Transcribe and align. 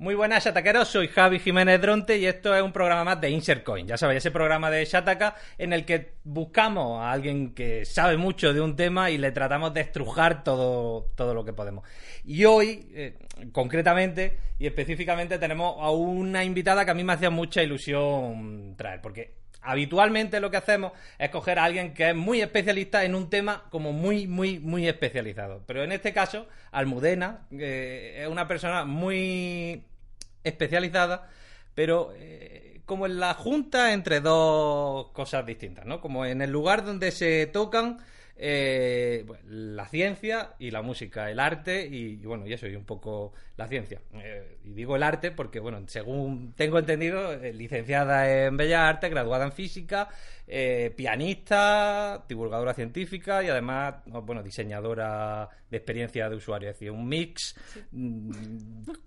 Muy 0.00 0.14
buenas, 0.14 0.44
Shataqueros. 0.44 0.86
Soy 0.86 1.08
Javi 1.08 1.40
Jiménez 1.40 1.80
Dronte 1.80 2.18
y 2.18 2.26
esto 2.26 2.54
es 2.54 2.62
un 2.62 2.70
programa 2.70 3.02
más 3.02 3.20
de 3.20 3.30
Insert 3.30 3.64
Coin. 3.64 3.84
Ya 3.84 3.96
sabéis, 3.96 4.18
ese 4.18 4.30
programa 4.30 4.70
de 4.70 4.84
Shataka 4.84 5.34
en 5.58 5.72
el 5.72 5.84
que 5.84 6.12
buscamos 6.22 7.02
a 7.02 7.10
alguien 7.10 7.52
que 7.52 7.84
sabe 7.84 8.16
mucho 8.16 8.54
de 8.54 8.60
un 8.60 8.76
tema 8.76 9.10
y 9.10 9.18
le 9.18 9.32
tratamos 9.32 9.74
de 9.74 9.80
estrujar 9.80 10.44
todo, 10.44 11.10
todo 11.16 11.34
lo 11.34 11.44
que 11.44 11.52
podemos. 11.52 11.84
Y 12.24 12.44
hoy, 12.44 12.86
eh, 12.94 13.18
concretamente 13.50 14.38
y 14.60 14.68
específicamente, 14.68 15.36
tenemos 15.36 15.74
a 15.80 15.90
una 15.90 16.44
invitada 16.44 16.84
que 16.84 16.92
a 16.92 16.94
mí 16.94 17.02
me 17.02 17.14
hacía 17.14 17.30
mucha 17.30 17.60
ilusión 17.64 18.76
traer, 18.76 19.00
porque 19.00 19.34
habitualmente 19.62 20.38
lo 20.38 20.52
que 20.52 20.58
hacemos 20.58 20.92
es 21.18 21.28
coger 21.30 21.58
a 21.58 21.64
alguien 21.64 21.92
que 21.92 22.10
es 22.10 22.14
muy 22.14 22.40
especialista 22.40 23.04
en 23.04 23.16
un 23.16 23.28
tema 23.28 23.64
como 23.70 23.92
muy, 23.92 24.28
muy, 24.28 24.60
muy 24.60 24.86
especializado. 24.86 25.64
Pero 25.66 25.82
en 25.82 25.90
este 25.90 26.12
caso, 26.12 26.46
Almudena 26.70 27.48
eh, 27.50 28.20
es 28.22 28.28
una 28.28 28.46
persona 28.46 28.84
muy 28.84 29.87
especializada, 30.44 31.28
pero 31.74 32.12
eh, 32.16 32.80
como 32.84 33.06
en 33.06 33.20
la 33.20 33.34
junta 33.34 33.92
entre 33.92 34.20
dos 34.20 35.08
cosas 35.08 35.44
distintas, 35.44 35.84
¿no? 35.84 36.00
Como 36.00 36.24
en 36.24 36.42
el 36.42 36.50
lugar 36.50 36.84
donde 36.84 37.10
se 37.10 37.46
tocan 37.46 37.98
eh, 38.40 39.26
la 39.48 39.86
ciencia 39.86 40.54
y 40.60 40.70
la 40.70 40.80
música, 40.80 41.28
el 41.28 41.40
arte 41.40 41.84
y, 41.84 42.16
bueno, 42.18 42.46
y 42.46 42.52
eso, 42.52 42.68
y 42.68 42.76
un 42.76 42.84
poco 42.84 43.32
la 43.56 43.66
ciencia. 43.66 44.00
Eh, 44.14 44.58
y 44.62 44.74
digo 44.74 44.94
el 44.94 45.02
arte 45.02 45.32
porque, 45.32 45.58
bueno, 45.58 45.82
según 45.88 46.52
tengo 46.54 46.78
entendido, 46.78 47.32
eh, 47.32 47.52
licenciada 47.52 48.46
en 48.46 48.56
Bellas 48.56 48.82
Artes, 48.82 49.10
graduada 49.10 49.44
en 49.44 49.52
física, 49.52 50.08
pianista, 50.96 52.24
divulgadora 52.28 52.72
científica 52.74 53.42
y 53.42 53.48
además, 53.48 53.96
bueno, 54.06 54.42
diseñadora 54.42 55.48
de 55.68 55.76
experiencia 55.76 56.28
de 56.30 56.36
usuario. 56.36 56.70
Es 56.70 56.76
decir, 56.76 56.92
un 56.92 57.08
mix 57.08 57.56
mm, 57.90 58.30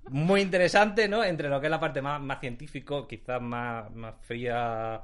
muy 0.10 0.42
interesante, 0.42 1.08
¿no? 1.08 1.24
Entre 1.24 1.48
lo 1.48 1.62
que 1.62 1.68
es 1.68 1.72
la 1.72 1.80
parte 1.80 2.02
más, 2.02 2.20
más 2.22 2.42
científico, 2.42 3.08
quizás 3.08 3.42
más, 3.42 3.90
más 3.96 4.16
fría 4.22 5.02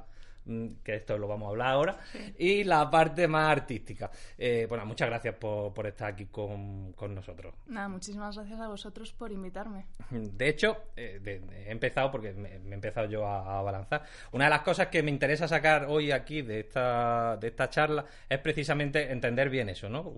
que 0.82 0.94
esto 0.94 1.18
lo 1.18 1.28
vamos 1.28 1.46
a 1.46 1.50
hablar 1.50 1.68
ahora, 1.68 1.98
y 2.38 2.64
la 2.64 2.90
parte 2.90 3.28
más 3.28 3.50
artística. 3.50 4.10
Eh, 4.36 4.66
bueno, 4.68 4.86
muchas 4.86 5.08
gracias 5.08 5.34
por, 5.34 5.86
estar 5.86 6.12
aquí 6.12 6.26
con, 6.26 6.94
nosotros. 7.14 7.54
Nada, 7.66 7.88
muchísimas 7.88 8.36
gracias 8.36 8.60
a 8.60 8.68
vosotros 8.68 9.12
por 9.12 9.30
invitarme. 9.32 9.86
De 10.10 10.48
hecho, 10.48 10.84
eh, 10.96 11.42
he 11.66 11.70
empezado, 11.70 12.10
porque 12.10 12.32
me, 12.32 12.50
he 12.50 12.74
empezado 12.74 13.08
yo 13.08 13.26
a, 13.26 13.58
abalanzar, 13.58 14.04
una 14.32 14.44
de 14.44 14.50
las 14.50 14.62
cosas 14.62 14.88
que 14.88 15.02
me 15.02 15.10
interesa 15.10 15.46
sacar 15.46 15.86
hoy 15.88 16.10
aquí 16.12 16.42
de 16.42 16.60
esta, 16.60 17.36
de 17.36 17.48
esta 17.48 17.68
charla 17.68 18.04
es 18.28 18.38
precisamente 18.38 19.10
entender 19.10 19.50
bien 19.50 19.68
eso, 19.68 19.88
¿no? 19.88 20.12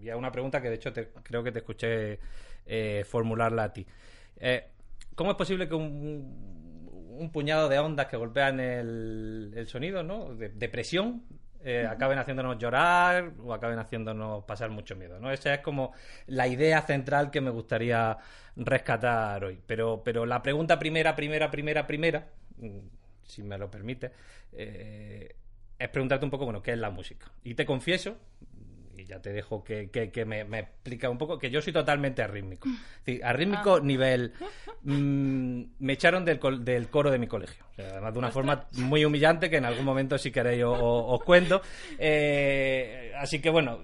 Y 0.00 0.08
es 0.08 0.14
una 0.14 0.30
pregunta 0.30 0.62
que 0.62 0.68
de 0.68 0.76
hecho 0.76 0.92
creo 1.22 1.42
que 1.42 1.50
te 1.50 1.58
escuché 1.58 2.20
eh, 2.66 3.04
formularla 3.06 3.64
a 3.64 3.72
ti. 3.72 3.86
¿Cómo 5.16 5.32
es 5.32 5.36
posible 5.36 5.68
que 5.68 5.74
un 5.74 6.67
un 7.18 7.30
puñado 7.30 7.68
de 7.68 7.78
ondas 7.78 8.06
que 8.06 8.16
golpean 8.16 8.60
el, 8.60 9.66
sonido, 9.68 10.02
¿no? 10.02 10.34
De, 10.34 10.68
presión, 10.68 11.24
eh, 11.64 11.86
acaben 11.88 12.18
haciéndonos 12.18 12.58
llorar 12.58 13.32
o 13.42 13.52
acaben 13.52 13.78
haciéndonos 13.78 14.44
pasar 14.44 14.70
mucho 14.70 14.96
miedo, 14.96 15.18
¿no? 15.18 15.30
Esa 15.30 15.54
es 15.54 15.60
como 15.60 15.92
la 16.26 16.46
idea 16.46 16.82
central 16.82 17.30
que 17.30 17.40
me 17.40 17.50
gustaría 17.50 18.16
rescatar 18.56 19.44
hoy. 19.44 19.58
Pero, 19.66 20.02
pero 20.04 20.24
la 20.24 20.42
pregunta 20.42 20.78
primera, 20.78 21.14
primera, 21.14 21.50
primera, 21.50 21.86
primera, 21.86 22.28
mm, 22.56 22.78
si 23.24 23.42
me 23.42 23.58
lo 23.58 23.70
permite, 23.70 24.12
eh, 24.52 25.34
es 25.78 25.88
preguntarte 25.90 26.24
un 26.24 26.30
poco, 26.30 26.44
bueno, 26.44 26.62
¿qué 26.62 26.72
es 26.72 26.78
la 26.78 26.90
música? 26.90 27.30
Y 27.44 27.54
te 27.54 27.64
confieso, 27.64 28.16
ya 29.08 29.20
te 29.20 29.32
dejo 29.32 29.64
que, 29.64 29.88
me, 30.26 30.44
me, 30.44 30.58
explica 30.60 31.08
un 31.08 31.16
poco, 31.16 31.38
que 31.38 31.50
yo 31.50 31.62
soy 31.62 31.72
totalmente 31.72 32.22
arrítmico. 32.22 32.68
Sí, 33.04 33.20
arrítmico 33.22 33.76
ah. 33.76 33.80
nivel... 33.82 34.32
Mm, 34.82 35.62
me 35.80 35.94
echaron 35.94 36.24
del, 36.24 36.38
del, 36.60 36.88
coro 36.88 37.10
de 37.10 37.18
mi 37.18 37.26
colegio. 37.26 37.64
además 37.78 38.12
de 38.12 38.18
una 38.18 38.30
forma 38.30 38.66
muy 38.72 39.04
humillante 39.04 39.50
que 39.50 39.56
en 39.56 39.64
algún 39.64 39.84
momento, 39.84 40.18
si 40.18 40.30
queréis, 40.30 40.62
os, 40.64 41.22
cuento. 41.24 41.62
Eh, 41.98 43.12
así 43.16 43.40
que 43.40 43.50
bueno, 43.50 43.82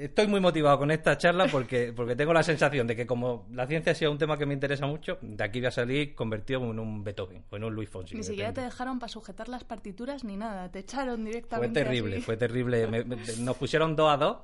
estoy 0.00 0.26
muy 0.26 0.40
motivado 0.40 0.78
con 0.78 0.90
esta 0.90 1.16
charla 1.18 1.46
porque, 1.46 1.92
porque 1.94 2.16
tengo 2.16 2.32
la 2.32 2.42
sensación 2.42 2.86
de 2.86 2.96
que 2.96 3.06
como 3.06 3.46
la 3.52 3.66
ciencia 3.66 3.92
ha 3.92 3.94
sido 3.94 4.10
un 4.10 4.18
tema 4.18 4.36
que 4.36 4.46
me 4.46 4.54
interesa 4.54 4.86
mucho, 4.86 5.18
de 5.20 5.44
aquí 5.44 5.60
voy 5.60 5.66
a 5.66 5.70
salir 5.70 6.14
convertido 6.14 6.62
en 6.70 6.78
un 6.78 7.04
Beethoven 7.04 7.44
o 7.50 7.56
en 7.56 7.64
un 7.64 7.74
Luis 7.74 7.88
Fonsi. 7.88 8.16
Ni 8.16 8.22
siquiera 8.22 8.52
te 8.52 8.62
dejaron 8.62 8.98
para 8.98 9.08
sujetar 9.08 9.48
las 9.48 9.64
partituras 9.64 10.24
ni 10.24 10.36
nada, 10.36 10.70
te 10.70 10.80
echaron 10.80 11.24
directamente. 11.24 11.80
Fue 11.80 11.84
terrible, 11.84 12.20
fue 12.20 12.36
terrible. 12.36 13.04
nos 13.38 13.56
pusieron 13.56 13.94
dos 13.94 14.12
a 14.12 14.16
dos, 14.16 14.36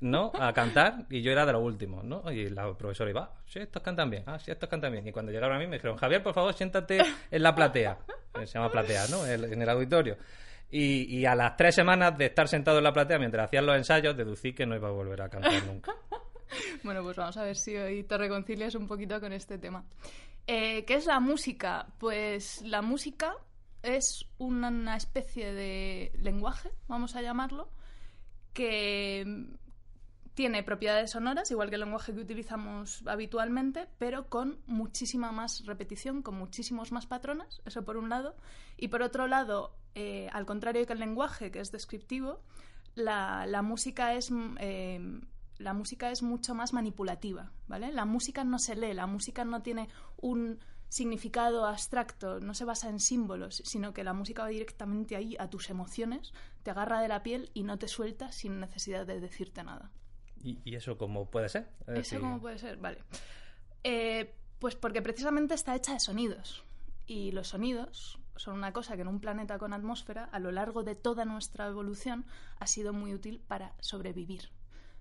¿no? 0.00 0.32
A 0.34 0.52
cantar 0.52 1.06
y 1.10 1.22
yo 1.22 1.30
era 1.30 1.46
de 1.46 1.52
los 1.52 1.62
últimos, 1.62 2.04
¿no? 2.04 2.30
Y 2.30 2.50
la 2.50 2.72
profesora 2.74 3.10
iba, 3.10 3.32
sí, 3.46 3.60
estos 3.60 3.82
cantan 3.82 4.10
bien, 4.10 4.24
ah, 4.26 4.38
sí, 4.38 4.50
estos 4.50 4.68
cantan 4.68 4.92
bien. 4.92 5.06
Y 5.06 5.12
cuando 5.12 5.32
llegaron 5.32 5.56
a 5.56 5.58
mí 5.58 5.66
me 5.66 5.76
dijeron, 5.76 5.96
Javier, 5.96 6.22
por 6.22 6.34
favor, 6.34 6.54
siéntate 6.54 7.00
en 7.30 7.42
la 7.42 7.54
platea. 7.54 7.98
Se 8.34 8.46
llama 8.46 8.70
platea, 8.70 9.06
¿no? 9.08 9.26
En 9.26 9.60
el 9.60 9.68
auditorio. 9.68 10.16
Y, 10.70 11.24
a 11.24 11.34
las 11.34 11.56
tres 11.56 11.74
semanas 11.74 12.18
de 12.18 12.26
estar 12.26 12.46
sentado 12.46 12.78
en 12.78 12.84
la 12.84 12.92
platea 12.92 13.18
mientras 13.18 13.46
hacían 13.46 13.64
los 13.64 13.76
ensayos, 13.76 14.16
deducí 14.16 14.52
que 14.52 14.66
no 14.66 14.76
iba 14.76 14.88
a 14.88 14.92
volver 14.92 15.22
a 15.22 15.28
cantar 15.30 15.64
nunca. 15.64 15.94
bueno, 16.82 17.02
pues 17.02 17.16
vamos 17.16 17.36
a 17.38 17.42
ver 17.42 17.56
si 17.56 17.74
hoy 17.76 18.04
te 18.04 18.18
reconcilias 18.18 18.74
un 18.74 18.86
poquito 18.86 19.18
con 19.18 19.32
este 19.32 19.56
tema. 19.56 19.84
Eh, 20.46 20.84
¿Qué 20.84 20.94
es 20.94 21.06
la 21.06 21.20
música? 21.20 21.86
Pues 21.98 22.62
la 22.62 22.82
música 22.82 23.34
es 23.82 24.26
una 24.36 24.96
especie 24.96 25.54
de 25.54 26.12
lenguaje, 26.20 26.70
vamos 26.86 27.16
a 27.16 27.22
llamarlo, 27.22 27.70
que 28.52 29.46
tiene 30.38 30.62
propiedades 30.62 31.10
sonoras, 31.10 31.50
igual 31.50 31.68
que 31.68 31.74
el 31.74 31.80
lenguaje 31.80 32.14
que 32.14 32.20
utilizamos 32.20 33.02
habitualmente, 33.06 33.88
pero 33.98 34.28
con 34.28 34.60
muchísima 34.68 35.32
más 35.32 35.66
repetición, 35.66 36.22
con 36.22 36.36
muchísimos 36.38 36.92
más 36.92 37.06
patrones, 37.06 37.60
eso 37.64 37.84
por 37.84 37.96
un 37.96 38.08
lado. 38.08 38.36
Y 38.76 38.86
por 38.86 39.02
otro 39.02 39.26
lado, 39.26 39.74
eh, 39.96 40.28
al 40.32 40.46
contrario 40.46 40.86
que 40.86 40.92
el 40.92 41.00
lenguaje, 41.00 41.50
que 41.50 41.58
es 41.58 41.72
descriptivo, 41.72 42.40
la, 42.94 43.62
música 43.62 44.14
es... 44.14 44.30
Eh, 44.60 45.20
la 45.56 45.74
música 45.74 46.12
es 46.12 46.22
mucho 46.22 46.54
más 46.54 46.72
manipulativa, 46.72 47.50
¿vale? 47.66 47.90
La 47.90 48.04
música 48.04 48.44
no 48.44 48.60
se 48.60 48.76
lee, 48.76 48.94
la 48.94 49.08
música 49.08 49.44
no 49.44 49.62
tiene 49.62 49.88
un 50.18 50.60
significado 50.88 51.66
abstracto, 51.66 52.38
no 52.38 52.54
se 52.54 52.64
basa 52.64 52.88
en 52.88 53.00
símbolos, 53.00 53.60
sino 53.64 53.92
que 53.92 54.04
la 54.04 54.12
música 54.12 54.42
va 54.42 54.50
directamente 54.50 55.16
ahí 55.16 55.34
a 55.40 55.50
tus 55.50 55.68
emociones, 55.68 56.32
te 56.62 56.70
agarra 56.70 57.00
de 57.00 57.08
la 57.08 57.24
piel 57.24 57.50
y 57.54 57.64
no 57.64 57.76
te 57.76 57.88
suelta 57.88 58.30
sin 58.30 58.60
necesidad 58.60 59.04
de 59.04 59.18
decirte 59.18 59.64
nada. 59.64 59.90
¿Y, 60.42 60.74
eso 60.74 60.96
cómo 60.96 61.30
puede 61.30 61.48
ser? 61.48 61.68
¿Eso 61.86 62.20
cómo 62.20 62.40
puede 62.40 62.58
ser? 62.58 62.76
Vale. 62.76 62.98
Eh, 63.84 64.34
pues 64.58 64.74
porque 64.74 65.02
precisamente 65.02 65.54
está 65.54 65.74
hecha 65.74 65.92
de 65.92 66.00
sonidos. 66.00 66.62
Y 67.06 67.32
los 67.32 67.48
sonidos 67.48 68.18
son 68.36 68.54
una 68.54 68.72
cosa 68.72 68.96
que 68.96 69.02
en 69.02 69.08
un 69.08 69.20
planeta 69.20 69.58
con 69.58 69.72
atmósfera, 69.72 70.24
a 70.24 70.38
lo 70.38 70.52
largo 70.52 70.82
de 70.82 70.94
toda 70.94 71.24
nuestra 71.24 71.66
evolución, 71.66 72.26
ha 72.58 72.66
sido 72.66 72.92
muy 72.92 73.14
útil 73.14 73.40
para 73.46 73.74
sobrevivir. 73.80 74.50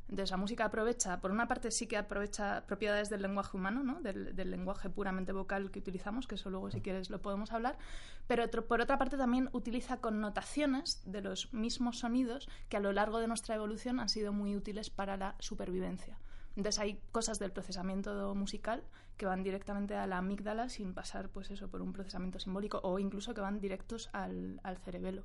Entonces 0.09 0.31
la 0.31 0.38
música 0.38 0.66
aprovecha, 0.66 1.19
por 1.19 1.31
una 1.31 1.47
parte 1.47 1.69
sí 1.69 1.85
que 1.85 1.97
aprovecha 1.97 2.66
propiedades 2.66 3.09
del 3.09 3.22
lenguaje 3.22 3.57
humano, 3.57 3.84
¿no? 3.84 4.01
del, 4.01 4.35
lenguaje 4.50 4.90
puramente 4.90 5.34
vocal 5.34 5.69
que 5.69 5.79
utilizamos, 5.79 6.28
que 6.28 6.35
eso 6.35 6.50
luego 6.50 6.72
si 6.72 6.79
quieres 6.79 7.09
lo 7.09 7.22
podemos 7.22 7.51
hablar, 7.51 7.78
pero 8.25 8.50
por 8.68 8.79
otra 8.79 8.97
parte 8.97 9.18
también 9.18 9.50
utiliza 9.51 9.97
connotaciones 9.97 11.01
de 11.06 11.22
los 11.22 11.53
mismos 11.53 12.00
sonidos 12.00 12.47
que 12.69 12.78
a 12.78 12.79
lo 12.79 12.94
largo 12.94 13.19
de 13.19 13.28
nuestra 13.28 13.56
evolución 13.56 14.00
han 14.00 14.07
sido 14.07 14.31
muy 14.31 14.56
útiles 14.56 14.90
para 14.90 15.18
la 15.18 15.35
supervivencia. 15.40 16.18
Entonces 16.56 16.79
hay 16.79 17.00
cosas 17.12 17.38
del 17.38 17.51
procesamiento 17.51 18.34
musical 18.34 18.84
que 19.18 19.25
van 19.25 19.44
directamente 19.44 19.95
a 19.95 20.07
la 20.07 20.18
amígdala 20.18 20.69
sin 20.69 20.94
pasar 20.94 21.29
pues 21.29 21.51
eso 21.51 21.69
por 21.69 21.81
un 21.81 21.94
procesamiento 21.94 22.39
simbólico 22.39 22.79
o 22.81 22.97
incluso 22.97 23.34
que 23.34 23.41
van 23.41 23.59
directos 23.59 24.09
al, 24.13 24.59
al 24.63 24.78
cerebelo. 24.78 25.24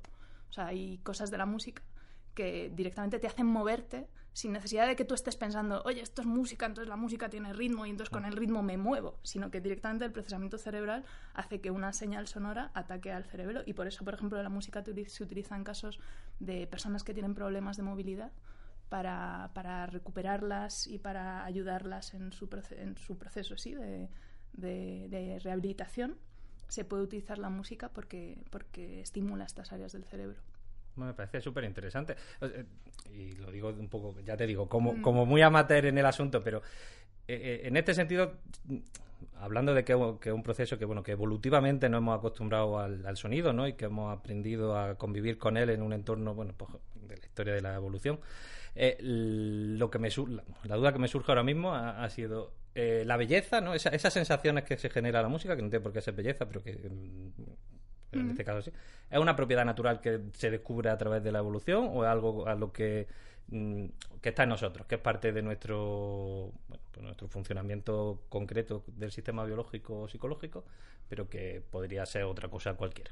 O 0.49 0.53
sea, 0.53 0.67
hay 0.67 0.99
cosas 0.99 1.31
de 1.31 1.37
la 1.37 1.47
música 1.47 1.81
que 2.35 2.71
directamente 2.75 3.19
te 3.19 3.27
hacen 3.27 3.47
moverte 3.47 4.07
sin 4.33 4.51
necesidad 4.51 4.87
de 4.87 4.95
que 4.95 5.05
tú 5.05 5.13
estés 5.13 5.35
pensando, 5.35 5.81
oye, 5.85 6.01
esto 6.01 6.21
es 6.21 6.27
música, 6.27 6.65
entonces 6.65 6.89
la 6.89 6.95
música 6.95 7.29
tiene 7.29 7.53
ritmo 7.53 7.85
y 7.85 7.91
entonces 7.91 8.09
con 8.09 8.25
el 8.25 8.33
ritmo 8.33 8.63
me 8.63 8.77
muevo, 8.77 9.19
sino 9.23 9.51
que 9.51 9.61
directamente 9.61 10.05
el 10.05 10.11
procesamiento 10.11 10.57
cerebral 10.57 11.05
hace 11.35 11.61
que 11.61 11.69
una 11.69 11.93
señal 11.93 12.27
sonora 12.27 12.71
ataque 12.73 13.11
al 13.11 13.25
cerebro 13.25 13.61
y 13.65 13.73
por 13.73 13.87
eso, 13.87 14.03
por 14.03 14.15
ejemplo, 14.15 14.41
la 14.41 14.49
música 14.49 14.83
se 14.83 15.23
utiliza 15.23 15.55
en 15.55 15.63
casos 15.63 15.99
de 16.39 16.65
personas 16.65 17.03
que 17.03 17.13
tienen 17.13 17.35
problemas 17.35 17.77
de 17.77 17.83
movilidad 17.83 18.31
para, 18.89 19.51
para 19.53 19.85
recuperarlas 19.85 20.87
y 20.87 20.97
para 20.97 21.45
ayudarlas 21.45 22.15
en 22.15 22.31
su, 22.33 22.49
en 22.71 22.97
su 22.97 23.17
proceso 23.17 23.55
¿sí? 23.57 23.73
de, 23.73 24.09
de 24.53 25.39
rehabilitación. 25.43 26.17
Se 26.67 26.85
puede 26.85 27.03
utilizar 27.03 27.37
la 27.37 27.49
música 27.49 27.89
porque, 27.89 28.43
porque 28.49 29.01
estimula 29.01 29.45
estas 29.45 29.71
áreas 29.71 29.91
del 29.91 30.05
cerebro. 30.05 30.41
Me 30.95 31.13
parece 31.13 31.41
súper 31.41 31.63
interesante. 31.63 32.15
Y 33.13 33.33
lo 33.35 33.51
digo 33.51 33.69
un 33.69 33.89
poco, 33.89 34.19
ya 34.21 34.37
te 34.37 34.47
digo, 34.47 34.67
como, 34.67 34.93
mm. 34.93 35.01
como 35.01 35.25
muy 35.25 35.41
amateur 35.41 35.85
en 35.85 35.97
el 35.97 36.05
asunto, 36.05 36.41
pero 36.43 36.59
eh, 37.27 37.61
eh, 37.63 37.67
en 37.67 37.77
este 37.77 37.93
sentido, 37.93 38.33
hablando 39.39 39.73
de 39.73 39.83
que, 39.83 39.95
que, 40.19 40.31
un 40.31 40.43
proceso 40.43 40.77
que, 40.77 40.85
bueno, 40.85 41.03
que 41.03 41.11
evolutivamente 41.11 41.89
no 41.89 41.97
hemos 41.97 42.17
acostumbrado 42.17 42.79
al, 42.79 43.17
sonido, 43.17 43.53
¿no? 43.53 43.67
Y 43.67 43.73
que 43.73 43.85
hemos 43.85 44.17
aprendido 44.17 44.77
a 44.77 44.95
convivir 44.95 45.37
con 45.37 45.57
él 45.57 45.69
en 45.69 45.81
un 45.81 45.93
entorno, 45.93 46.33
bueno, 46.33 46.53
pues, 46.57 46.71
de 47.07 47.17
la 47.17 47.25
historia 47.25 47.53
de 47.53 47.61
la 47.61 47.75
evolución. 47.75 48.19
Eh, 48.75 48.97
lo 49.01 49.91
que 49.91 49.99
me 49.99 50.09
la 50.63 50.75
duda 50.75 50.93
que 50.93 50.99
me 50.99 51.07
surge 51.07 51.31
ahora 51.31 51.43
mismo 51.43 51.75
ha, 51.75 52.09
sido 52.09 52.53
eh, 52.73 53.03
la 53.05 53.17
belleza, 53.17 53.61
¿no? 53.61 53.75
esas 53.75 54.13
sensaciones 54.13 54.63
que 54.63 54.77
se 54.77 54.89
genera 54.89 55.21
la 55.21 55.27
música, 55.27 55.55
que 55.55 55.61
no 55.61 55.69
tiene 55.69 55.83
por 55.83 55.93
qué 55.93 56.01
ser 56.01 56.15
belleza, 56.15 56.47
pero 56.47 56.63
que 56.63 56.71
mm, 58.19 58.21
en 58.21 58.29
este 58.31 58.43
caso 58.43 58.61
sí, 58.61 58.71
¿es 59.09 59.19
una 59.19 59.35
propiedad 59.35 59.65
natural 59.65 60.01
que 60.01 60.21
se 60.33 60.51
descubre 60.51 60.89
a 60.89 60.97
través 60.97 61.23
de 61.23 61.31
la 61.31 61.39
evolución 61.39 61.89
o 61.91 62.03
es 62.03 62.09
algo 62.09 62.47
a 62.47 62.55
lo 62.55 62.71
que, 62.71 63.07
mm, 63.47 63.85
que 64.21 64.29
está 64.29 64.43
en 64.43 64.49
nosotros, 64.49 64.85
que 64.87 64.95
es 64.95 65.01
parte 65.01 65.31
de 65.31 65.41
nuestro, 65.41 66.51
bueno, 66.67 66.83
pues 66.91 67.03
nuestro 67.03 67.27
funcionamiento 67.27 68.23
concreto 68.29 68.83
del 68.87 69.11
sistema 69.11 69.45
biológico 69.45 70.01
o 70.01 70.07
psicológico, 70.07 70.65
pero 71.09 71.29
que 71.29 71.61
podría 71.69 72.05
ser 72.05 72.23
otra 72.23 72.49
cosa 72.49 72.73
cualquiera? 72.75 73.11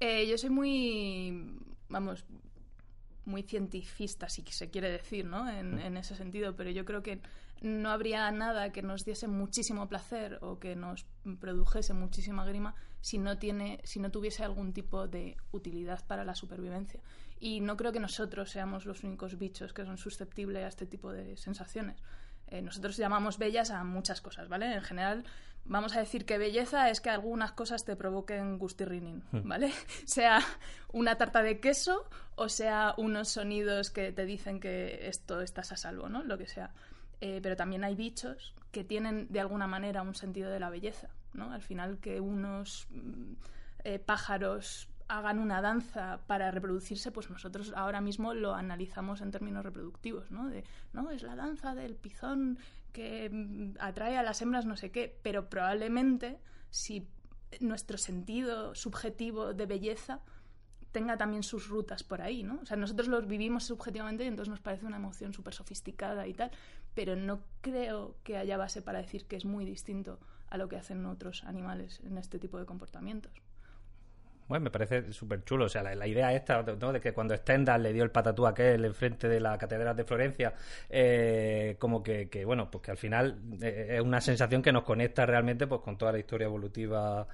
Eh, 0.00 0.26
yo 0.26 0.38
soy 0.38 0.50
muy, 0.50 1.58
vamos, 1.88 2.24
muy 3.26 3.42
cientifista, 3.42 4.28
si 4.28 4.42
se 4.42 4.70
quiere 4.70 4.90
decir, 4.90 5.26
¿no? 5.26 5.48
En, 5.48 5.78
en, 5.78 5.96
ese 5.96 6.16
sentido, 6.16 6.56
pero 6.56 6.70
yo 6.70 6.84
creo 6.84 7.02
que 7.02 7.20
no 7.60 7.90
habría 7.90 8.30
nada 8.30 8.72
que 8.72 8.82
nos 8.82 9.04
diese 9.04 9.28
muchísimo 9.28 9.88
placer 9.88 10.38
o 10.40 10.58
que 10.58 10.74
nos 10.76 11.04
produjese 11.40 11.92
muchísima 11.94 12.44
grima 12.44 12.74
si 13.00 13.18
no 13.18 13.38
tiene 13.38 13.80
si 13.84 14.00
no 14.00 14.10
tuviese 14.10 14.44
algún 14.44 14.72
tipo 14.72 15.08
de 15.08 15.36
utilidad 15.52 16.04
para 16.06 16.24
la 16.24 16.34
supervivencia 16.34 17.00
y 17.38 17.60
no 17.60 17.76
creo 17.76 17.92
que 17.92 18.00
nosotros 18.00 18.50
seamos 18.50 18.86
los 18.86 19.04
únicos 19.04 19.38
bichos 19.38 19.72
que 19.72 19.84
son 19.84 19.98
susceptibles 19.98 20.64
a 20.64 20.68
este 20.68 20.86
tipo 20.86 21.12
de 21.12 21.36
sensaciones 21.36 22.02
eh, 22.48 22.62
nosotros 22.62 22.96
llamamos 22.96 23.38
bellas 23.38 23.70
a 23.70 23.84
muchas 23.84 24.20
cosas 24.20 24.48
vale 24.48 24.74
en 24.74 24.82
general 24.82 25.24
vamos 25.64 25.96
a 25.96 26.00
decir 26.00 26.24
que 26.24 26.38
belleza 26.38 26.90
es 26.90 27.00
que 27.00 27.10
algunas 27.10 27.52
cosas 27.52 27.84
te 27.84 27.96
provoquen 27.96 28.58
gustirrinín, 28.58 29.22
hmm. 29.30 29.48
¿vale? 29.48 29.72
sea 30.04 30.40
una 30.92 31.16
tarta 31.16 31.42
de 31.42 31.60
queso 31.60 32.08
o 32.34 32.48
sea 32.48 32.94
unos 32.96 33.28
sonidos 33.28 33.90
que 33.90 34.12
te 34.12 34.24
dicen 34.24 34.60
que 34.60 35.08
esto 35.08 35.40
estás 35.40 35.72
a 35.72 35.76
salvo, 35.76 36.08
¿no? 36.08 36.22
Lo 36.22 36.38
que 36.38 36.46
sea. 36.46 36.72
Eh, 37.20 37.40
pero 37.42 37.56
también 37.56 37.84
hay 37.84 37.94
bichos 37.94 38.54
que 38.70 38.84
tienen 38.84 39.26
de 39.30 39.40
alguna 39.40 39.66
manera 39.66 40.02
un 40.02 40.14
sentido 40.14 40.50
de 40.50 40.60
la 40.60 40.70
belleza, 40.70 41.10
¿no? 41.34 41.52
Al 41.52 41.62
final 41.62 41.98
que 41.98 42.20
unos 42.20 42.86
mm, 42.90 43.32
eh, 43.84 43.98
pájaros 43.98 44.88
hagan 45.08 45.38
una 45.38 45.60
danza 45.60 46.20
para 46.26 46.50
reproducirse, 46.50 47.10
pues 47.10 47.28
nosotros 47.30 47.72
ahora 47.76 48.00
mismo 48.00 48.32
lo 48.32 48.54
analizamos 48.54 49.20
en 49.20 49.32
términos 49.32 49.64
reproductivos, 49.64 50.30
¿no? 50.30 50.48
De, 50.48 50.64
no, 50.92 51.10
es 51.10 51.22
la 51.22 51.34
danza 51.34 51.74
del 51.74 51.96
pizón 51.96 52.58
que 52.92 53.28
mm, 53.28 53.76
atrae 53.80 54.16
a 54.16 54.22
las 54.22 54.40
hembras 54.40 54.64
no 54.64 54.76
sé 54.76 54.90
qué, 54.90 55.18
pero 55.22 55.50
probablemente 55.50 56.38
si 56.70 57.06
nuestro 57.58 57.98
sentido 57.98 58.74
subjetivo 58.74 59.52
de 59.52 59.66
belleza 59.66 60.20
tenga 60.92 61.16
también 61.16 61.42
sus 61.42 61.68
rutas 61.68 62.02
por 62.02 62.20
ahí, 62.20 62.42
¿no? 62.42 62.58
O 62.62 62.66
sea, 62.66 62.76
nosotros 62.76 63.08
los 63.08 63.26
vivimos 63.26 63.64
subjetivamente 63.64 64.24
y 64.24 64.26
entonces 64.26 64.50
nos 64.50 64.60
parece 64.60 64.86
una 64.86 64.96
emoción 64.96 65.32
súper 65.32 65.54
sofisticada 65.54 66.26
y 66.26 66.34
tal, 66.34 66.50
pero 66.94 67.16
no 67.16 67.42
creo 67.60 68.16
que 68.22 68.36
haya 68.36 68.56
base 68.56 68.82
para 68.82 69.00
decir 69.00 69.26
que 69.26 69.36
es 69.36 69.44
muy 69.44 69.64
distinto 69.64 70.18
a 70.48 70.58
lo 70.58 70.68
que 70.68 70.76
hacen 70.76 71.06
otros 71.06 71.44
animales 71.44 72.00
en 72.04 72.18
este 72.18 72.38
tipo 72.38 72.58
de 72.58 72.66
comportamientos. 72.66 73.32
Bueno, 74.50 74.64
me 74.64 74.70
parece 74.72 75.12
súper 75.12 75.44
chulo. 75.44 75.66
O 75.66 75.68
sea, 75.68 75.84
la, 75.94 76.06
idea 76.08 76.34
esta, 76.34 76.62
¿no? 76.62 76.92
De 76.92 77.00
que 77.00 77.12
cuando 77.12 77.36
Stendhal 77.36 77.84
le 77.84 77.92
dio 77.92 78.02
el 78.02 78.10
patatú 78.10 78.46
a 78.46 78.50
aquel 78.50 78.84
enfrente 78.84 79.28
de 79.28 79.38
la 79.38 79.56
Catedral 79.56 79.94
de 79.94 80.02
Florencia, 80.02 80.54
eh, 80.88 81.76
como 81.78 82.02
que, 82.02 82.28
bueno, 82.44 82.68
pues 82.68 82.82
que 82.82 82.90
al 82.90 82.96
final 82.96 83.38
eh, 83.62 83.90
es 83.90 84.00
una 84.00 84.20
sensación 84.20 84.60
que 84.60 84.72
nos 84.72 84.82
conecta 84.82 85.24
realmente 85.24 85.68
pues 85.68 85.82
con 85.82 85.96
toda 85.96 86.10
la 86.10 86.18
historia 86.18 86.46
evolutiva 86.46 87.28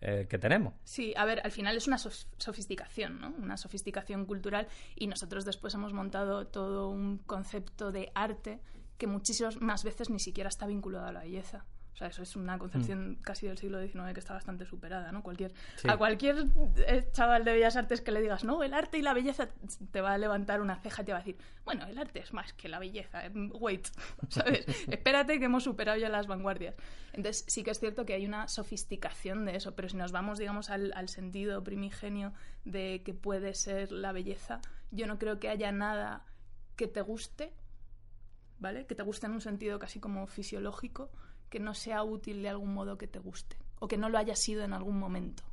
eh, 0.00 0.26
que 0.28 0.38
tenemos. 0.38 0.74
Sí, 0.82 1.14
a 1.16 1.24
ver, 1.24 1.40
al 1.44 1.52
final 1.52 1.76
es 1.76 1.86
una 1.86 1.98
sofisticación, 1.98 3.20
¿no? 3.20 3.32
Una 3.38 3.56
sofisticación 3.56 4.26
cultural 4.26 4.66
y 4.96 5.06
nosotros 5.06 5.44
después 5.44 5.72
hemos 5.74 5.92
montado 5.92 6.48
todo 6.48 6.88
un 6.88 7.18
concepto 7.18 7.92
de 7.92 8.10
arte 8.12 8.58
que 8.98 9.06
muchísimas 9.06 9.60
más 9.60 9.84
veces 9.84 10.10
ni 10.10 10.18
siquiera 10.18 10.48
está 10.48 10.66
vinculado 10.66 11.06
a 11.06 11.12
la 11.12 11.20
belleza. 11.20 11.64
O 11.96 11.98
sea, 11.98 12.08
eso 12.08 12.22
es 12.22 12.36
una 12.36 12.58
concepción 12.58 13.12
mm. 13.12 13.22
casi 13.22 13.46
del 13.46 13.56
siglo 13.56 13.80
XIX 13.80 14.12
que 14.12 14.20
está 14.20 14.34
bastante 14.34 14.66
superada, 14.66 15.10
¿no? 15.12 15.22
Cualquier, 15.22 15.54
A 15.88 15.96
cualquier 15.96 16.44
eh, 16.86 17.08
chaval 17.10 17.42
de 17.42 17.54
Bellas 17.54 17.74
Artes 17.74 18.02
que 18.02 18.12
le 18.12 18.20
digas, 18.20 18.44
no, 18.44 18.62
el 18.62 18.74
arte 18.74 18.98
y 18.98 19.02
la 19.02 19.14
belleza, 19.14 19.48
te 19.92 20.02
va 20.02 20.12
a 20.12 20.18
levantar 20.18 20.60
una 20.60 20.76
ceja 20.76 21.00
y 21.00 21.04
te 21.06 21.12
va 21.12 21.18
a 21.18 21.22
decir, 21.22 21.38
bueno, 21.64 21.86
el 21.86 21.96
arte 21.96 22.18
es 22.18 22.34
más 22.34 22.52
que 22.52 22.68
la 22.68 22.78
belleza, 22.78 23.24
eh, 23.24 23.30
wait, 23.34 23.88
¿sabes? 24.28 24.66
Espérate 24.88 25.38
que 25.38 25.46
hemos 25.46 25.64
superado 25.64 25.96
ya 25.96 26.10
las 26.10 26.26
vanguardias. 26.26 26.74
Entonces, 27.14 27.46
sí 27.48 27.62
que 27.62 27.70
es 27.70 27.80
cierto 27.80 28.04
que 28.04 28.12
hay 28.12 28.26
una 28.26 28.46
sofisticación 28.46 29.46
de 29.46 29.56
eso, 29.56 29.74
pero 29.74 29.88
si 29.88 29.96
nos 29.96 30.12
vamos, 30.12 30.38
digamos, 30.38 30.68
al, 30.68 30.92
al 30.96 31.08
sentido 31.08 31.64
primigenio 31.64 32.34
de 32.66 33.00
que 33.06 33.14
puede 33.14 33.54
ser 33.54 33.90
la 33.90 34.12
belleza, 34.12 34.60
yo 34.90 35.06
no 35.06 35.18
creo 35.18 35.40
que 35.40 35.48
haya 35.48 35.72
nada 35.72 36.26
que 36.76 36.88
te 36.88 37.00
guste, 37.00 37.54
¿vale? 38.58 38.86
Que 38.86 38.94
te 38.94 39.02
guste 39.02 39.26
en 39.26 39.32
un 39.32 39.40
sentido 39.40 39.78
casi 39.78 40.00
como 40.00 40.26
fisiológico, 40.26 41.10
que 41.48 41.60
no 41.60 41.74
sea 41.74 42.02
útil 42.02 42.42
de 42.42 42.48
algún 42.48 42.74
modo 42.74 42.98
que 42.98 43.06
te 43.06 43.18
guste 43.18 43.56
o 43.78 43.88
que 43.88 43.96
no 43.96 44.08
lo 44.08 44.18
haya 44.18 44.34
sido 44.34 44.64
en 44.64 44.72
algún 44.72 44.98
momento 44.98 45.44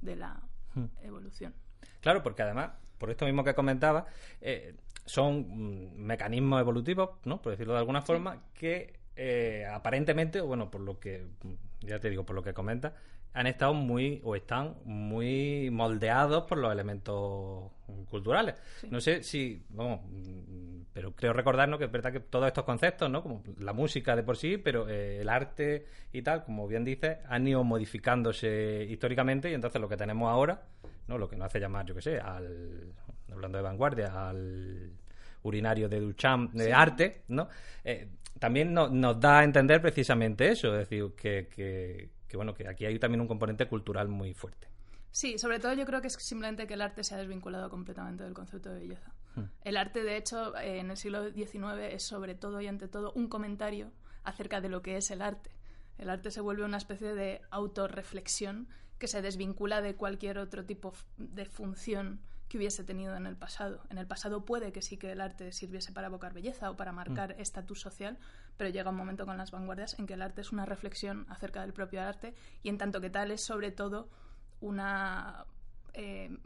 de 0.00 0.16
la 0.16 0.40
hmm. 0.74 0.84
evolución. 1.02 1.54
Claro, 2.00 2.22
porque 2.22 2.42
además, 2.42 2.72
por 2.98 3.10
esto 3.10 3.24
mismo 3.24 3.44
que 3.44 3.54
comentaba, 3.54 4.06
eh, 4.40 4.74
son 5.04 5.96
mecanismos 5.96 6.60
evolutivos, 6.60 7.10
¿no? 7.24 7.40
Por 7.40 7.52
decirlo 7.52 7.72
de 7.72 7.78
alguna 7.80 8.02
forma, 8.02 8.42
que 8.54 9.00
eh, 9.16 9.66
aparentemente, 9.70 10.40
bueno, 10.40 10.70
por 10.70 10.80
lo 10.80 10.98
que, 10.98 11.26
ya 11.80 11.98
te 11.98 12.10
digo, 12.10 12.24
por 12.24 12.36
lo 12.36 12.42
que 12.42 12.52
comenta, 12.52 12.94
han 13.38 13.46
estado 13.46 13.72
muy 13.72 14.20
o 14.24 14.34
están 14.34 14.74
muy 14.84 15.70
moldeados 15.70 16.42
por 16.42 16.58
los 16.58 16.72
elementos 16.72 17.70
culturales. 18.10 18.56
No 18.90 19.00
sé 19.00 19.22
si, 19.22 19.62
vamos, 19.68 20.00
pero 20.92 21.14
creo 21.14 21.32
recordarnos 21.32 21.78
que 21.78 21.84
es 21.84 21.92
verdad 21.92 22.12
que 22.12 22.18
todos 22.18 22.48
estos 22.48 22.64
conceptos, 22.64 23.08
¿no? 23.08 23.22
Como 23.22 23.44
la 23.60 23.72
música 23.72 24.16
de 24.16 24.24
por 24.24 24.36
sí, 24.36 24.58
pero 24.58 24.88
eh, 24.88 25.20
el 25.20 25.28
arte 25.28 25.86
y 26.12 26.22
tal, 26.22 26.42
como 26.42 26.66
bien 26.66 26.84
dices, 26.84 27.18
han 27.28 27.46
ido 27.46 27.62
modificándose 27.62 28.84
históricamente 28.90 29.52
y 29.52 29.54
entonces 29.54 29.80
lo 29.80 29.88
que 29.88 29.96
tenemos 29.96 30.28
ahora, 30.28 30.62
¿no? 31.06 31.16
Lo 31.16 31.28
que 31.28 31.36
nos 31.36 31.46
hace 31.46 31.60
llamar, 31.60 31.86
yo 31.86 31.94
qué 31.94 32.02
sé, 32.02 32.18
al, 32.18 32.92
hablando 33.30 33.56
de 33.58 33.62
vanguardia, 33.62 34.28
al 34.28 34.90
urinario 35.44 35.88
de 35.88 36.00
Duchamp 36.00 36.54
de 36.54 36.72
arte, 36.72 37.22
¿no? 37.28 37.48
Eh, 37.84 38.08
también 38.40 38.74
nos 38.74 39.20
da 39.20 39.38
a 39.38 39.44
entender 39.44 39.80
precisamente 39.80 40.48
eso, 40.48 40.72
es 40.72 40.88
decir, 40.88 41.12
que, 41.16 41.46
que, 41.46 42.17
que, 42.28 42.36
bueno, 42.36 42.54
que 42.54 42.68
aquí 42.68 42.86
hay 42.86 42.98
también 42.98 43.20
un 43.20 43.28
componente 43.28 43.66
cultural 43.66 44.08
muy 44.08 44.34
fuerte. 44.34 44.68
Sí, 45.10 45.38
sobre 45.38 45.58
todo 45.58 45.72
yo 45.72 45.86
creo 45.86 46.00
que 46.00 46.08
es 46.08 46.14
simplemente 46.14 46.66
que 46.66 46.74
el 46.74 46.82
arte 46.82 47.02
se 47.02 47.14
ha 47.14 47.18
desvinculado 47.18 47.70
completamente 47.70 48.24
del 48.24 48.34
concepto 48.34 48.70
de 48.70 48.80
belleza. 48.80 49.12
Hmm. 49.34 49.44
El 49.64 49.76
arte, 49.76 50.02
de 50.02 50.16
hecho, 50.16 50.56
eh, 50.58 50.78
en 50.78 50.90
el 50.90 50.96
siglo 50.96 51.30
XIX 51.32 51.92
es 51.92 52.02
sobre 52.02 52.34
todo 52.34 52.60
y 52.60 52.66
ante 52.66 52.88
todo 52.88 53.12
un 53.12 53.28
comentario 53.28 53.90
acerca 54.22 54.60
de 54.60 54.68
lo 54.68 54.82
que 54.82 54.96
es 54.96 55.10
el 55.10 55.22
arte. 55.22 55.50
El 55.96 56.10
arte 56.10 56.30
se 56.30 56.40
vuelve 56.40 56.64
una 56.64 56.76
especie 56.76 57.14
de 57.14 57.40
autorreflexión 57.50 58.68
que 58.98 59.08
se 59.08 59.22
desvincula 59.22 59.80
de 59.80 59.94
cualquier 59.94 60.38
otro 60.38 60.64
tipo 60.64 60.92
de 61.16 61.46
función 61.46 62.20
que 62.48 62.56
hubiese 62.56 62.84
tenido 62.84 63.16
en 63.16 63.26
el 63.26 63.36
pasado. 63.36 63.82
En 63.90 63.98
el 63.98 64.06
pasado 64.06 64.44
puede 64.44 64.72
que 64.72 64.82
sí 64.82 64.96
que 64.96 65.12
el 65.12 65.20
arte 65.20 65.52
sirviese 65.52 65.92
para 65.92 66.06
evocar 66.06 66.32
belleza 66.32 66.70
o 66.70 66.76
para 66.76 66.92
marcar 66.92 67.36
mm. 67.36 67.40
estatus 67.40 67.80
social, 67.80 68.18
pero 68.56 68.70
llega 68.70 68.90
un 68.90 68.96
momento 68.96 69.26
con 69.26 69.36
las 69.36 69.50
vanguardias 69.50 69.98
en 69.98 70.06
que 70.06 70.14
el 70.14 70.22
arte 70.22 70.40
es 70.40 70.52
una 70.52 70.64
reflexión 70.64 71.26
acerca 71.28 71.60
del 71.60 71.72
propio 71.72 72.02
arte 72.02 72.34
y 72.62 72.68
en 72.68 72.78
tanto 72.78 73.00
que 73.00 73.10
tal 73.10 73.30
es 73.30 73.44
sobre 73.44 73.70
todo 73.70 74.08
una, 74.60 75.44
eh, 75.92 76.36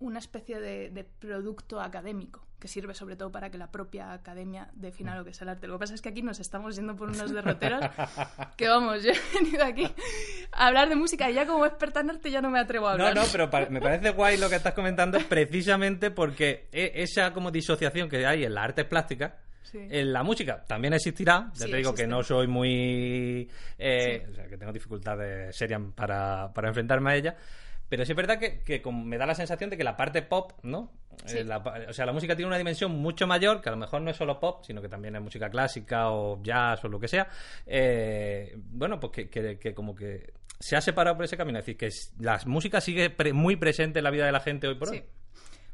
una 0.00 0.18
especie 0.18 0.60
de, 0.60 1.04
producto 1.18 1.80
académico 1.80 2.46
que 2.58 2.68
sirve 2.68 2.92
sobre 2.92 3.16
todo 3.16 3.32
para 3.32 3.50
que 3.50 3.56
la 3.56 3.70
propia 3.70 4.12
academia 4.12 4.68
defina 4.74 5.16
lo 5.16 5.24
que 5.24 5.30
es 5.30 5.40
el 5.40 5.48
arte. 5.48 5.66
Lo 5.66 5.74
que 5.74 5.80
pasa 5.80 5.94
es 5.94 6.02
que 6.02 6.10
aquí 6.10 6.20
nos 6.20 6.40
estamos 6.40 6.76
yendo 6.76 6.94
por 6.94 7.08
unos 7.08 7.32
derroteros 7.32 7.80
que 8.56 8.68
vamos, 8.68 9.02
yo 9.02 9.12
he 9.12 9.42
venido 9.42 9.64
aquí 9.64 9.86
a 10.52 10.66
hablar 10.66 10.90
de 10.90 10.96
música 10.96 11.30
y 11.30 11.34
ya 11.34 11.46
como 11.46 11.64
experta 11.64 12.00
en 12.00 12.10
arte 12.10 12.30
ya 12.30 12.42
no 12.42 12.50
me 12.50 12.60
atrevo 12.60 12.88
a 12.88 12.92
hablar. 12.92 13.14
No, 13.14 13.22
no, 13.22 13.28
pero 13.32 13.48
me 13.70 13.80
parece 13.80 14.10
guay 14.10 14.36
lo 14.36 14.50
que 14.50 14.56
estás 14.56 14.74
comentando 14.74 15.18
precisamente 15.28 16.10
porque 16.10 16.68
e, 16.70 16.92
esa 16.96 17.32
como 17.32 17.50
disociación 17.50 18.08
que 18.08 18.26
hay 18.26 18.44
en 18.44 18.54
las 18.54 18.64
artes 18.64 18.84
plásticas 18.84 19.32
En 19.72 20.12
la 20.12 20.22
música 20.22 20.62
también 20.66 20.92
existirá, 20.92 21.50
ya 21.54 21.66
te 21.66 21.76
digo 21.76 21.94
que 21.94 22.06
no 22.06 22.22
soy 22.22 22.46
muy... 22.46 23.48
Eh, 23.78 24.26
o 24.30 24.34
sea, 24.34 24.46
que 24.46 24.58
tengo 24.58 24.72
dificultades 24.72 25.56
serias 25.56 25.80
para, 25.94 26.52
para 26.52 26.68
enfrentarme 26.68 27.12
a 27.12 27.16
ella, 27.16 27.36
pero 27.90 28.06
sí 28.06 28.12
es 28.12 28.16
verdad 28.16 28.38
que, 28.38 28.60
que 28.62 28.80
me 28.92 29.18
da 29.18 29.26
la 29.26 29.34
sensación 29.34 29.68
de 29.68 29.76
que 29.76 29.82
la 29.82 29.96
parte 29.96 30.22
pop, 30.22 30.52
¿no? 30.62 30.92
Eh, 31.26 31.44
o 31.88 31.92
sea, 31.92 32.06
la 32.06 32.12
música 32.12 32.36
tiene 32.36 32.46
una 32.46 32.56
dimensión 32.56 32.92
mucho 32.92 33.26
mayor, 33.26 33.60
que 33.60 33.68
a 33.68 33.72
lo 33.72 33.78
mejor 33.78 34.00
no 34.00 34.10
es 34.10 34.16
solo 34.16 34.38
pop, 34.38 34.62
sino 34.64 34.80
que 34.80 34.88
también 34.88 35.16
es 35.16 35.20
música 35.20 35.50
clásica 35.50 36.10
o 36.10 36.40
jazz 36.40 36.84
o 36.84 36.88
lo 36.88 37.00
que 37.00 37.08
sea. 37.08 37.28
Eh, 37.66 38.54
bueno, 38.56 39.00
pues 39.00 39.28
que, 39.28 39.58
que, 39.58 39.74
como 39.74 39.96
que 39.96 40.32
se 40.60 40.76
ha 40.76 40.80
separado 40.80 41.16
por 41.16 41.24
ese 41.24 41.36
camino. 41.36 41.58
Es 41.58 41.66
decir, 41.66 41.76
que 41.76 41.90
la 42.22 42.40
música 42.46 42.80
sigue 42.80 43.12
muy 43.32 43.56
presente 43.56 43.98
en 43.98 44.04
la 44.04 44.10
vida 44.12 44.24
de 44.24 44.32
la 44.32 44.40
gente 44.40 44.68
hoy 44.68 44.76
por 44.76 44.90
hoy. 44.90 45.02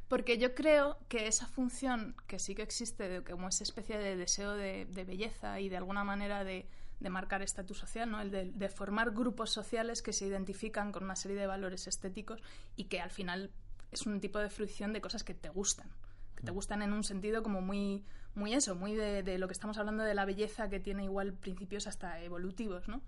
Porque 0.08 0.38
yo 0.38 0.54
creo 0.54 0.96
que 1.08 1.26
esa 1.26 1.46
función 1.46 2.16
que 2.26 2.38
sí 2.38 2.54
que 2.54 2.62
existe, 2.62 3.11
de, 3.11 3.23
como 3.25 3.49
esa 3.49 3.62
especie 3.62 3.99
de 3.99 4.16
deseo 4.16 4.54
de 4.54 5.04
belleza 5.06 5.61
y 5.61 5.68
de 5.68 5.76
alguna 5.76 6.02
manera 6.02 6.44
de 6.44 6.66
de 7.00 7.10
marcar 7.10 7.42
estatus 7.42 7.78
social, 7.78 8.10
¿no? 8.10 8.20
el 8.20 8.30
de, 8.30 8.68
formar 8.68 9.10
grupos 9.10 9.50
sociales 9.50 10.02
que 10.02 10.12
se 10.12 10.26
identifican 10.26 10.92
con 10.92 11.04
una 11.04 11.16
serie 11.16 11.36
de 11.36 11.46
valores 11.46 11.86
estéticos 11.86 12.40
y 12.74 12.84
que 12.84 13.00
al 13.00 13.10
final 13.10 13.50
es 13.92 14.06
un 14.06 14.20
tipo 14.20 14.38
de 14.38 14.50
fruición 14.50 14.92
de 14.92 15.00
cosas 15.00 15.22
que 15.22 15.34
te 15.34 15.48
gustan. 15.48 15.88
que 16.36 16.44
te 16.44 16.50
gustan 16.50 16.82
en 16.82 16.92
un 16.92 17.04
sentido 17.04 17.42
como 17.42 17.60
muy, 17.60 18.04
muy 18.34 18.54
eso, 18.54 18.74
muy 18.74 18.94
de, 18.94 19.22
de 19.22 19.38
lo 19.38 19.46
que 19.46 19.52
estamos 19.52 19.78
hablando 19.78 20.04
de 20.04 20.14
la 20.14 20.24
belleza 20.24 20.68
que 20.68 20.80
tiene 20.80 21.04
igual 21.04 21.32
principios 21.34 21.86
hasta 21.86 22.20
evolutivos, 22.20 22.88
¿no? 22.88 23.02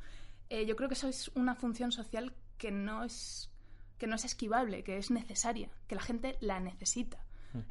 Eh, 0.51 0.67
yo 0.67 0.77
creo 0.77 0.89
que 0.89 0.95
eso 0.95 1.09
es 1.09 1.29
una 1.35 1.55
función 1.55 1.93
social 1.93 2.33
que 2.57 2.71
no 2.71 3.05
es 3.05 3.51
que 3.99 4.07
no 4.07 4.15
es 4.15 4.25
esquivable, 4.25 4.85
que 4.85 4.97
es 4.97 5.11
necesaria, 5.11 5.71
que 5.89 5.97
la 5.97 6.03
gente 6.03 6.39
la 6.41 6.61
necesita. 6.61 7.19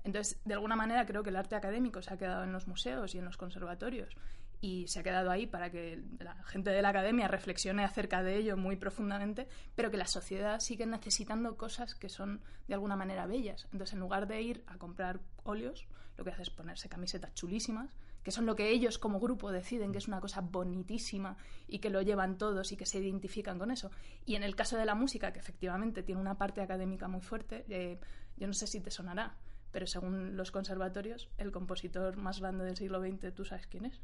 Entonces, 0.03 0.39
de 0.43 0.55
alguna 0.55 0.75
manera 0.75 1.05
creo 1.05 1.23
que 1.23 1.29
el 1.29 1.37
arte 1.37 1.55
académico 1.55 2.01
se 2.01 2.13
ha 2.13 2.17
quedado 2.17 2.43
en 2.43 2.51
los 2.51 2.67
museos 2.67 3.15
y 3.15 3.19
en 3.19 3.25
los 3.25 3.37
conservatorios 3.37 4.17
y 4.59 4.87
se 4.87 4.99
ha 4.99 5.03
quedado 5.03 5.29
ahí 5.29 5.45
para 5.45 5.69
que 5.71 6.01
la 6.19 6.35
gente 6.43 6.71
de 6.71 6.81
la 6.81 6.89
academia 6.89 7.27
reflexione 7.27 7.83
acerca 7.83 8.23
de 8.23 8.37
ello 8.37 8.57
muy 8.57 8.75
profundamente, 8.75 9.47
pero 9.75 9.91
que 9.91 9.97
la 9.97 10.07
sociedad 10.07 10.59
sigue 10.59 10.85
necesitando 10.85 11.57
cosas 11.57 11.95
que 11.95 12.09
son 12.09 12.41
de 12.67 12.73
alguna 12.73 12.95
manera 12.95 13.27
bellas. 13.27 13.67
Entonces, 13.71 13.93
en 13.93 13.99
lugar 13.99 14.27
de 14.27 14.41
ir 14.41 14.63
a 14.67 14.77
comprar 14.77 15.19
óleos, 15.43 15.87
lo 16.17 16.23
que 16.23 16.31
hace 16.31 16.41
es 16.41 16.49
ponerse 16.49 16.89
camisetas 16.89 17.33
chulísimas, 17.33 17.91
que 18.23 18.31
son 18.31 18.45
lo 18.45 18.55
que 18.55 18.71
ellos 18.71 18.97
como 18.97 19.19
grupo 19.19 19.51
deciden 19.51 19.91
que 19.91 19.99
es 19.99 20.07
una 20.07 20.19
cosa 20.19 20.41
bonitísima 20.41 21.37
y 21.67 21.79
que 21.79 21.89
lo 21.89 22.01
llevan 22.01 22.37
todos 22.37 22.71
y 22.71 22.77
que 22.77 22.85
se 22.85 22.99
identifican 22.99 23.59
con 23.59 23.71
eso. 23.71 23.91
Y 24.25 24.35
en 24.35 24.43
el 24.43 24.55
caso 24.55 24.77
de 24.77 24.85
la 24.85 24.95
música, 24.95 25.31
que 25.31 25.39
efectivamente 25.39 26.03
tiene 26.03 26.19
una 26.19 26.37
parte 26.37 26.61
académica 26.61 27.07
muy 27.07 27.21
fuerte, 27.21 27.65
eh, 27.69 27.99
yo 28.35 28.47
no 28.47 28.53
sé 28.53 28.67
si 28.67 28.81
te 28.81 28.91
sonará, 28.91 29.37
pero 29.71 29.87
según 29.87 30.35
los 30.35 30.51
conservatorios, 30.51 31.29
el 31.37 31.51
compositor 31.51 32.17
más 32.17 32.39
grande 32.41 32.65
del 32.65 32.75
siglo 32.75 32.99
XX, 32.99 33.33
¿tú 33.33 33.45
sabes 33.45 33.67
quién 33.67 33.85
es? 33.85 34.01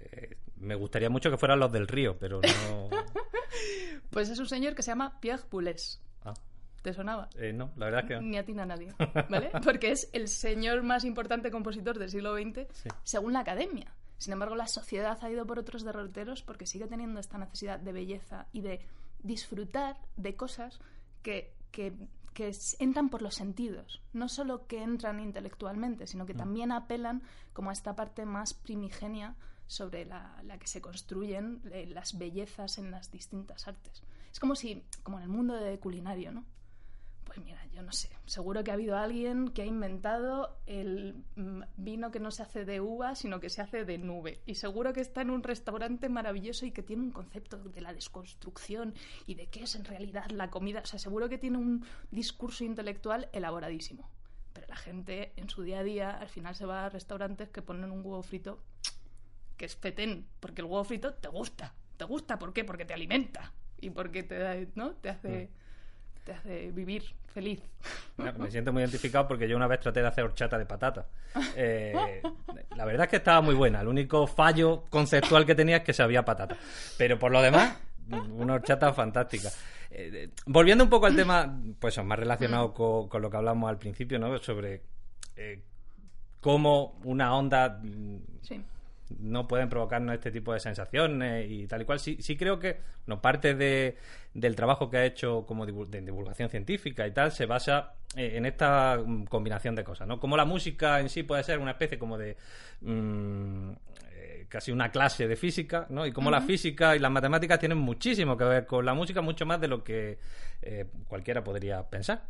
Eh, 0.00 0.36
me 0.56 0.74
gustaría 0.74 1.10
mucho 1.10 1.30
que 1.30 1.36
fueran 1.36 1.58
los 1.60 1.70
del 1.72 1.86
río, 1.88 2.16
pero 2.18 2.40
no. 2.40 2.88
pues 4.10 4.28
es 4.28 4.38
un 4.38 4.46
señor 4.46 4.74
que 4.74 4.82
se 4.82 4.90
llama 4.90 5.18
Pierre 5.20 5.44
Boulez. 5.50 6.00
Ah. 6.24 6.34
¿Te 6.82 6.92
sonaba? 6.92 7.28
Eh, 7.36 7.52
no, 7.52 7.72
la 7.76 7.86
verdad 7.86 8.00
es 8.02 8.06
que. 8.08 8.20
Ni 8.20 8.36
a 8.38 8.44
ti 8.44 8.52
ni 8.54 8.60
a 8.60 8.66
nadie, 8.66 8.92
¿vale? 9.28 9.50
Porque 9.64 9.90
es 9.92 10.08
el 10.12 10.28
señor 10.28 10.82
más 10.82 11.04
importante 11.04 11.50
compositor 11.50 11.98
del 11.98 12.10
siglo 12.10 12.34
XX, 12.36 12.66
según 13.02 13.32
la 13.32 13.40
academia. 13.40 13.92
Sin 14.18 14.32
embargo, 14.32 14.54
la 14.56 14.66
sociedad 14.66 15.18
ha 15.22 15.30
ido 15.30 15.44
por 15.46 15.58
otros 15.58 15.84
derroteros 15.84 16.42
porque 16.42 16.66
sigue 16.66 16.86
teniendo 16.86 17.20
esta 17.20 17.36
necesidad 17.38 17.78
de 17.78 17.92
belleza 17.92 18.46
y 18.52 18.62
de 18.62 18.80
disfrutar 19.22 19.96
de 20.16 20.36
cosas 20.36 20.78
que, 21.22 21.52
que, 21.70 21.92
que 22.32 22.52
entran 22.78 23.10
por 23.10 23.20
los 23.20 23.34
sentidos. 23.34 24.00
No 24.14 24.28
solo 24.30 24.66
que 24.66 24.82
entran 24.82 25.20
intelectualmente, 25.20 26.06
sino 26.06 26.24
que 26.24 26.32
Mm. 26.34 26.38
también 26.38 26.72
apelan 26.72 27.22
como 27.52 27.70
a 27.70 27.72
esta 27.74 27.94
parte 27.94 28.24
más 28.24 28.54
primigenia 28.54 29.34
sobre 29.66 30.04
la, 30.04 30.42
que 30.58 30.66
se 30.66 30.80
construyen 30.80 31.62
eh, 31.72 31.86
las 31.86 32.18
bellezas 32.18 32.78
en 32.78 32.90
las 32.90 33.10
distintas 33.10 33.66
artes. 33.68 34.02
Es 34.32 34.40
como 34.40 34.54
si, 34.54 34.82
como 35.02 35.18
en 35.18 35.24
el 35.24 35.28
mundo 35.28 35.54
de 35.54 35.78
culinario, 35.78 36.32
¿no? 36.32 36.44
Pues 37.24 37.44
mira, 37.44 37.66
yo 37.74 37.82
no 37.82 37.92
sé, 37.92 38.08
seguro 38.24 38.62
que 38.62 38.70
ha 38.70 38.74
habido 38.74 38.96
alguien 38.96 39.48
que 39.48 39.62
ha 39.62 39.66
inventado 39.66 40.56
el 40.66 41.24
mm, 41.34 41.62
vino 41.76 42.10
que 42.12 42.20
no 42.20 42.30
se 42.30 42.42
hace 42.42 42.64
de 42.64 42.80
uva, 42.80 43.14
sino 43.16 43.40
que 43.40 43.50
se 43.50 43.60
hace 43.60 43.84
de 43.84 43.98
nube. 43.98 44.40
Y 44.46 44.54
seguro 44.54 44.92
que 44.92 45.00
está 45.00 45.22
en 45.22 45.30
un 45.30 45.42
restaurante 45.42 46.08
maravilloso 46.08 46.66
y 46.66 46.70
que 46.70 46.82
tiene 46.82 47.02
un 47.02 47.10
concepto 47.10 47.58
de 47.58 47.80
la 47.80 47.92
desconstrucción 47.92 48.94
y 49.26 49.34
de 49.34 49.48
qué 49.48 49.64
es 49.64 49.74
en 49.74 49.84
realidad 49.84 50.30
la 50.30 50.50
comida. 50.50 50.80
O 50.82 50.86
sea, 50.86 50.98
seguro 51.00 51.28
que 51.28 51.36
tiene 51.36 51.58
un 51.58 51.84
discurso 52.10 52.64
intelectual 52.64 53.28
elaboradísimo. 53.32 54.08
Pero 54.52 54.68
la 54.68 54.76
gente 54.76 55.32
en 55.36 55.50
su 55.50 55.62
día 55.62 55.80
a 55.80 55.84
día 55.84 56.10
al 56.10 56.28
final 56.28 56.54
se 56.54 56.64
va 56.64 56.86
a 56.86 56.88
restaurantes 56.88 57.50
que 57.50 57.60
ponen 57.60 57.90
un 57.90 57.98
huevo 57.98 58.22
frito 58.22 58.62
que 59.56 59.64
es 59.64 59.76
petén, 59.76 60.26
porque 60.40 60.60
el 60.60 60.66
huevo 60.66 60.84
frito 60.84 61.14
te 61.14 61.28
gusta. 61.28 61.74
¿Te 61.96 62.04
gusta 62.04 62.38
por 62.38 62.52
qué? 62.52 62.64
Porque 62.64 62.84
te 62.84 62.94
alimenta 62.94 63.52
y 63.80 63.90
porque 63.90 64.22
te, 64.22 64.38
da- 64.38 64.56
¿no? 64.74 64.92
te, 64.92 65.08
hace, 65.10 65.48
te 66.24 66.32
hace 66.32 66.70
vivir 66.72 67.02
feliz. 67.26 67.60
Me 68.16 68.50
siento 68.50 68.72
muy 68.72 68.82
identificado 68.82 69.28
porque 69.28 69.48
yo 69.48 69.56
una 69.56 69.66
vez 69.66 69.80
traté 69.80 70.00
de 70.00 70.08
hacer 70.08 70.24
horchata 70.24 70.58
de 70.58 70.66
patata. 70.66 71.06
Eh, 71.54 72.22
la 72.76 72.84
verdad 72.84 73.04
es 73.04 73.10
que 73.10 73.16
estaba 73.16 73.40
muy 73.40 73.54
buena. 73.54 73.80
El 73.80 73.88
único 73.88 74.26
fallo 74.26 74.84
conceptual 74.90 75.44
que 75.46 75.54
tenía 75.54 75.78
es 75.78 75.82
que 75.84 75.92
sabía 75.92 76.24
patata. 76.24 76.56
Pero 76.98 77.18
por 77.18 77.30
lo 77.32 77.40
demás, 77.42 77.78
una 78.30 78.54
horchata 78.54 78.92
fantástica. 78.92 79.50
Eh, 79.90 80.30
volviendo 80.46 80.84
un 80.84 80.90
poco 80.90 81.06
al 81.06 81.14
tema, 81.16 81.60
pues 81.78 82.02
más 82.04 82.18
relacionado 82.18 82.72
con, 82.74 83.08
con 83.08 83.22
lo 83.22 83.30
que 83.30 83.36
hablamos 83.36 83.68
al 83.70 83.78
principio, 83.78 84.18
¿no? 84.18 84.36
Sobre 84.38 84.82
eh, 85.36 85.62
cómo 86.40 86.98
una 87.04 87.34
onda 87.34 87.80
mm, 87.82 88.16
Sí. 88.42 88.62
No 89.18 89.46
pueden 89.46 89.68
provocarnos 89.68 90.14
este 90.14 90.30
tipo 90.30 90.52
de 90.52 90.60
sensaciones 90.60 91.50
y 91.50 91.66
tal 91.66 91.82
y 91.82 91.84
cual. 91.84 92.00
Sí, 92.00 92.18
sí 92.20 92.36
creo 92.36 92.58
que 92.58 92.80
no, 93.06 93.20
parte 93.20 93.54
de, 93.54 93.96
del 94.34 94.56
trabajo 94.56 94.90
que 94.90 94.98
ha 94.98 95.04
hecho 95.04 95.44
como 95.46 95.66
de 95.66 96.00
divulgación 96.00 96.48
científica 96.48 97.06
y 97.06 97.12
tal 97.12 97.32
se 97.32 97.46
basa 97.46 97.94
eh, 98.16 98.32
en 98.36 98.46
esta 98.46 98.98
mm, 99.04 99.24
combinación 99.24 99.74
de 99.74 99.84
cosas, 99.84 100.08
¿no? 100.08 100.18
Como 100.18 100.36
la 100.36 100.44
música 100.44 101.00
en 101.00 101.08
sí 101.08 101.22
puede 101.22 101.42
ser 101.42 101.58
una 101.58 101.72
especie 101.72 101.98
como 101.98 102.18
de 102.18 102.36
mm, 102.80 103.70
eh, 104.12 104.46
casi 104.48 104.72
una 104.72 104.90
clase 104.90 105.28
de 105.28 105.36
física, 105.36 105.86
¿no? 105.90 106.06
Y 106.06 106.12
como 106.12 106.30
la 106.30 106.40
física 106.40 106.96
y 106.96 106.98
las 106.98 107.10
matemáticas 107.10 107.58
tienen 107.58 107.78
muchísimo 107.78 108.36
que 108.36 108.44
ver 108.44 108.66
con 108.66 108.84
la 108.84 108.94
música, 108.94 109.20
mucho 109.20 109.46
más 109.46 109.60
de 109.60 109.68
lo 109.68 109.84
que 109.84 110.18
eh, 110.62 110.86
cualquiera 111.08 111.44
podría 111.44 111.82
pensar. 111.88 112.22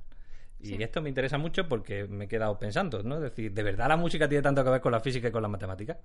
Y 0.60 0.68
Sí. 0.68 0.82
esto 0.82 1.02
me 1.02 1.08
interesa 1.08 1.38
mucho 1.38 1.68
porque 1.68 2.04
me 2.06 2.24
he 2.24 2.28
quedado 2.28 2.58
pensando, 2.58 3.02
¿no? 3.02 3.16
Es 3.16 3.22
decir, 3.22 3.52
¿de 3.52 3.62
verdad 3.62 3.88
la 3.88 3.96
música 3.96 4.28
tiene 4.28 4.42
tanto 4.42 4.64
que 4.64 4.70
ver 4.70 4.80
con 4.80 4.92
la 4.92 5.00
física 5.00 5.28
y 5.28 5.30
con 5.32 5.42
la 5.42 5.48
matemática? 5.48 5.98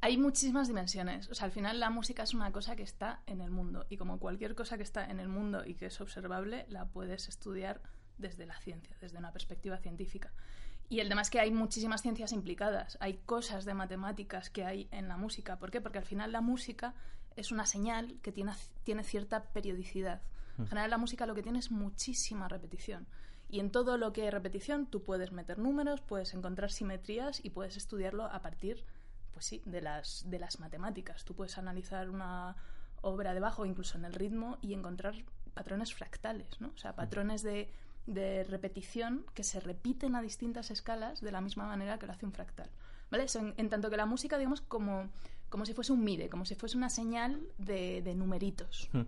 Hay 0.00 0.16
muchísimas 0.16 0.68
dimensiones. 0.68 1.28
O 1.28 1.34
sea, 1.34 1.46
al 1.46 1.52
final 1.52 1.78
la 1.78 1.90
música 1.90 2.22
es 2.22 2.32
una 2.32 2.50
cosa 2.52 2.74
que 2.76 2.82
está 2.82 3.20
en 3.26 3.40
el 3.40 3.50
mundo. 3.50 3.84
Y 3.90 3.96
como 3.96 4.18
cualquier 4.18 4.54
cosa 4.54 4.76
que 4.76 4.82
está 4.82 5.04
en 5.10 5.20
el 5.20 5.28
mundo 5.28 5.62
y 5.66 5.74
que 5.74 5.86
es 5.86 6.00
observable, 6.00 6.64
la 6.68 6.86
puedes 6.86 7.28
estudiar 7.28 7.80
desde 8.16 8.46
la 8.46 8.58
ciencia, 8.60 8.96
desde 9.00 9.18
una 9.18 9.32
perspectiva 9.32 9.76
científica. 9.78 10.32
Y 10.88 11.00
el 11.00 11.08
tema 11.08 11.20
es 11.22 11.30
que 11.30 11.38
hay 11.40 11.50
muchísimas 11.50 12.02
ciencias 12.02 12.32
implicadas. 12.32 12.96
Hay 13.00 13.18
cosas 13.26 13.64
de 13.64 13.74
matemáticas 13.74 14.50
que 14.50 14.64
hay 14.64 14.88
en 14.90 15.06
la 15.08 15.16
música. 15.16 15.58
¿Por 15.58 15.70
qué? 15.70 15.80
Porque 15.80 15.98
al 15.98 16.04
final 16.04 16.32
la 16.32 16.40
música 16.40 16.94
es 17.36 17.52
una 17.52 17.66
señal 17.66 18.18
que 18.22 18.32
tiene, 18.32 18.52
tiene 18.84 19.04
cierta 19.04 19.44
periodicidad. 19.52 20.22
En 20.58 20.66
general 20.66 20.90
la 20.90 20.98
música 20.98 21.26
lo 21.26 21.34
que 21.34 21.42
tiene 21.42 21.58
es 21.58 21.70
muchísima 21.70 22.48
repetición. 22.48 23.06
Y 23.50 23.60
en 23.60 23.70
todo 23.70 23.96
lo 23.98 24.12
que 24.12 24.22
hay 24.22 24.30
repetición 24.30 24.86
tú 24.86 25.02
puedes 25.02 25.32
meter 25.32 25.58
números, 25.58 26.00
puedes 26.00 26.34
encontrar 26.34 26.70
simetrías 26.70 27.44
y 27.44 27.50
puedes 27.50 27.76
estudiarlo 27.76 28.24
a 28.24 28.40
partir 28.42 28.84
pues 29.32 29.46
sí, 29.46 29.62
de 29.64 29.80
las, 29.80 30.24
de 30.28 30.38
las 30.38 30.60
matemáticas. 30.60 31.24
Tú 31.24 31.34
puedes 31.34 31.58
analizar 31.58 32.10
una 32.10 32.56
obra 33.00 33.34
de 33.34 33.40
bajo, 33.40 33.66
incluso 33.66 33.98
en 33.98 34.04
el 34.04 34.12
ritmo, 34.12 34.58
y 34.60 34.74
encontrar 34.74 35.14
patrones 35.54 35.94
fractales, 35.94 36.60
¿no? 36.60 36.68
O 36.74 36.78
sea, 36.78 36.94
patrones 36.94 37.42
de, 37.42 37.72
de 38.06 38.44
repetición 38.44 39.24
que 39.34 39.42
se 39.42 39.60
repiten 39.60 40.14
a 40.14 40.22
distintas 40.22 40.70
escalas 40.70 41.20
de 41.20 41.32
la 41.32 41.40
misma 41.40 41.66
manera 41.66 41.98
que 41.98 42.06
lo 42.06 42.12
hace 42.12 42.26
un 42.26 42.32
fractal. 42.32 42.68
¿Vale? 43.10 43.24
Eso 43.24 43.40
en, 43.40 43.54
en 43.56 43.68
tanto 43.68 43.90
que 43.90 43.96
la 43.96 44.06
música, 44.06 44.38
digamos, 44.38 44.60
como, 44.60 45.08
como 45.48 45.66
si 45.66 45.74
fuese 45.74 45.92
un 45.92 46.04
MIDE, 46.04 46.28
como 46.28 46.44
si 46.44 46.54
fuese 46.54 46.76
una 46.76 46.90
señal 46.90 47.40
de, 47.58 48.02
de 48.02 48.14
numeritos. 48.14 48.88
Hmm. 48.92 49.02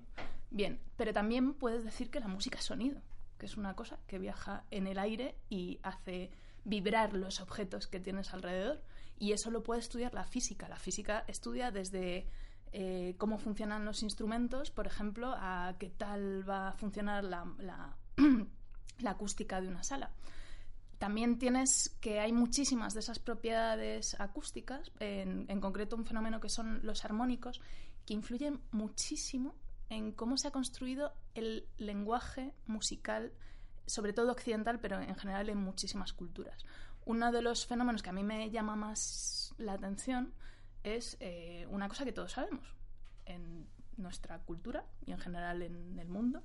Bien, 0.51 0.81
pero 0.97 1.13
también 1.13 1.55
puedes 1.55 1.85
decir 1.85 2.11
que 2.11 2.21
la 2.21 2.29
música 2.29 2.59
es 2.59 2.65
sonido, 2.65 3.01
que 3.43 3.47
es 3.47 3.57
una 3.57 3.75
cosa 3.75 3.99
que 4.07 4.21
viaja 4.21 4.63
en 4.71 4.87
el 4.87 5.01
aire 5.01 5.35
y 5.51 5.81
hace 5.83 6.31
vibrar 6.63 7.13
los 7.13 7.41
objetos 7.41 7.89
que 7.89 7.99
tienes 7.99 8.33
alrededor. 8.33 8.81
Y 9.19 9.33
eso 9.33 9.51
lo 9.51 9.65
puede 9.65 9.81
estudiar 9.81 10.15
la 10.15 10.23
física. 10.23 10.69
La 10.69 10.77
física 10.77 11.25
estudia 11.27 11.73
desde 11.73 12.29
eh, 12.71 13.17
cómo 13.19 13.39
funcionan 13.39 13.85
los 13.85 14.05
instrumentos, 14.05 14.71
por 14.71 14.87
ejemplo, 14.87 15.35
a 15.37 15.75
qué 15.81 15.91
tal 15.91 16.49
va 16.49 16.69
a 16.69 16.73
funcionar 16.75 17.25
la, 17.25 17.53
la, 17.59 17.97
la 19.01 19.11
acústica 19.11 19.61
de 19.61 19.67
una 19.67 19.83
sala. 19.83 20.13
También 20.99 21.37
tienes 21.41 21.97
que 22.01 22.21
hay 22.21 22.31
muchísimas 22.31 22.95
de 22.95 23.01
esas 23.01 23.19
propiedades 23.19 24.15
acústicas, 24.21 24.93
en, 25.01 25.47
en 25.49 25.61
concreto 25.61 25.97
un 25.97 26.07
fenómeno 26.07 26.39
que 26.39 26.49
son 26.49 26.79
los 26.85 27.05
armónicos, 27.05 27.61
que 28.07 28.15
influyen 28.15 28.61
muchísimo 28.71 29.57
en 29.93 30.13
cómo 30.13 30.37
se 30.39 30.49
ha 30.49 30.51
construido 30.51 31.13
el 31.35 31.69
lenguaje 31.77 32.55
musical, 32.67 33.33
sobre 33.87 34.13
todo 34.13 34.33
occidental, 34.33 34.81
pero 34.81 35.01
en 35.01 35.15
general 35.17 35.51
en 35.51 35.59
muchísimas 35.59 36.13
culturas. 36.15 36.65
Uno 37.05 37.31
de 37.31 37.43
los 37.43 37.67
fenómenos 37.67 38.03
que 38.03 38.09
a 38.11 38.13
mí 38.15 38.23
me 38.25 38.51
llama 38.51 38.75
más 38.75 39.55
la 39.59 39.75
atención 39.75 40.33
es 40.83 41.17
eh, 41.21 41.67
una 41.69 41.89
cosa 41.89 42.05
que 42.05 42.13
todos 42.13 42.33
sabemos. 42.33 42.75
En 43.27 43.69
nuestra 43.99 44.39
cultura 44.39 44.87
y 45.05 45.13
en 45.13 45.19
general 45.19 45.63
en 45.63 45.99
el 45.99 46.09
mundo, 46.09 46.43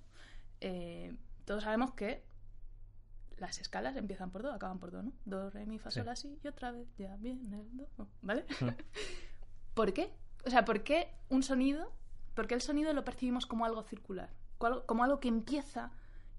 eh, 0.59 1.15
todos 1.45 1.63
sabemos 1.63 1.93
que 1.93 2.25
las 3.37 3.59
escalas 3.59 3.95
empiezan 3.95 4.29
por 4.31 4.41
do, 4.43 4.51
acaban 4.51 4.79
por 4.79 4.91
do, 4.91 5.03
¿no? 5.03 5.13
Do, 5.25 5.49
re, 5.51 5.65
mi, 5.65 5.79
fa, 5.79 5.89
Sí. 5.89 5.99
sol, 5.99 6.05
la, 6.07 6.15
si, 6.15 6.37
y 6.43 6.47
otra 6.47 6.71
vez 6.71 6.87
ya 6.97 7.15
viene 7.17 7.61
el 7.61 7.77
do, 7.77 7.87
¿vale? 8.21 8.45
Mm. 8.59 8.69
¿Por 9.73 9.93
qué? 9.93 10.11
O 10.45 10.49
sea, 10.49 10.65
¿por 10.65 10.83
qué 10.83 11.13
un 11.29 11.43
sonido? 11.43 11.93
¿Por 12.37 12.45
qué 12.45 12.53
el 12.53 12.61
sonido 12.61 12.93
lo 12.93 13.03
percibimos 13.03 13.47
como 13.47 13.65
algo 13.65 13.81
circular? 13.81 14.29
Como 14.59 15.03
algo 15.03 15.19
que 15.19 15.27
empieza 15.27 15.89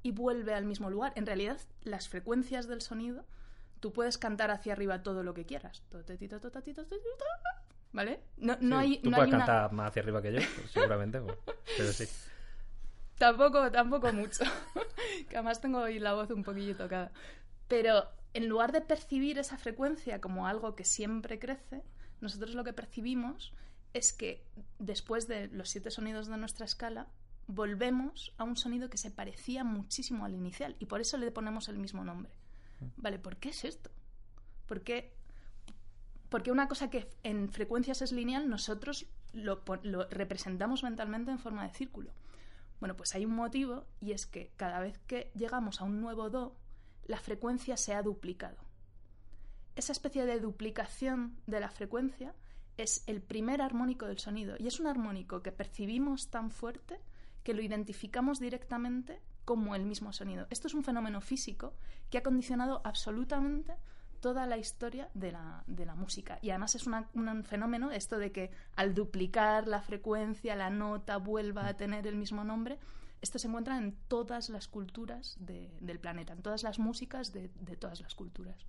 y 0.05 0.12
vuelve 0.12 0.55
al 0.55 0.64
mismo 0.64 0.90
lugar. 0.90 1.12
En 1.17 1.26
realidad, 1.26 1.59
las 1.83 2.09
frecuencias 2.09 2.69
del 2.69 2.83
sonido, 2.83 3.25
tú 3.81 3.93
puedes 3.93 4.17
cantar 4.17 4.52
hacia 4.52 4.75
arriba 4.75 5.02
todo 5.02 5.25
lo 5.25 5.35
que 5.35 5.45
quieras. 5.45 5.83
¿Vale? 7.93 8.21
No, 8.37 8.57
no 8.61 8.78
Sí, 8.81 8.87
hay, 8.87 8.99
Tú 8.99 9.11
no 9.11 9.17
puedes 9.17 9.33
hay 9.33 9.37
una- 9.37 9.45
cantar 9.47 9.73
más 9.73 9.88
hacia 9.90 10.02
arriba 10.02 10.23
que 10.23 10.33
yo, 10.35 10.38
pues, 10.38 10.71
seguramente, 10.71 11.21
pues, 11.21 11.37
pero 11.76 11.93
sí. 11.93 12.05
Tampoco, 13.19 13.69
tampoco 13.73 14.12
mucho. 14.12 14.45
que 15.28 15.37
además 15.37 15.61
tengo 15.61 15.81
hoy 15.81 15.99
la 15.99 16.14
voz 16.14 16.31
un 16.31 16.45
poquillo 16.45 16.76
tocada. 16.76 17.11
Pero 17.67 18.05
en 18.35 18.49
lugar 18.49 18.71
de 18.71 18.83
percibir 18.83 19.40
esa 19.40 19.59
frecuencia 19.59 20.21
como 20.21 20.47
algo 20.47 20.76
que 20.76 20.85
siempre 20.85 21.40
crece, 21.40 21.83
nosotros 22.21 22.55
lo 22.55 22.62
que 22.62 22.73
percibimos 22.73 23.52
es 23.95 24.12
que 24.12 24.45
después 24.78 25.28
de 25.28 25.49
los 25.49 25.71
siete 25.71 25.90
sonidos 25.90 26.28
de 26.28 26.37
nuestra 26.37 26.66
escala, 26.66 27.09
volvemos 27.47 28.35
a 28.37 28.45
un 28.45 28.57
sonido 28.57 28.90
que 28.90 28.99
se 28.99 29.11
parecía 29.11 29.64
muchísimo 29.64 30.25
al 30.25 30.35
inicial 30.35 30.76
y 30.78 30.87
por 30.87 31.00
eso 31.00 31.16
le 31.16 31.30
ponemos 31.30 31.68
el 31.68 31.78
mismo 31.78 32.04
nombre. 32.04 32.33
Vale, 32.97 33.18
¿por 33.18 33.37
qué 33.37 33.49
es 33.49 33.64
esto? 33.64 33.90
¿Por 34.66 34.83
qué? 34.83 35.12
Porque 36.28 36.52
una 36.52 36.68
cosa 36.68 36.90
que 36.90 37.09
en 37.23 37.50
frecuencias 37.50 38.02
es 38.02 38.12
lineal, 38.12 38.49
nosotros 38.49 39.07
lo, 39.33 39.62
lo 39.83 40.09
representamos 40.09 40.83
mentalmente 40.83 41.30
en 41.30 41.38
forma 41.38 41.66
de 41.66 41.75
círculo. 41.75 42.12
Bueno, 42.80 42.97
pues 42.97 43.14
hay 43.14 43.25
un 43.25 43.35
motivo 43.35 43.87
y 44.00 44.12
es 44.12 44.26
que 44.26 44.52
cada 44.57 44.78
vez 44.80 44.99
que 45.07 45.33
llegamos 45.35 45.80
a 45.80 45.85
un 45.85 46.00
nuevo 46.00 46.30
do, 46.30 46.57
la 47.07 47.18
frecuencia 47.18 47.76
se 47.76 47.95
ha 47.95 48.02
duplicado. 48.02 48.59
Esa 49.75 49.92
especie 49.92 50.26
de 50.26 50.38
duplicación 50.38 51.37
de 51.47 51.61
la 51.61 51.71
frecuencia 51.71 52.35
es 52.78 53.02
el 53.06 53.20
primer 53.20 53.61
armónico 53.61 54.06
del 54.06 54.18
sonido 54.18 54.56
y 54.58 54.66
es 54.66 54.80
un 54.80 54.87
armónico 54.87 55.42
que 55.42 55.52
percibimos 55.52 56.30
tan 56.30 56.50
fuerte 56.50 57.00
que 57.42 57.52
lo 57.52 57.61
identificamos 57.61 58.40
directamente 58.40 59.20
como 59.44 59.75
el 59.75 59.85
mismo 59.85 60.12
sonido. 60.12 60.47
Esto 60.50 60.68
es 60.68 60.75
un 60.75 60.85
fenómeno 60.85 61.20
físico 61.20 61.75
que 62.11 62.18
ha 62.18 62.23
condicionado 62.23 62.80
absolutamente 62.85 63.75
toda 64.20 64.47
la 64.47 64.58
historia 64.58 65.11
de 65.14 65.32
la, 65.32 65.64
de 65.66 65.87
la 65.87 65.94
música. 65.94 66.38
Y 66.42 66.50
además 66.50 66.75
es 66.75 66.87
un 66.87 67.44
fenómeno 67.44 67.90
esto 67.90 68.18
de 68.18 68.32
que 68.32 68.50
al 68.76 68.94
duplicar 68.94 69.66
la 69.66 69.80
frecuencia, 69.80 70.56
la 70.56 70.70
nota 70.70 71.16
vuelva 71.16 71.66
a 71.66 71.76
tener 71.76 72.06
el 72.06 72.16
mismo 72.16 72.44
nombre. 72.44 72.78
Esto 73.20 73.38
se 73.38 73.49
encuentra 73.49 73.78
en 73.78 73.97
todas 74.08 74.49
las 74.50 74.68
culturas 74.68 75.37
del 75.40 75.99
planeta, 75.99 76.32
en 76.32 76.42
todas 76.42 76.62
las 76.62 76.78
músicas 76.78 77.32
de, 77.32 77.50
de 77.61 77.76
todas 77.76 78.00
las 78.00 78.14
culturas. 78.14 78.66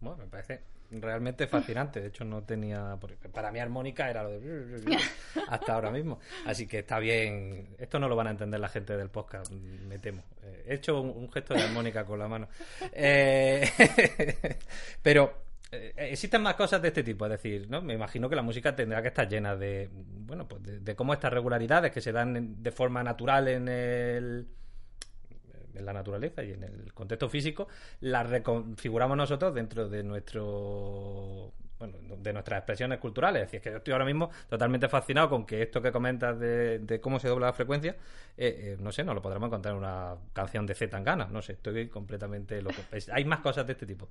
Bueno, 0.00 0.18
me 0.18 0.26
parece 0.26 0.62
realmente 0.90 1.46
fascinante. 1.46 2.00
De 2.00 2.08
hecho, 2.08 2.24
no 2.24 2.42
tenía. 2.42 2.98
Para 3.32 3.50
mí, 3.52 3.58
armónica 3.58 4.08
era 4.08 4.22
lo 4.22 4.30
de. 4.30 4.98
hasta 5.48 5.74
ahora 5.74 5.90
mismo. 5.90 6.18
Así 6.46 6.66
que 6.66 6.80
está 6.80 6.98
bien. 6.98 7.76
Esto 7.78 7.98
no 7.98 8.08
lo 8.08 8.16
van 8.16 8.28
a 8.28 8.30
entender 8.30 8.60
la 8.60 8.68
gente 8.68 8.96
del 8.96 9.10
podcast, 9.10 9.52
me 9.52 9.98
temo. 9.98 10.22
Eh, 10.42 10.64
he 10.68 10.74
hecho 10.74 11.00
un, 11.00 11.30
gesto 11.30 11.54
de 11.54 11.62
armónica 11.62 12.04
con 12.04 12.18
la 12.18 12.28
mano. 12.28 12.48
Eh, 12.92 13.68
pero. 15.02 15.48
Eh, 15.70 15.92
existen 15.96 16.40
más 16.40 16.54
cosas 16.54 16.80
de 16.80 16.88
este 16.88 17.02
tipo, 17.02 17.26
es 17.26 17.32
decir, 17.32 17.68
¿no? 17.68 17.82
Me 17.82 17.92
imagino 17.92 18.30
que 18.30 18.36
la 18.36 18.40
música 18.40 18.74
tendrá 18.74 19.02
que 19.02 19.08
estar 19.08 19.28
llena 19.28 19.54
de, 19.54 19.90
bueno, 19.92 20.48
pues 20.48 20.62
de 20.82 20.96
cómo 20.96 21.12
estas 21.12 21.30
regularidades 21.30 21.92
que 21.92 22.00
se 22.00 22.10
dan 22.10 22.62
de 22.62 22.72
forma 22.72 23.02
natural 23.02 23.48
en 23.48 23.68
el, 23.68 24.48
en 25.78 25.86
la 25.86 25.92
naturaleza 25.92 26.42
y 26.42 26.52
en 26.52 26.64
el 26.64 26.92
contexto 26.92 27.28
físico, 27.28 27.68
la 28.00 28.22
reconfiguramos 28.22 29.16
nosotros 29.16 29.54
dentro 29.54 29.88
de 29.88 30.02
nuestro 30.02 31.52
bueno, 31.78 31.96
de 32.16 32.32
nuestras 32.32 32.58
expresiones 32.58 32.98
culturales. 32.98 33.42
Es 33.42 33.48
decir, 33.48 33.60
que 33.60 33.70
yo 33.70 33.76
estoy 33.78 33.92
ahora 33.92 34.04
mismo 34.04 34.30
totalmente 34.48 34.88
fascinado 34.88 35.28
con 35.28 35.46
que 35.46 35.62
esto 35.62 35.80
que 35.80 35.92
comentas 35.92 36.38
de, 36.38 36.98
cómo 37.02 37.18
se 37.18 37.28
dobla 37.28 37.46
la 37.46 37.52
frecuencia, 37.52 37.92
eh, 38.36 38.74
eh, 38.74 38.76
no 38.80 38.92
sé, 38.92 39.04
no 39.04 39.14
lo 39.14 39.22
podremos 39.22 39.48
encontrar 39.48 39.74
en 39.74 39.78
una 39.78 40.16
canción 40.32 40.66
de 40.66 40.74
Z 40.74 40.90
Tangana, 40.90 41.26
no 41.26 41.42
sé, 41.42 41.52
estoy 41.52 41.88
completamente 41.88 42.60
loco. 42.62 42.82
hay 43.12 43.24
más 43.24 43.40
cosas 43.40 43.66
de 43.66 43.72
este 43.72 43.86
tipo. 43.86 44.08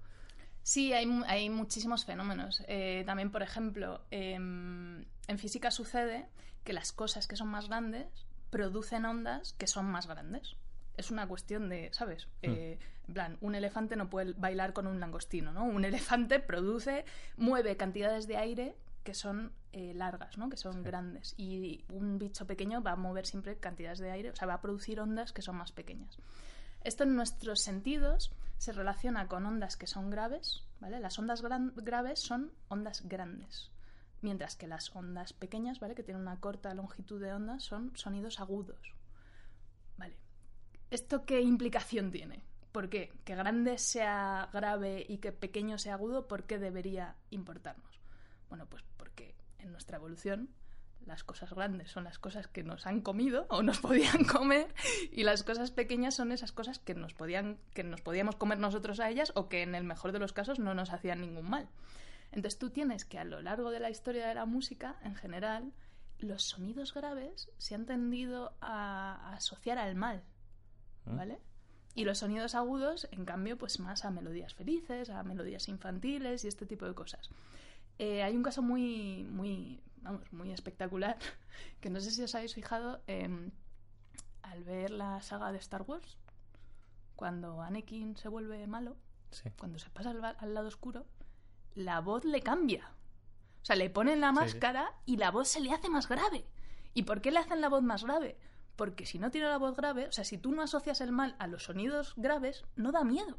Sí, 0.63 0.91
hay, 0.93 1.07
hay 1.27 1.49
muchísimos 1.49 2.05
fenómenos. 2.05 2.63
Eh, 2.67 3.03
también, 3.05 3.31
por 3.31 3.41
ejemplo, 3.41 4.01
em, 4.11 5.05
en 5.27 5.39
física 5.39 5.71
sucede 5.71 6.25
que 6.63 6.73
las 6.73 6.91
cosas 6.91 7.27
que 7.27 7.37
son 7.37 7.47
más 7.47 7.67
grandes 7.67 8.07
producen 8.49 9.05
ondas 9.05 9.53
que 9.53 9.67
son 9.67 9.85
más 9.85 10.07
grandes 10.07 10.55
es 10.97 11.11
una 11.11 11.27
cuestión 11.27 11.69
de, 11.69 11.89
¿sabes? 11.93 12.27
Hmm. 12.41 12.49
Eh, 12.49 12.79
en 13.07 13.13
plan, 13.13 13.37
un 13.39 13.55
elefante 13.55 13.95
no 13.95 14.09
puede 14.09 14.33
bailar 14.33 14.73
con 14.73 14.87
un 14.87 14.99
langostino, 14.99 15.53
¿no? 15.53 15.63
Un 15.63 15.85
elefante 15.85 16.39
produce, 16.39 17.05
mueve 17.37 17.77
cantidades 17.77 18.27
de 18.27 18.37
aire 18.37 18.75
que 19.03 19.13
son 19.13 19.53
eh, 19.71 19.93
largas, 19.93 20.37
¿no? 20.37 20.49
Que 20.49 20.57
son 20.57 20.83
grandes. 20.83 21.33
Y 21.37 21.85
un 21.87 22.17
bicho 22.19 22.45
pequeño 22.45 22.81
va 22.81 22.91
a 22.91 22.95
mover 22.97 23.25
siempre 23.25 23.57
cantidades 23.57 23.99
de 23.99 24.11
aire, 24.11 24.31
o 24.31 24.35
sea, 24.35 24.47
va 24.47 24.55
a 24.55 24.61
producir 24.61 24.99
ondas 24.99 25.31
que 25.31 25.41
son 25.41 25.55
más 25.55 25.71
pequeñas. 25.71 26.17
Esto 26.83 27.03
en 27.03 27.15
nuestros 27.15 27.61
sentidos 27.61 28.31
se 28.57 28.73
relaciona 28.73 29.27
con 29.27 29.45
ondas 29.45 29.77
que 29.77 29.87
son 29.87 30.09
graves, 30.09 30.65
¿vale? 30.81 30.99
Las 30.99 31.17
ondas 31.19 31.41
graves 31.41 32.19
son 32.19 32.51
ondas 32.67 33.07
grandes, 33.07 33.71
mientras 34.21 34.57
que 34.57 34.67
las 34.67 34.93
ondas 34.93 35.31
pequeñas, 35.31 35.79
¿vale? 35.79 35.95
Que 35.95 36.03
tienen 36.03 36.23
una 36.23 36.41
corta 36.41 36.73
longitud 36.73 37.21
de 37.21 37.31
onda, 37.31 37.59
son 37.59 37.95
sonidos 37.95 38.41
agudos. 38.41 38.93
¿Vale? 39.97 40.15
¿Esto 40.89 41.25
qué 41.25 41.41
implicación 41.41 42.11
tiene? 42.11 42.43
¿Por 42.71 42.89
qué? 42.89 43.11
Que 43.25 43.35
grande 43.35 43.77
sea 43.77 44.49
grave 44.53 45.05
y 45.07 45.17
que 45.17 45.31
pequeño 45.31 45.77
sea 45.77 45.95
agudo, 45.95 46.27
¿por 46.27 46.45
qué 46.45 46.59
debería 46.59 47.15
importarnos? 47.29 47.99
Bueno, 48.49 48.67
pues 48.67 48.83
porque 48.95 49.35
en 49.59 49.71
nuestra 49.71 49.97
evolución 49.97 50.49
las 51.05 51.23
cosas 51.23 51.51
grandes 51.53 51.91
son 51.91 52.03
las 52.03 52.19
cosas 52.19 52.47
que 52.47 52.63
nos 52.63 52.85
han 52.85 53.01
comido 53.01 53.47
o 53.49 53.63
nos 53.63 53.79
podían 53.79 54.23
comer 54.31 54.73
y 55.11 55.23
las 55.23 55.43
cosas 55.43 55.71
pequeñas 55.71 56.15
son 56.15 56.31
esas 56.31 56.51
cosas 56.51 56.79
que 56.79 56.95
nos 56.95 57.13
podían 57.13 57.57
que 57.73 57.83
nos 57.83 58.01
podíamos 58.01 58.35
comer 58.35 58.59
nosotros 58.59 58.99
a 58.99 59.09
ellas 59.09 59.31
o 59.35 59.49
que 59.49 59.63
en 59.63 59.75
el 59.75 59.83
mejor 59.83 60.11
de 60.11 60.19
los 60.19 60.33
casos 60.33 60.59
no 60.59 60.73
nos 60.73 60.91
hacían 60.91 61.21
ningún 61.21 61.49
mal. 61.49 61.67
Entonces 62.31 62.59
tú 62.59 62.69
tienes 62.69 63.05
que 63.05 63.19
a 63.19 63.23
lo 63.23 63.41
largo 63.41 63.71
de 63.71 63.79
la 63.79 63.89
historia 63.89 64.27
de 64.27 64.35
la 64.35 64.45
música 64.45 64.97
en 65.03 65.15
general 65.15 65.73
los 66.19 66.43
sonidos 66.43 66.93
graves 66.93 67.49
se 67.57 67.75
han 67.75 67.85
tendido 67.85 68.53
a 68.59 69.33
asociar 69.33 69.77
al 69.77 69.95
mal, 69.95 70.23
¿vale? 71.15 71.39
Y 71.95 72.05
los 72.05 72.19
sonidos 72.19 72.53
agudos, 72.55 73.07
en 73.11 73.25
cambio, 73.25 73.57
pues 73.57 73.79
más 73.79 74.05
a 74.05 74.11
melodías 74.11 74.53
felices, 74.53 75.09
a 75.09 75.23
melodías 75.23 75.67
infantiles 75.67 76.45
y 76.45 76.47
este 76.47 76.65
tipo 76.65 76.85
de 76.85 76.93
cosas. 76.93 77.29
Eh, 77.97 78.21
hay 78.21 78.35
un 78.35 78.43
caso 78.43 78.61
muy, 78.61 79.23
muy, 79.23 79.81
vamos, 80.01 80.31
muy 80.31 80.51
espectacular, 80.51 81.17
que 81.81 81.89
no 81.89 81.99
sé 81.99 82.11
si 82.11 82.21
os 82.21 82.35
habéis 82.35 82.53
fijado 82.53 83.01
al 84.43 84.63
ver 84.63 84.91
la 84.91 85.21
saga 85.21 85.51
de 85.51 85.57
Star 85.57 85.81
Wars, 85.81 86.17
cuando 87.15 87.61
Anakin 87.61 88.15
se 88.15 88.29
vuelve 88.29 88.67
malo, 88.67 88.95
cuando 89.57 89.79
se 89.79 89.89
pasa 89.89 90.11
al, 90.11 90.53
lado 90.53 90.67
oscuro, 90.67 91.05
la 91.75 91.99
voz 91.99 92.23
le 92.25 92.41
cambia. 92.41 92.91
O 93.61 93.65
sea, 93.67 93.75
le 93.75 93.89
ponen 93.89 94.21
la 94.21 94.31
máscara 94.31 94.93
y 95.05 95.17
la 95.17 95.31
voz 95.31 95.47
se 95.47 95.59
le 95.59 95.73
hace 95.73 95.89
más 95.89 96.07
grave. 96.07 96.45
¿Y 96.93 97.03
por 97.03 97.21
qué 97.21 97.31
le 97.31 97.39
hacen 97.39 97.59
la 97.59 97.69
voz 97.69 97.83
más 97.83 98.03
grave? 98.03 98.37
Porque 98.77 99.05
si 99.05 99.19
no 99.19 99.31
tiene 99.31 99.49
la 99.49 99.57
voz 99.57 99.75
grave, 99.75 100.07
o 100.07 100.11
sea, 100.13 100.23
si 100.23 100.37
tú 100.37 100.51
no 100.51 100.61
asocias 100.61 101.01
el 101.01 101.11
mal 101.11 101.35
a 101.39 101.47
los 101.47 101.63
sonidos 101.63 102.13
graves, 102.15 102.63
no 102.77 102.93
da 102.93 103.03
miedo. 103.03 103.37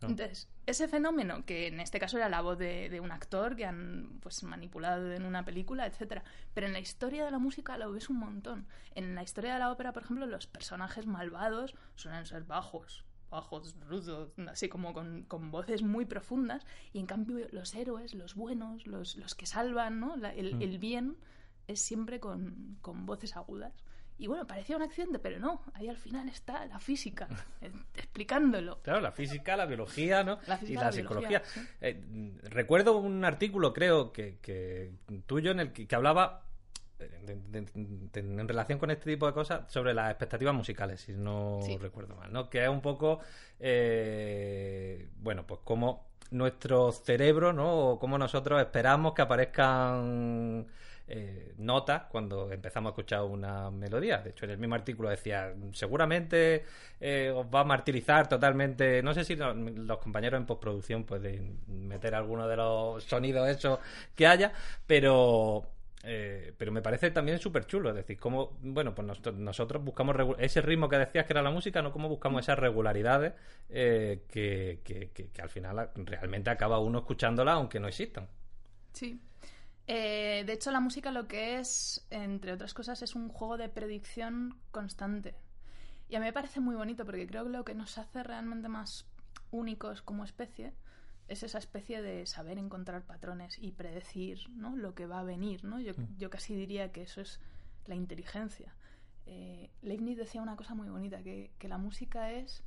Entonces, 0.00 0.48
ese 0.66 0.86
fenómeno, 0.86 1.44
que 1.44 1.66
en 1.66 1.80
este 1.80 1.98
caso 1.98 2.18
era 2.18 2.28
la 2.28 2.40
voz 2.40 2.58
de, 2.58 3.00
un 3.02 3.10
actor 3.10 3.56
que 3.56 3.64
han 3.64 4.18
pues 4.20 4.42
manipulado 4.44 5.12
en 5.12 5.24
una 5.24 5.44
película, 5.44 5.86
etcétera, 5.86 6.22
pero 6.54 6.66
en 6.66 6.72
la 6.72 6.78
historia 6.78 7.24
de 7.24 7.30
la 7.30 7.38
música 7.38 7.76
lo 7.78 7.90
ves 7.90 8.08
un 8.08 8.18
montón. 8.18 8.66
En 8.94 9.14
la 9.14 9.22
historia 9.22 9.54
de 9.54 9.58
la 9.58 9.72
ópera, 9.72 9.92
por 9.92 10.04
ejemplo, 10.04 10.26
los 10.26 10.46
personajes 10.46 11.06
malvados 11.06 11.74
suelen 11.96 12.26
ser 12.26 12.44
bajos, 12.44 13.04
bajos, 13.30 13.74
rudos, 13.88 14.30
así 14.48 14.68
como 14.68 14.92
con, 14.92 15.50
voces 15.50 15.82
muy 15.82 16.04
profundas, 16.04 16.64
y 16.92 17.00
en 17.00 17.06
cambio 17.06 17.46
los 17.50 17.74
héroes, 17.74 18.14
los 18.14 18.36
buenos, 18.36 18.86
los, 18.86 19.16
los 19.16 19.34
que 19.34 19.46
salvan, 19.46 19.98
¿no? 19.98 20.14
el, 20.14 20.56
mm. 20.56 20.62
el, 20.62 20.78
bien 20.78 21.16
es 21.66 21.80
siempre 21.80 22.20
con, 22.20 22.78
con 22.82 23.04
voces 23.04 23.36
agudas. 23.36 23.74
Y 24.18 24.26
bueno, 24.26 24.46
parecía 24.46 24.76
un 24.76 24.82
accidente, 24.82 25.20
pero 25.20 25.38
no, 25.38 25.62
ahí 25.74 25.88
al 25.88 25.96
final 25.96 26.28
está 26.28 26.66
la 26.66 26.80
física 26.80 27.28
eh, 27.60 27.70
explicándolo. 27.94 28.80
Claro, 28.82 29.00
la 29.00 29.12
física, 29.12 29.56
la 29.56 29.64
biología, 29.64 30.24
¿no? 30.24 30.38
y 30.66 30.74
la, 30.74 30.90
psicología. 30.90 31.42
Eh, 31.80 32.34
recuerdo 32.42 32.98
un 32.98 33.24
artículo, 33.24 33.72
creo, 33.72 34.12
que, 34.12 34.38
que 34.42 34.90
tuyo, 35.26 35.52
en 35.52 35.60
el 35.60 35.72
que, 35.72 35.86
hablaba 35.94 36.42
en 36.98 38.48
relación 38.48 38.80
con 38.80 38.90
este 38.90 39.12
tipo 39.12 39.26
de 39.26 39.32
cosas 39.32 39.70
sobre 39.70 39.94
las 39.94 40.10
expectativas 40.10 40.54
musicales, 40.54 41.00
si 41.00 41.12
no 41.12 41.60
recuerdo 41.80 42.16
mal, 42.16 42.32
¿no? 42.32 42.50
Que 42.50 42.64
es 42.64 42.68
un 42.68 42.80
poco, 42.80 43.20
eh, 43.60 45.08
bueno, 45.18 45.46
pues 45.46 45.60
como 45.62 46.08
nuestro 46.30 46.90
cerebro, 46.90 47.52
¿no? 47.52 47.90
O 47.90 47.98
cómo 48.00 48.18
nosotros 48.18 48.60
esperamos 48.60 49.14
que 49.14 49.22
aparezcan 49.22 50.66
eh, 51.10 51.54
notas 51.56 52.02
cuando 52.10 52.52
empezamos 52.52 52.90
a 52.90 52.92
escuchar 52.92 53.22
una 53.22 53.70
melodía. 53.70 54.18
De 54.18 54.30
hecho, 54.30 54.44
en 54.44 54.50
el 54.50 54.58
mismo 54.58 54.74
artículo 54.74 55.08
decía, 55.08 55.54
seguramente 55.72 56.66
eh, 57.00 57.32
os 57.34 57.46
va 57.46 57.60
a 57.60 57.64
martirizar 57.64 58.28
totalmente. 58.28 59.02
No 59.02 59.14
sé 59.14 59.24
si 59.24 59.34
los 59.34 59.98
compañeros 59.98 60.38
en 60.38 60.44
postproducción 60.44 61.04
pueden 61.04 61.60
meter 61.66 62.14
alguno 62.14 62.46
de 62.46 62.56
los 62.56 63.04
sonidos 63.04 63.48
esos 63.48 63.78
que 64.14 64.26
haya, 64.26 64.52
pero 64.86 65.62
eh, 66.04 66.52
pero 66.58 66.72
me 66.72 66.82
parece 66.82 67.10
también 67.10 67.38
súper 67.38 67.64
chulo. 67.64 67.88
Es 67.88 67.96
decir, 67.96 68.18
cómo, 68.18 68.58
bueno, 68.60 68.94
pues 68.94 69.06
nosotros, 69.34 69.82
buscamos 69.82 70.14
ese 70.38 70.60
ritmo 70.60 70.90
que 70.90 70.98
decías 70.98 71.24
que 71.24 71.32
era 71.32 71.40
la 71.40 71.50
música, 71.50 71.80
no 71.80 71.90
cómo 71.90 72.10
buscamos 72.10 72.42
esas 72.42 72.58
regularidades 72.58 73.32
que, 73.68 74.20
que, 74.84 75.10
que, 75.10 75.42
al 75.42 75.48
final 75.48 75.90
realmente 75.94 76.50
acaba 76.50 76.78
uno 76.80 76.98
escuchándola 76.98 77.52
aunque 77.54 77.80
no 77.80 77.88
existan. 77.88 78.28
Sí. 78.92 79.22
Eh, 79.90 80.44
de 80.46 80.52
hecho, 80.52 80.70
la 80.70 80.80
música 80.80 81.10
lo 81.12 81.26
que 81.26 81.58
es, 81.58 82.06
entre 82.10 82.52
otras 82.52 82.74
cosas, 82.74 83.00
es 83.02 83.14
un 83.14 83.28
juego 83.30 83.56
de 83.56 83.70
predicción 83.70 84.58
constante. 84.70 85.34
Y 86.10 86.16
a 86.16 86.20
mí 86.20 86.26
me 86.26 86.32
parece 86.32 86.60
muy 86.60 86.74
bonito 86.76 87.04
porque 87.06 87.26
creo 87.26 87.44
que 87.44 87.50
lo 87.50 87.64
que 87.64 87.74
nos 87.74 87.96
hace 87.98 88.22
realmente 88.22 88.68
más 88.68 89.06
únicos 89.50 90.02
como 90.02 90.24
especie 90.24 90.74
es 91.26 91.42
esa 91.42 91.58
especie 91.58 92.00
de 92.02 92.26
saber 92.26 92.58
encontrar 92.58 93.02
patrones 93.04 93.58
y 93.58 93.72
predecir 93.72 94.48
¿no? 94.50 94.76
lo 94.76 94.94
que 94.94 95.06
va 95.06 95.20
a 95.20 95.24
venir. 95.24 95.64
¿no? 95.64 95.80
Yo, 95.80 95.92
Mm. 95.94 96.16
yo 96.18 96.30
casi 96.30 96.54
diría 96.54 96.92
que 96.92 97.02
eso 97.02 97.20
es 97.22 97.40
la 97.86 97.94
inteligencia. 97.94 98.74
Eh, 99.26 99.70
Leibniz 99.82 100.16
decía 100.18 100.42
una 100.42 100.56
cosa 100.56 100.74
muy 100.74 100.88
bonita, 100.88 101.22
que, 101.22 101.50
que 101.58 101.68
la 101.68 101.78
música 101.78 102.32
es 102.32 102.62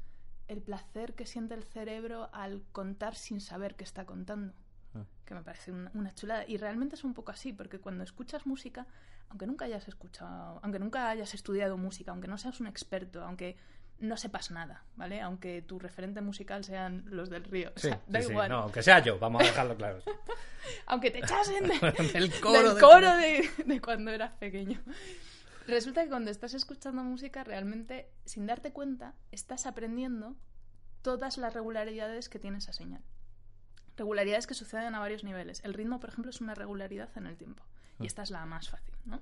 el 0.47 0.62
placer 0.62 1.13
que 1.13 1.25
siente 1.25 1.53
el 1.53 1.63
cerebro 1.63 2.29
al 2.34 2.63
contar 2.71 3.15
sin 3.15 3.41
saber 3.41 3.75
que 3.75 3.84
está 3.84 4.05
contando. 4.05 4.53
Ah. 4.93 5.06
Que 5.25 5.34
me 5.34 5.41
parece 5.43 5.71
una, 5.71 5.91
una 5.93 6.13
chulada. 6.13 6.43
Y 6.47 6.58
realmente 6.58 6.95
es 6.95 7.04
un 7.04 7.13
poco 7.13 7.32
así, 7.32 7.54
porque 7.54 7.80
cuando 7.80 8.04
escuchas 8.04 8.45
música, 8.45 8.88
aunque 9.30 9.47
nunca 9.47 9.65
hayas 9.65 9.88
escuchado, 9.88 10.60
aunque 10.63 10.80
nunca 10.80 11.10
hayas 11.10 11.34
estudiado 11.34 11.77
música, 11.77 12.12
aunque 12.12 12.27
no 12.27 12.38
seas 12.38 12.60
un 12.60 12.67
experto, 12.67 13.23
aunque 13.23 13.56
no 13.99 14.17
sepas 14.17 14.49
nada, 14.51 14.84
¿vale? 14.95 15.21
Aunque 15.21 15.62
tu 15.62 15.77
referente 15.77 16.21
musical 16.21 16.63
sean 16.63 17.04
los 17.08 17.30
del 17.30 17.43
río. 17.43 17.69
O 17.75 17.80
Sí, 17.80 17.88
sea, 17.89 18.01
da 18.08 18.21
sí, 18.21 18.32
igual. 18.32 18.49
no, 18.49 18.58
aunque 18.63 18.82
sea 18.82 18.99
yo, 18.99 19.19
vamos 19.19 19.43
a 19.43 19.45
dejarlo 19.45 19.75
claro. 19.77 19.99
Aunque 20.88 21.10
te 21.12 21.19
echasen 21.19 21.67
de, 21.67 21.73
El 22.17 22.32
coro 22.41 22.63
del 22.63 22.75
de- 22.75 22.82
coro 22.82 23.17
de, 23.17 23.49
de 23.65 23.82
cuando 23.82 24.12
eras 24.12 24.32
pequeño. 24.34 24.80
Resulta 25.67 26.04
que 26.04 26.10
cuando 26.10 26.30
estás 26.32 26.54
escuchando 26.54 27.04
música, 27.04 27.43
realmente, 27.43 28.10
sin 28.25 28.45
darte 28.45 28.71
cuenta, 28.71 29.13
estás 29.32 29.65
aprendiendo 29.65 30.36
todas 31.01 31.38
las 31.38 31.54
regularidades 31.54 32.30
que 32.30 32.39
tiene 32.39 32.58
esa 32.60 32.73
señal. 32.73 33.01
Regularidades 34.05 34.47
que 34.47 34.55
suceden 34.55 34.95
a 34.95 34.99
varios 34.99 35.23
niveles. 35.23 35.61
El 35.63 35.75
ritmo, 35.75 35.99
por 35.99 36.09
ejemplo, 36.09 36.31
es 36.31 36.41
una 36.41 36.55
regularidad 36.55 37.09
en 37.17 37.27
el 37.27 37.37
tiempo. 37.37 37.61
Y 37.99 38.03
Mm. 38.03 38.05
esta 38.07 38.23
es 38.23 38.31
la 38.31 38.43
más 38.47 38.67
fácil, 38.67 38.95
¿no? 39.05 39.21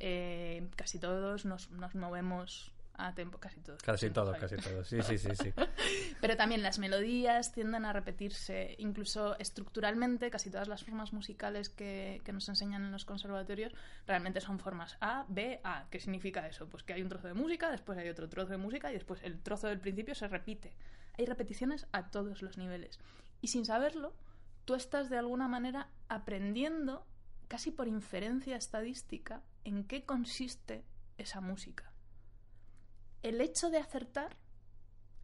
Eh, 0.00 0.66
casi 0.74 0.98
todos 0.98 1.44
nos, 1.44 1.70
nos 1.70 1.94
movemos 1.94 2.72
a 2.94 3.14
tiempo, 3.14 3.38
casi 3.38 3.60
todos. 3.60 3.80
Casi 3.84 4.08
Sí, 4.08 4.12
todo, 4.12 4.32
Javi. 4.32 4.40
casi 4.40 4.56
todo. 4.56 4.82
Sí, 4.82 5.00
sí, 5.02 5.16
sí, 5.18 5.28
sí. 5.36 5.52
Pero 6.20 6.36
también 6.36 6.60
las 6.64 6.80
melodías 6.80 7.52
tienden 7.52 7.84
a 7.84 7.92
repetirse, 7.92 8.74
incluso 8.78 9.38
estructuralmente, 9.38 10.28
casi 10.28 10.50
todas 10.50 10.66
las 10.66 10.82
formas 10.82 11.12
musicales 11.12 11.68
que, 11.68 12.20
que 12.24 12.32
nos 12.32 12.48
enseñan 12.48 12.82
en 12.84 12.90
los 12.90 13.04
conservatorios 13.04 13.72
realmente 14.08 14.40
son 14.40 14.58
formas 14.58 14.96
A, 15.00 15.24
B, 15.28 15.60
A. 15.62 15.86
¿Qué 15.88 16.00
significa 16.00 16.48
eso? 16.48 16.68
Pues 16.68 16.82
que 16.82 16.94
hay 16.94 17.02
un 17.02 17.08
trozo 17.10 17.28
de 17.28 17.34
música, 17.34 17.70
después 17.70 17.96
hay 17.96 18.08
otro 18.08 18.28
trozo 18.28 18.50
de 18.50 18.56
música 18.58 18.90
y 18.90 18.94
después 18.94 19.20
el 19.22 19.38
trozo 19.40 19.68
del 19.68 19.78
principio 19.78 20.16
se 20.16 20.26
repite. 20.26 20.72
Hay 21.16 21.26
repeticiones 21.26 21.86
a 21.92 22.10
todos 22.10 22.42
los 22.42 22.58
niveles. 22.58 22.98
Y 23.40 23.48
sin 23.48 23.64
saberlo, 23.64 24.14
tú 24.64 24.74
estás 24.74 25.10
de 25.10 25.18
alguna 25.18 25.48
manera 25.48 25.90
aprendiendo, 26.08 27.06
casi 27.48 27.70
por 27.70 27.88
inferencia 27.88 28.56
estadística, 28.56 29.42
en 29.64 29.84
qué 29.84 30.04
consiste 30.04 30.84
esa 31.18 31.40
música. 31.40 31.92
El 33.22 33.40
hecho 33.40 33.70
de 33.70 33.78
acertar 33.78 34.36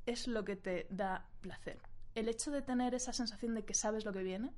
es 0.07 0.27
lo 0.27 0.45
que 0.45 0.57
te 0.57 0.87
da 0.91 1.29
placer. 1.41 1.81
El 2.15 2.29
hecho 2.29 2.51
de 2.51 2.63
tener 2.63 2.95
esa 2.95 3.13
sensación 3.13 3.55
de 3.55 3.65
que 3.65 3.75
sabes 3.75 4.05
lo 4.05 4.13
que 4.13 4.23
viene 4.23 4.53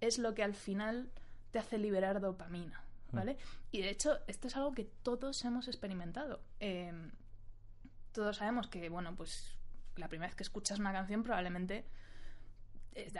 es 0.00 0.18
lo 0.18 0.34
que 0.34 0.42
al 0.42 0.54
final 0.54 1.12
te 1.50 1.58
hace 1.58 1.78
liberar 1.78 2.20
dopamina, 2.20 2.82
¿vale? 3.12 3.36
Y 3.70 3.82
de 3.82 3.90
hecho, 3.90 4.18
esto 4.26 4.48
es 4.48 4.56
algo 4.56 4.72
que 4.72 4.84
todos 4.84 5.44
hemos 5.44 5.68
experimentado. 5.68 6.42
Eh, 6.58 6.92
todos 8.12 8.38
sabemos 8.38 8.68
que, 8.68 8.88
bueno, 8.88 9.14
pues 9.14 9.56
la 9.96 10.08
primera 10.08 10.28
vez 10.28 10.36
que 10.36 10.42
escuchas 10.42 10.78
una 10.78 10.92
canción 10.92 11.22
probablemente, 11.22 11.84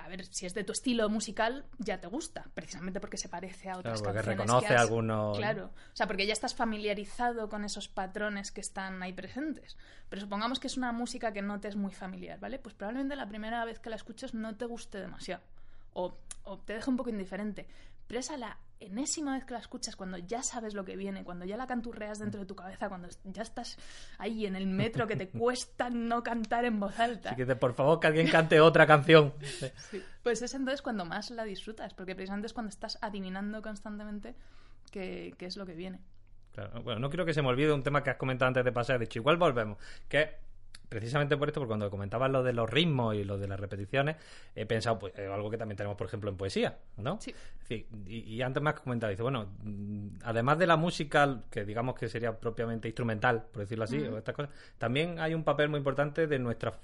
a 0.03 0.09
ver, 0.09 0.27
si 0.27 0.47
es 0.47 0.55
de 0.55 0.65
tu 0.65 0.73
estilo 0.73 1.09
musical, 1.09 1.65
ya 1.79 2.01
te 2.01 2.07
gusta, 2.09 2.45
precisamente 2.55 3.01
porque 3.01 3.17
se 3.17 3.29
parece 3.29 3.69
a 3.69 3.73
Claro, 3.75 3.79
otras 3.81 4.03
porque 4.03 4.15
canciones. 4.17 4.39
reconoce 4.39 4.67
que 4.67 4.75
has- 4.75 4.81
algunos. 4.83 5.39
Claro, 5.39 5.67
o 5.67 5.97
sea, 5.97 6.07
porque 6.07 6.27
ya 6.27 6.33
estás 6.33 6.55
familiarizado 6.55 7.49
con 7.49 7.65
esos 7.65 7.89
patrones 7.89 8.51
que 8.53 8.61
están 8.61 9.03
ahí 9.03 9.13
presentes. 9.13 9.77
Pero 10.09 10.21
supongamos 10.23 10.59
que 10.61 10.67
es 10.67 10.77
una 10.77 10.93
música 10.93 11.33
que 11.33 11.43
no 11.43 11.61
te 11.61 11.69
es 11.69 11.77
muy 11.77 11.93
familiar, 11.93 12.39
¿vale? 12.41 12.59
Pues 12.59 12.75
probablemente 12.75 13.17
la 13.17 13.29
primera 13.29 13.65
vez 13.65 13.79
que 13.79 13.91
la 13.91 13.97
escuches 13.97 14.35
no 14.35 14.57
te 14.57 14.65
guste 14.67 14.99
demasiado. 15.01 15.43
O, 15.93 16.15
o 16.45 16.59
te 16.59 16.75
deje 16.75 16.91
un 16.91 16.97
poco 16.97 17.11
indiferente. 17.11 17.67
Pero 18.11 18.19
esa 18.19 18.37
la 18.37 18.59
enésima 18.81 19.35
vez 19.35 19.45
que 19.45 19.53
la 19.53 19.61
escuchas, 19.61 19.95
cuando 19.95 20.19
ya 20.19 20.43
sabes 20.43 20.75
lo 20.75 20.85
que 20.85 20.97
viene, 20.97 21.23
cuando 21.23 21.45
ya 21.45 21.57
la 21.57 21.69
canturreas 21.69 22.19
dentro 22.19 22.41
de 22.41 22.47
tu 22.47 22.57
cabeza, 22.57 22.89
cuando 22.89 23.07
ya 23.23 23.43
estás 23.43 23.79
ahí 24.19 24.47
en 24.47 24.57
el 24.57 24.67
metro 24.67 25.07
que 25.07 25.15
te 25.15 25.29
cuesta 25.39 25.91
no 25.91 26.25
cantar 26.25 26.65
en 26.65 26.81
voz 26.81 26.99
alta. 26.99 27.31
Así 27.31 27.47
que, 27.47 27.55
por 27.55 27.73
favor, 27.73 28.01
que 28.01 28.09
alguien 28.09 28.27
cante 28.27 28.61
otra 28.61 28.85
canción. 28.85 29.33
Pues 30.25 30.43
es 30.43 30.53
entonces 30.55 30.83
cuando 30.83 31.05
más 31.05 31.31
la 31.31 31.45
disfrutas, 31.45 31.95
porque 31.95 32.17
precisamente 32.17 32.49
es 32.49 32.53
cuando 32.53 32.71
estás 32.71 32.99
adivinando 33.01 33.63
constantemente 33.63 34.35
qué, 34.91 35.33
qué 35.39 35.47
es 35.47 35.57
lo 35.57 35.65
que 35.65 35.77
viene. 35.77 36.01
Claro, 36.51 36.83
bueno, 36.83 36.99
no 36.99 37.11
quiero 37.11 37.25
que 37.25 37.33
se 37.33 37.43
me 37.43 37.49
olvide 37.49 37.73
un 37.73 37.85
tema 37.85 38.03
que 38.03 38.11
has 38.11 38.17
comentado 38.17 38.49
antes 38.49 38.65
de 38.65 38.73
pasar, 38.73 38.99
de 38.99 39.05
hecho, 39.05 39.21
igual 39.21 39.37
volvemos, 39.37 39.79
que 40.09 40.35
precisamente 40.91 41.39
por 41.39 41.49
esto, 41.49 41.61
porque 41.61 41.69
cuando 41.71 41.89
comentabas 41.89 42.31
lo 42.31 42.43
de 42.43 42.53
los 42.53 42.69
ritmos 42.69 43.15
y 43.15 43.25
lo 43.25 43.39
de 43.39 43.49
las 43.49 43.59
repeticiones, 43.59 44.17
he 44.55 44.67
pensado, 44.67 44.99
pues, 44.99 45.15
algo 45.19 45.49
que 45.51 45.57
también 45.57 45.77
tenemos, 45.79 45.97
por 45.97 46.07
ejemplo, 46.07 46.29
en 46.29 46.37
poesía, 46.37 46.77
¿no? 46.99 47.19
Sí. 47.23 47.31
Es 47.31 47.69
decir, 47.69 47.87
y, 48.07 48.19
y 48.35 48.43
antes 48.43 48.63
me 48.63 48.69
has 48.69 48.81
comentado, 48.81 49.11
dice, 49.11 49.23
bueno, 49.23 49.47
mm, 49.63 50.09
además 50.25 50.59
de 50.59 50.67
la 50.67 50.77
música, 50.77 51.45
que 51.51 51.65
digamos 51.65 51.95
que 51.95 52.09
sería 52.09 52.39
propiamente 52.39 52.89
instrumental, 52.89 53.47
por 53.51 53.61
decirlo 53.63 53.85
así, 53.85 53.97
o 53.99 54.19
estas 54.19 54.35
cosas, 54.35 54.53
también 54.77 55.19
hay 55.21 55.33
un 55.33 55.45
papel 55.45 55.71
muy 55.71 55.79
importante 55.79 56.27
de 56.27 56.39
nuestra 56.39 56.79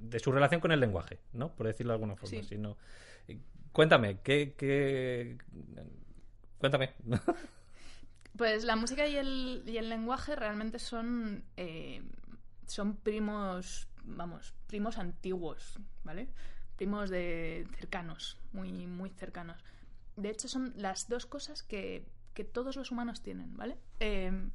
de 0.00 0.18
su 0.18 0.30
relación 0.30 0.60
con 0.60 0.72
el 0.72 0.80
lenguaje, 0.80 1.18
¿no? 1.32 1.50
Por 1.54 1.66
decirlo 1.66 1.92
de 1.92 1.94
alguna 1.96 2.16
forma. 2.16 2.30
Sí. 2.30 2.42
Si 2.42 2.56
no- 2.56 2.76
Cuéntame, 3.72 4.20
¿qué, 4.22 4.54
qué... 4.56 5.36
Cuéntame. 6.58 6.90
Pues 8.36 8.64
la 8.64 8.74
música 8.74 9.06
y 9.06 9.16
el, 9.16 9.62
y 9.64 9.76
el 9.76 9.88
lenguaje 9.88 10.34
realmente 10.34 10.80
son, 10.80 11.44
eh, 11.56 12.02
son 12.66 12.96
primos, 12.96 13.88
vamos, 14.04 14.54
primos 14.66 14.98
antiguos, 14.98 15.78
¿vale? 16.02 16.28
Primos 16.76 17.10
de 17.10 17.66
cercanos, 17.76 18.38
muy, 18.52 18.86
muy 18.86 19.10
cercanos. 19.10 19.62
De 20.16 20.30
hecho, 20.30 20.48
son 20.48 20.72
las 20.76 21.08
dos 21.08 21.26
cosas 21.26 21.62
que, 21.62 22.06
que 22.34 22.44
todos 22.44 22.76
los 22.76 22.90
humanos 22.90 23.22
tienen, 23.22 23.56
¿vale? 23.56 23.78
Eh, 24.00 24.50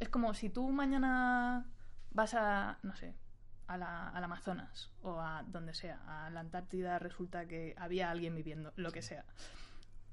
es 0.00 0.08
como 0.08 0.34
si 0.34 0.50
tú 0.50 0.68
mañana 0.70 1.66
vas 2.10 2.34
a, 2.34 2.78
no 2.82 2.94
sé, 2.96 3.14
a 3.66 3.76
la, 3.76 4.08
al 4.08 4.24
Amazonas 4.24 4.90
o 5.02 5.20
a 5.20 5.42
donde 5.46 5.74
sea, 5.74 6.26
a 6.26 6.30
la 6.30 6.40
Antártida, 6.40 6.98
resulta 6.98 7.46
que 7.46 7.74
había 7.78 8.10
alguien 8.10 8.34
viviendo, 8.34 8.72
lo 8.76 8.92
que 8.92 9.02
sea 9.02 9.24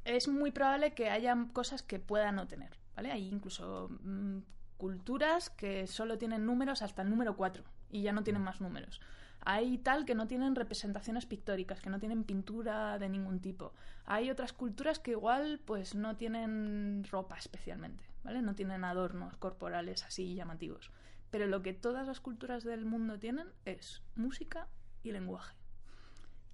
es 0.06 0.28
muy 0.28 0.52
probable 0.52 0.94
que 0.94 1.10
haya 1.10 1.36
cosas 1.54 1.84
que 1.84 2.00
pueda 2.00 2.32
no 2.32 2.48
tener, 2.48 2.78
¿vale? 2.96 3.12
Hay 3.12 3.28
incluso 3.28 3.90
mm, 4.04 4.40
culturas 4.82 5.52
que 5.52 5.86
solo 5.86 6.18
tienen 6.18 6.48
números 6.48 6.82
hasta 6.82 7.04
el 7.04 7.12
número 7.12 7.38
4 7.38 7.64
y 7.92 8.02
ya 8.02 8.14
no 8.14 8.24
tienen 8.24 8.42
más 8.42 8.62
números. 8.62 9.00
Hay 9.42 9.78
tal 9.78 10.06
que 10.06 10.16
no 10.16 10.26
tienen 10.26 10.56
representaciones 10.56 11.28
pictóricas, 11.28 11.82
que 11.82 11.92
no 11.92 12.00
tienen 12.00 12.24
pintura 12.24 12.98
de 12.98 13.08
ningún 13.08 13.42
tipo. 13.42 13.74
Hay 14.06 14.32
otras 14.32 14.54
culturas 14.54 14.98
que 14.98 15.12
igual 15.12 15.62
pues 15.64 15.94
no 15.94 16.18
tienen 16.18 17.06
ropa 17.12 17.38
especialmente, 17.38 18.04
¿vale? 18.24 18.42
No 18.42 18.56
tienen 18.56 18.84
adornos 18.84 19.38
corporales 19.38 20.04
así 20.04 20.34
llamativos. 20.34 20.90
Pero 21.30 21.46
lo 21.46 21.62
que 21.62 21.74
todas 21.74 22.08
las 22.08 22.20
culturas 22.20 22.64
del 22.64 22.84
mundo 22.84 23.20
tienen 23.20 23.50
es 23.66 24.02
música 24.16 24.68
y 25.04 25.12
lenguaje. 25.12 25.56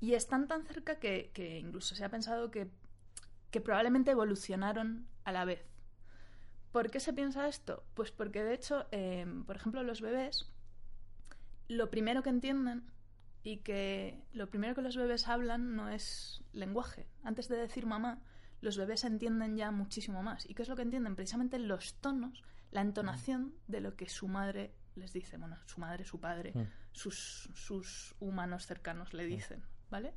Y 0.01 0.15
están 0.15 0.49
tan 0.49 0.65
cerca 0.65 0.99
que, 0.99 1.31
que 1.33 1.59
incluso 1.59 1.95
se 1.95 2.03
ha 2.03 2.09
pensado 2.09 2.51
que 2.51 2.69
que 3.51 3.61
probablemente 3.61 4.11
evolucionaron 4.11 5.07
a 5.23 5.31
la 5.31 5.45
vez. 5.45 5.65
¿Por 6.77 6.91
qué 6.91 6.99
se 6.99 7.11
piensa 7.11 7.47
esto? 7.47 7.83
Pues 7.95 8.11
porque 8.11 8.43
de 8.43 8.53
hecho, 8.53 8.85
eh, 8.91 9.25
por 9.47 9.55
ejemplo, 9.55 9.81
los 9.81 9.99
bebés, 9.99 10.47
lo 11.67 11.89
primero 11.89 12.21
que 12.21 12.29
entienden 12.29 12.83
y 13.41 13.57
que 13.61 14.21
lo 14.31 14.51
primero 14.51 14.75
que 14.75 14.83
los 14.83 14.95
bebés 14.95 15.27
hablan 15.27 15.75
no 15.75 15.89
es 15.89 16.43
lenguaje. 16.53 17.07
Antes 17.23 17.47
de 17.47 17.57
decir 17.57 17.87
mamá, 17.87 18.21
los 18.61 18.77
bebés 18.77 19.05
entienden 19.05 19.57
ya 19.57 19.71
muchísimo 19.71 20.21
más. 20.21 20.47
¿Y 20.47 20.53
qué 20.53 20.61
es 20.61 20.69
lo 20.69 20.75
que 20.75 20.83
entienden? 20.83 21.15
Precisamente 21.15 21.57
los 21.57 21.95
tonos, 21.95 22.43
la 22.69 22.81
entonación 22.81 23.55
de 23.65 23.81
lo 23.81 23.95
que 23.95 24.07
su 24.07 24.27
madre 24.27 24.75
les 24.93 25.13
dice. 25.13 25.37
Bueno, 25.37 25.57
su 25.65 25.79
madre, 25.79 26.05
su 26.05 26.19
padre, 26.19 26.51
Mm. 26.53 26.67
sus, 26.91 27.49
sus 27.55 28.13
humanos 28.19 28.67
cercanos 28.67 29.15
le 29.15 29.25
dicen, 29.25 29.63
¿vale? 29.89 30.13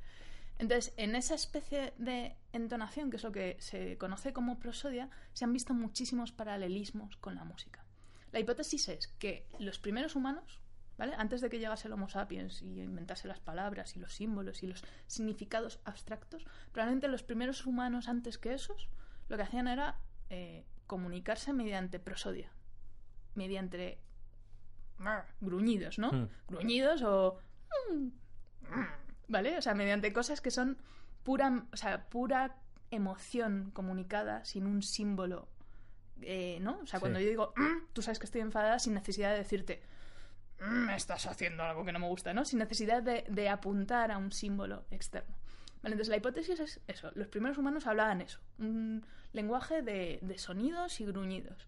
Entonces, 0.60 0.92
en 0.98 1.16
esa 1.16 1.34
especie 1.34 1.94
de 1.96 2.36
entonación, 2.52 3.10
que 3.10 3.16
es 3.16 3.24
lo 3.24 3.32
que 3.32 3.56
se 3.60 3.96
conoce 3.96 4.34
como 4.34 4.58
prosodia, 4.58 5.08
se 5.32 5.46
han 5.46 5.54
visto 5.54 5.72
muchísimos 5.72 6.32
paralelismos 6.32 7.16
con 7.16 7.34
la 7.34 7.44
música. 7.44 7.86
La 8.30 8.40
hipótesis 8.40 8.90
es 8.90 9.08
que 9.18 9.46
los 9.58 9.78
primeros 9.78 10.16
humanos, 10.16 10.60
¿vale? 10.98 11.14
Antes 11.16 11.40
de 11.40 11.48
que 11.48 11.58
llegase 11.58 11.88
el 11.88 11.94
Homo 11.94 12.10
sapiens 12.10 12.60
y 12.60 12.78
inventase 12.82 13.26
las 13.26 13.40
palabras 13.40 13.96
y 13.96 14.00
los 14.00 14.12
símbolos 14.12 14.62
y 14.62 14.66
los 14.66 14.84
significados 15.06 15.80
abstractos, 15.86 16.44
probablemente 16.72 17.08
los 17.08 17.22
primeros 17.22 17.64
humanos 17.64 18.06
antes 18.06 18.36
que 18.36 18.52
esos, 18.52 18.90
lo 19.30 19.38
que 19.38 19.44
hacían 19.44 19.66
era 19.66 19.98
eh, 20.28 20.66
comunicarse 20.86 21.54
mediante 21.54 21.98
prosodia, 21.98 22.52
mediante 23.34 23.98
gruñidos, 25.40 25.98
¿no? 25.98 26.12
Mm. 26.12 26.28
Gruñidos 26.48 27.02
o 27.02 27.38
¿vale? 29.30 29.56
O 29.56 29.62
sea, 29.62 29.74
mediante 29.74 30.12
cosas 30.12 30.40
que 30.40 30.50
son 30.50 30.76
pura, 31.22 31.64
o 31.72 31.76
sea, 31.76 32.08
pura 32.08 32.56
emoción 32.90 33.70
comunicada 33.72 34.44
sin 34.44 34.66
un 34.66 34.82
símbolo, 34.82 35.48
eh, 36.22 36.58
¿no? 36.60 36.80
O 36.82 36.86
sea, 36.86 36.98
Sí. 36.98 37.00
cuando 37.00 37.20
yo 37.20 37.28
digo, 37.28 37.52
"Mm", 37.56 37.92
tú 37.92 38.02
sabes 38.02 38.18
que 38.18 38.26
estoy 38.26 38.40
enfadada 38.42 38.78
sin 38.78 38.94
necesidad 38.94 39.30
de 39.30 39.38
decirte, 39.38 39.80
"Mm, 40.60 40.90
estás 40.90 41.26
haciendo 41.26 41.62
algo 41.62 41.84
que 41.84 41.92
no 41.92 41.98
me 42.00 42.08
gusta, 42.08 42.34
¿no? 42.34 42.44
Sin 42.44 42.58
necesidad 42.58 43.02
de, 43.02 43.24
de 43.28 43.48
apuntar 43.48 44.10
a 44.10 44.18
un 44.18 44.32
símbolo 44.32 44.84
externo. 44.90 45.34
Vale, 45.82 45.94
entonces 45.94 46.10
la 46.10 46.16
hipótesis 46.18 46.60
es 46.60 46.80
eso. 46.88 47.10
Los 47.14 47.28
primeros 47.28 47.56
humanos 47.56 47.86
hablaban 47.86 48.20
eso, 48.20 48.40
un 48.58 49.06
lenguaje 49.32 49.80
de, 49.80 50.18
de 50.20 50.36
sonidos 50.38 51.00
y 51.00 51.06
gruñidos. 51.06 51.66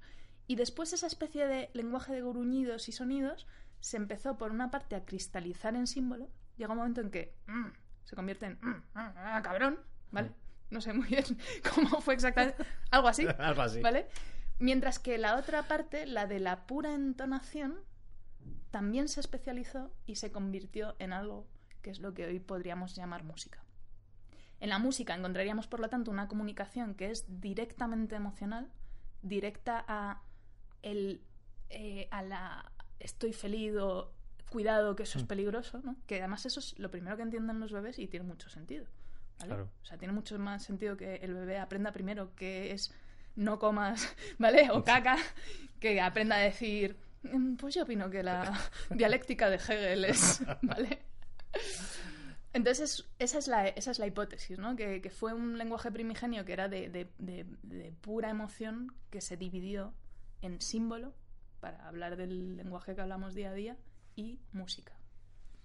Y 0.48 0.56
después 0.56 0.92
esa 0.92 1.06
especie 1.06 1.46
de 1.46 1.70
lenguaje 1.72 2.12
de 2.12 2.20
gruñidos 2.20 2.88
y 2.88 2.92
sonidos 2.92 3.46
se 3.80 3.96
empezó 3.96 4.36
por 4.36 4.50
una 4.50 4.70
parte 4.70 4.96
a 4.96 5.04
cristalizar 5.06 5.74
en 5.76 5.86
símbolo. 5.86 6.28
Llega 6.56 6.72
un 6.72 6.78
momento 6.78 7.00
en 7.00 7.10
que 7.10 7.34
mm, 7.46 7.68
se 8.04 8.16
convierte 8.16 8.46
en 8.46 8.58
mm, 8.60 8.82
ah, 8.94 9.14
ah, 9.16 9.42
cabrón, 9.42 9.78
¿vale? 10.10 10.32
No 10.70 10.80
sé 10.80 10.92
muy 10.92 11.08
bien 11.08 11.24
cómo 11.74 12.00
fue 12.00 12.14
exactamente. 12.14 12.64
Algo 12.90 13.08
así. 13.08 13.26
Algo 13.38 13.62
así. 13.62 13.80
¿Vale? 13.80 14.06
Mientras 14.58 14.98
que 14.98 15.18
la 15.18 15.36
otra 15.36 15.64
parte, 15.64 16.06
la 16.06 16.26
de 16.26 16.40
la 16.40 16.66
pura 16.66 16.94
entonación, 16.94 17.80
también 18.70 19.08
se 19.08 19.20
especializó 19.20 19.92
y 20.06 20.16
se 20.16 20.32
convirtió 20.32 20.96
en 20.98 21.12
algo 21.12 21.46
que 21.82 21.90
es 21.90 22.00
lo 22.00 22.14
que 22.14 22.26
hoy 22.26 22.40
podríamos 22.40 22.94
llamar 22.94 23.24
música. 23.24 23.62
En 24.60 24.70
la 24.70 24.78
música 24.78 25.14
encontraríamos, 25.14 25.66
por 25.66 25.80
lo 25.80 25.88
tanto, 25.88 26.10
una 26.10 26.28
comunicación 26.28 26.94
que 26.94 27.10
es 27.10 27.40
directamente 27.40 28.14
emocional, 28.14 28.70
directa 29.20 29.84
a 29.86 30.22
el 30.82 31.24
eh, 31.68 32.06
a 32.10 32.22
la 32.22 32.72
estoy 33.00 33.32
feliz 33.32 33.74
o 33.76 34.12
cuidado 34.52 34.94
que 34.94 35.02
eso 35.04 35.18
es 35.18 35.24
peligroso, 35.24 35.80
¿no? 35.82 35.96
Que 36.06 36.18
además 36.20 36.46
eso 36.46 36.60
es 36.60 36.78
lo 36.78 36.90
primero 36.90 37.16
que 37.16 37.22
entienden 37.22 37.58
los 37.58 37.72
bebés 37.72 37.98
y 37.98 38.06
tiene 38.06 38.24
mucho 38.26 38.48
sentido. 38.48 38.84
¿vale? 39.40 39.48
Claro. 39.54 39.70
O 39.82 39.84
sea, 39.84 39.98
tiene 39.98 40.12
mucho 40.14 40.38
más 40.38 40.62
sentido 40.62 40.96
que 40.96 41.16
el 41.16 41.34
bebé 41.34 41.58
aprenda 41.58 41.90
primero 41.92 42.34
que 42.36 42.72
es 42.72 42.94
no 43.34 43.58
comas, 43.58 44.14
¿vale? 44.38 44.70
O 44.70 44.84
caca, 44.84 45.16
que 45.80 46.00
aprenda 46.00 46.36
a 46.36 46.40
decir, 46.40 46.96
"Mm, 47.24 47.54
pues 47.56 47.74
yo 47.74 47.82
opino 47.84 48.08
que 48.10 48.22
la 48.22 48.52
dialéctica 48.90 49.48
de 49.50 49.56
Hegel 49.56 50.04
es, 50.04 50.42
¿vale? 50.62 51.00
Entonces, 52.54 53.06
esa 53.18 53.38
es 53.38 53.48
la, 53.48 53.66
esa 53.68 53.90
es 53.92 53.98
la 53.98 54.06
hipótesis, 54.06 54.58
¿no? 54.58 54.76
Que, 54.76 55.00
que 55.00 55.08
fue 55.10 55.32
un 55.32 55.56
lenguaje 55.56 55.90
primigenio 55.90 56.44
que 56.44 56.52
era 56.52 56.68
de, 56.68 56.90
de- 56.90 57.10
de- 57.18 57.46
de 57.62 57.92
pura 58.02 58.28
emoción 58.28 58.94
que 59.10 59.22
se 59.22 59.38
dividió 59.38 59.94
en 60.42 60.60
símbolo, 60.60 61.14
para 61.60 61.86
hablar 61.88 62.16
del 62.16 62.56
lenguaje 62.56 62.94
que 62.94 63.00
hablamos 63.00 63.34
día 63.34 63.50
a 63.50 63.54
día, 63.54 63.76
y 64.16 64.38
música. 64.52 64.92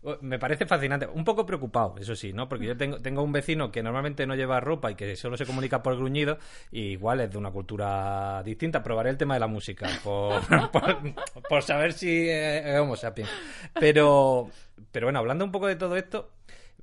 Oh, 0.04 0.16
Me 0.22 0.38
parece 0.38 0.66
fascinante. 0.68 1.08
Un 1.08 1.24
poco 1.24 1.46
preocupado, 1.46 1.96
eso 2.00 2.16
sí, 2.16 2.32
¿no? 2.32 2.48
Porque 2.48 2.66
yo 2.68 2.78
tengo, 2.78 3.00
tengo 3.02 3.24
un 3.24 3.32
vecino 3.32 3.72
que 3.72 3.82
normalmente 3.82 4.28
no 4.28 4.36
lleva 4.36 4.60
ropa 4.60 4.92
y 4.92 4.96
que 4.96 5.16
solo 5.16 5.38
se 5.38 5.46
comunica 5.46 5.82
por 5.82 5.96
gruñido, 5.98 6.38
y 6.72 6.82
igual 6.92 7.20
es 7.22 7.32
de 7.32 7.38
una 7.38 7.52
cultura 7.52 8.42
distinta. 8.44 8.84
Probaré 8.84 9.10
el 9.10 9.18
tema 9.18 9.34
de 9.34 9.40
la 9.40 9.48
música 9.48 9.88
por, 10.04 10.42
por, 11.50 11.64
saber 11.64 11.94
si 11.94 12.10
eh, 12.30 12.74
es 12.76 12.80
homo 12.80 12.96
sapiens. 12.96 13.30
Pero, 13.80 14.50
pero 14.92 15.08
bueno, 15.08 15.20
hablando 15.20 15.44
un 15.46 15.52
poco 15.52 15.68
de 15.68 15.76
todo 15.76 15.98
esto, 15.98 16.32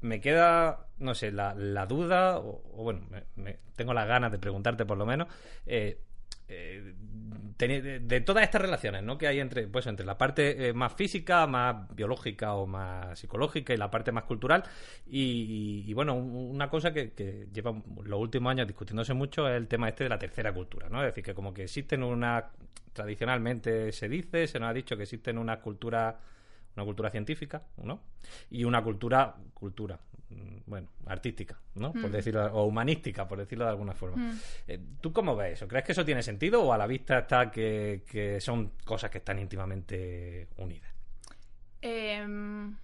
me 0.00 0.20
queda, 0.20 0.88
no 0.98 1.14
sé, 1.14 1.30
la, 1.32 1.54
la 1.54 1.86
duda, 1.86 2.38
o, 2.38 2.60
bueno, 2.82 3.02
me- 3.36 3.58
tengo 3.76 3.94
las 3.94 4.06
ganas 4.08 4.32
de 4.32 4.38
preguntarte 4.38 4.84
por 4.84 4.98
lo 4.98 5.06
menos. 5.06 5.28
eh, 5.66 6.00
eh, 6.48 6.94
de, 7.58 8.00
de 8.00 8.20
todas 8.20 8.42
estas 8.44 8.60
relaciones 8.62 9.02
¿no? 9.02 9.16
que 9.16 9.26
hay 9.28 9.40
entre 9.40 9.68
pues 9.68 9.86
entre 9.86 10.04
la 10.04 10.18
parte 10.18 10.68
eh, 10.68 10.72
más 10.72 10.92
física 10.94 11.46
más 11.46 11.88
biológica 11.94 12.54
o 12.54 12.66
más 12.66 13.18
psicológica 13.18 13.72
y 13.72 13.76
la 13.76 13.90
parte 13.90 14.12
más 14.12 14.24
cultural 14.24 14.64
y, 15.06 15.20
y- 15.86 15.90
y, 15.90 15.94
bueno 15.94 16.14
un- 16.14 16.34
una 16.54 16.68
cosa 16.68 16.92
que, 16.92 17.12
que 17.12 17.46
lleva 17.52 17.72
los 18.04 18.20
últimos 18.20 18.50
años 18.50 18.66
discutiéndose 18.66 19.14
mucho 19.14 19.48
es 19.48 19.56
el 19.56 19.68
tema 19.68 19.88
este 19.88 20.04
de 20.04 20.10
la 20.10 20.18
tercera 20.18 20.52
cultura 20.52 20.88
¿no? 20.88 21.00
es 21.00 21.06
decir 21.06 21.22
que 21.24 21.34
como 21.34 21.54
que 21.54 21.62
existen 21.64 22.02
una 22.02 22.50
tradicionalmente 22.92 23.92
se 23.92 24.08
dice 24.08 24.46
se 24.46 24.58
nos 24.58 24.70
ha 24.70 24.72
dicho 24.72 24.96
que 24.96 25.04
existen 25.04 25.38
una 25.38 25.60
cultura 25.60 26.18
una 26.76 26.84
cultura 26.84 27.08
científica, 27.08 27.62
¿no? 27.84 28.00
Y 28.50 28.64
una 28.64 28.82
cultura, 28.82 29.36
cultura, 29.54 29.96
bueno, 30.66 30.88
artística, 31.06 31.58
¿no? 31.74 31.92
Por 31.92 32.08
Mm. 32.08 32.12
decirlo, 32.12 32.46
o 32.54 32.64
humanística, 32.64 33.26
por 33.28 33.38
decirlo 33.38 33.64
de 33.64 33.70
alguna 33.70 33.94
forma. 33.94 34.16
Mm. 34.16 34.38
Eh, 34.68 34.80
¿Tú 35.00 35.12
cómo 35.12 35.36
ves 35.36 35.54
eso? 35.54 35.68
¿Crees 35.68 35.84
que 35.84 35.92
eso 35.92 36.04
tiene 36.04 36.22
sentido 36.22 36.62
o 36.62 36.72
a 36.72 36.78
la 36.78 36.86
vista 36.86 37.18
está 37.20 37.50
que, 37.50 38.04
que 38.06 38.40
son 38.40 38.72
cosas 38.84 39.10
que 39.10 39.18
están 39.18 39.38
íntimamente 39.38 40.48
unidas? 40.56 40.90
Em, 41.82 42.76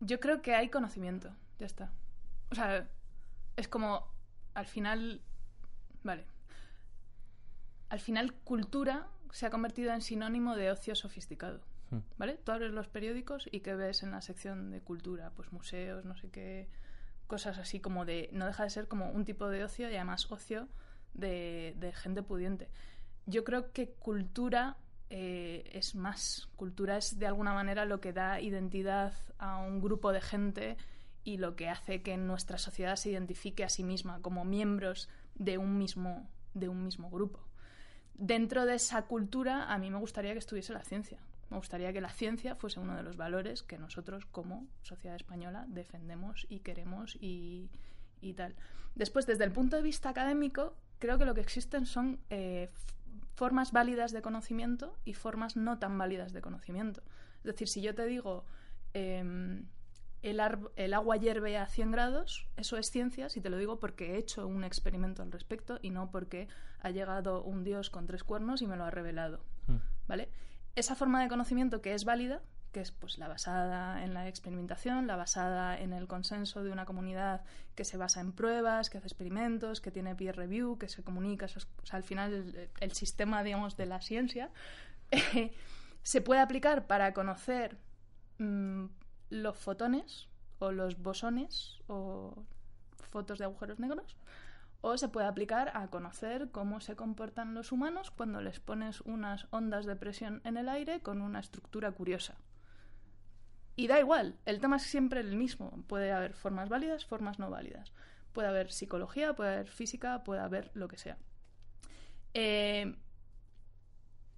yo 0.00 0.20
creo 0.20 0.40
que 0.42 0.54
hay 0.54 0.68
conocimiento, 0.68 1.30
ya 1.58 1.66
está. 1.66 1.92
O 2.50 2.54
sea, 2.54 2.86
es 3.56 3.66
como, 3.68 4.06
al 4.54 4.66
final, 4.66 5.20
vale. 6.04 6.24
Al 7.88 8.00
final, 8.00 8.32
cultura 8.34 9.08
se 9.32 9.46
ha 9.46 9.50
convertido 9.50 9.92
en 9.92 10.00
sinónimo 10.00 10.54
de 10.56 10.70
ocio 10.70 10.94
sofisticado. 10.94 11.60
Hmm. 11.90 11.98
¿Vale? 12.18 12.38
Tú 12.42 12.52
abres 12.52 12.72
los 12.72 12.88
periódicos 12.88 13.48
y 13.50 13.60
¿qué 13.60 13.74
ves 13.74 14.02
en 14.02 14.10
la 14.10 14.20
sección 14.20 14.70
de 14.70 14.80
cultura? 14.80 15.30
Pues 15.36 15.52
museos, 15.52 16.04
no 16.04 16.16
sé 16.16 16.30
qué, 16.30 16.68
cosas 17.26 17.58
así 17.58 17.80
como 17.80 18.04
de... 18.04 18.28
No 18.32 18.46
deja 18.46 18.64
de 18.64 18.70
ser 18.70 18.88
como 18.88 19.10
un 19.10 19.24
tipo 19.24 19.48
de 19.48 19.64
ocio 19.64 19.90
y 19.90 19.94
además 19.94 20.30
ocio 20.30 20.68
de, 21.14 21.74
de 21.78 21.92
gente 21.92 22.22
pudiente. 22.22 22.68
Yo 23.26 23.44
creo 23.44 23.72
que 23.72 23.90
cultura 23.90 24.76
eh, 25.10 25.70
es 25.72 25.94
más. 25.94 26.48
Cultura 26.56 26.96
es 26.96 27.18
de 27.18 27.26
alguna 27.26 27.54
manera 27.54 27.84
lo 27.84 28.00
que 28.00 28.12
da 28.12 28.40
identidad 28.40 29.14
a 29.38 29.58
un 29.58 29.80
grupo 29.80 30.12
de 30.12 30.20
gente 30.20 30.76
y 31.22 31.38
lo 31.38 31.56
que 31.56 31.68
hace 31.68 32.02
que 32.02 32.16
nuestra 32.16 32.58
sociedad 32.58 32.96
se 32.96 33.10
identifique 33.10 33.64
a 33.64 33.68
sí 33.68 33.84
misma 33.84 34.20
como 34.22 34.44
miembros 34.44 35.08
de 35.34 35.58
un 35.58 35.78
mismo, 35.78 36.28
de 36.54 36.68
un 36.68 36.84
mismo 36.84 37.10
grupo. 37.10 37.40
Dentro 38.14 38.64
de 38.64 38.76
esa 38.76 39.02
cultura, 39.02 39.72
a 39.72 39.78
mí 39.78 39.90
me 39.90 39.98
gustaría 39.98 40.32
que 40.32 40.38
estuviese 40.38 40.72
la 40.72 40.82
ciencia. 40.82 41.18
Me 41.50 41.56
gustaría 41.56 41.92
que 41.92 42.00
la 42.00 42.10
ciencia 42.10 42.56
fuese 42.56 42.80
uno 42.80 42.96
de 42.96 43.02
los 43.02 43.16
valores 43.16 43.62
que 43.62 43.78
nosotros, 43.78 44.26
como 44.26 44.66
sociedad 44.82 45.16
española, 45.16 45.64
defendemos 45.68 46.46
y 46.48 46.60
queremos 46.60 47.16
y, 47.20 47.70
y 48.20 48.34
tal. 48.34 48.54
Después, 48.94 49.26
desde 49.26 49.44
el 49.44 49.52
punto 49.52 49.76
de 49.76 49.82
vista 49.82 50.08
académico, 50.08 50.74
creo 50.98 51.18
que 51.18 51.24
lo 51.24 51.34
que 51.34 51.40
existen 51.40 51.86
son 51.86 52.18
eh, 52.30 52.70
formas 53.34 53.72
válidas 53.72 54.12
de 54.12 54.22
conocimiento 54.22 54.96
y 55.04 55.14
formas 55.14 55.56
no 55.56 55.78
tan 55.78 55.96
válidas 55.98 56.32
de 56.32 56.40
conocimiento. 56.40 57.02
Es 57.38 57.44
decir, 57.44 57.68
si 57.68 57.82
yo 57.82 57.94
te 57.94 58.06
digo 58.06 58.44
em, 58.94 59.66
el, 60.22 60.40
agua 60.94 61.16
hierve 61.16 61.56
a 61.56 61.66
100 61.66 61.90
grados, 61.92 62.46
eso 62.56 62.78
es 62.78 62.90
ciencia, 62.90 63.28
si 63.28 63.40
te 63.40 63.50
lo 63.50 63.58
digo 63.58 63.78
porque 63.78 64.14
he 64.14 64.18
hecho 64.18 64.46
un 64.46 64.64
experimento 64.64 65.22
al 65.22 65.30
respecto 65.30 65.78
y 65.82 65.90
no 65.90 66.10
porque 66.10 66.48
ha 66.80 66.90
llegado 66.90 67.42
un 67.42 67.62
dios 67.62 67.90
con 67.90 68.06
tres 68.06 68.24
cuernos 68.24 68.62
y 68.62 68.66
me 68.66 68.76
lo 68.76 68.84
ha 68.84 68.90
revelado. 68.90 69.44
Hmm. 69.66 69.76
¿Vale? 70.08 70.30
Esa 70.76 70.94
forma 70.94 71.22
de 71.22 71.28
conocimiento 71.28 71.80
que 71.80 71.94
es 71.94 72.04
válida, 72.04 72.42
que 72.70 72.80
es 72.80 72.92
pues 72.92 73.16
la 73.16 73.28
basada 73.28 74.04
en 74.04 74.12
la 74.12 74.28
experimentación, 74.28 75.06
la 75.06 75.16
basada 75.16 75.80
en 75.80 75.94
el 75.94 76.06
consenso 76.06 76.62
de 76.62 76.70
una 76.70 76.84
comunidad 76.84 77.42
que 77.74 77.86
se 77.86 77.96
basa 77.96 78.20
en 78.20 78.32
pruebas, 78.32 78.90
que 78.90 78.98
hace 78.98 79.06
experimentos, 79.06 79.80
que 79.80 79.90
tiene 79.90 80.14
peer 80.14 80.36
review, 80.36 80.76
que 80.76 80.90
se 80.90 81.02
comunica, 81.02 81.46
o 81.46 81.86
sea, 81.86 81.96
al 81.96 82.04
final 82.04 82.70
el, 82.78 82.92
sistema, 82.92 83.42
digamos, 83.42 83.78
de 83.78 83.86
la 83.86 84.02
ciencia, 84.02 84.50
se 86.02 86.20
puede 86.20 86.42
aplicar 86.42 86.86
para 86.86 87.14
conocer 87.14 87.78
mm, 88.36 88.84
los 89.30 89.56
fotones 89.56 90.28
o 90.58 90.72
los 90.72 91.00
bosones 91.00 91.78
o 91.86 92.44
fotos 93.10 93.38
de 93.38 93.46
agujeros 93.46 93.78
negros 93.78 94.14
o 94.80 94.96
se 94.98 95.08
puede 95.08 95.26
aplicar 95.26 95.72
a 95.74 95.88
conocer 95.88 96.50
cómo 96.50 96.80
se 96.80 96.96
comportan 96.96 97.54
los 97.54 97.72
humanos 97.72 98.10
cuando 98.10 98.40
les 98.40 98.60
pones 98.60 99.00
unas 99.02 99.46
ondas 99.50 99.86
de 99.86 99.96
presión 99.96 100.40
en 100.44 100.56
el 100.56 100.68
aire 100.68 101.00
con 101.00 101.20
una 101.20 101.40
estructura 101.40 101.92
curiosa. 101.92 102.36
Y 103.76 103.88
da 103.88 104.00
igual, 104.00 104.36
el 104.46 104.60
tema 104.60 104.76
es 104.76 104.84
siempre 104.84 105.20
el 105.20 105.36
mismo. 105.36 105.84
Puede 105.86 106.10
haber 106.10 106.32
formas 106.32 106.70
válidas, 106.70 107.04
formas 107.04 107.38
no 107.38 107.50
válidas. 107.50 107.92
Puede 108.32 108.48
haber 108.48 108.72
psicología, 108.72 109.34
puede 109.34 109.54
haber 109.54 109.68
física, 109.68 110.24
puede 110.24 110.40
haber 110.40 110.70
lo 110.74 110.88
que 110.88 110.96
sea. 110.96 111.18
Eh, 112.32 112.96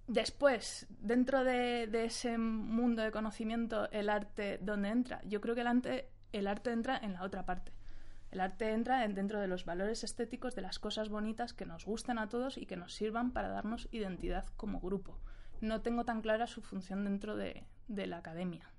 después, 0.07 0.87
dentro 0.89 1.43
de, 1.45 1.89
ese 2.05 2.37
mundo 2.37 3.01
de 3.01 3.11
conocimiento, 3.11 3.89
el 3.91 4.09
arte, 4.09 4.57
¿dónde 4.61 4.89
entra? 4.89 5.21
Yo 5.23 5.39
creo 5.39 5.55
que 5.55 5.61
el 5.61 5.67
arte, 5.67 6.09
el 6.33 6.47
arte 6.47 6.71
entra 6.71 6.97
en 6.97 7.13
la 7.13 7.23
otra 7.23 7.45
parte. 7.45 7.71
El 8.31 8.39
arte 8.41 8.71
entra 8.73 9.03
en- 9.05 9.15
dentro 9.15 9.39
de 9.39 9.47
los 9.47 9.65
valores 9.65 10.03
estéticos, 10.03 10.55
de 10.55 10.61
las 10.61 10.77
cosas 10.79 11.09
bonitas 11.09 11.53
que 11.53 11.65
nos 11.65 11.85
gusten 11.85 12.19
a 12.19 12.29
todos 12.29 12.57
y 12.57 12.65
que 12.65 12.75
nos 12.77 12.93
sirvan 12.93 13.31
para 13.31 13.47
darnos 13.49 13.87
identidad 13.91 14.45
como 14.57 14.79
grupo. 14.79 15.19
No 15.61 15.81
tengo 15.81 16.05
tan 16.05 16.21
clara 16.21 16.45
su 16.47 16.61
función 16.61 17.03
dentro 17.03 17.35
de, 17.35 17.63
de 17.87 18.07
la 18.07 18.17
academia. 18.17 18.69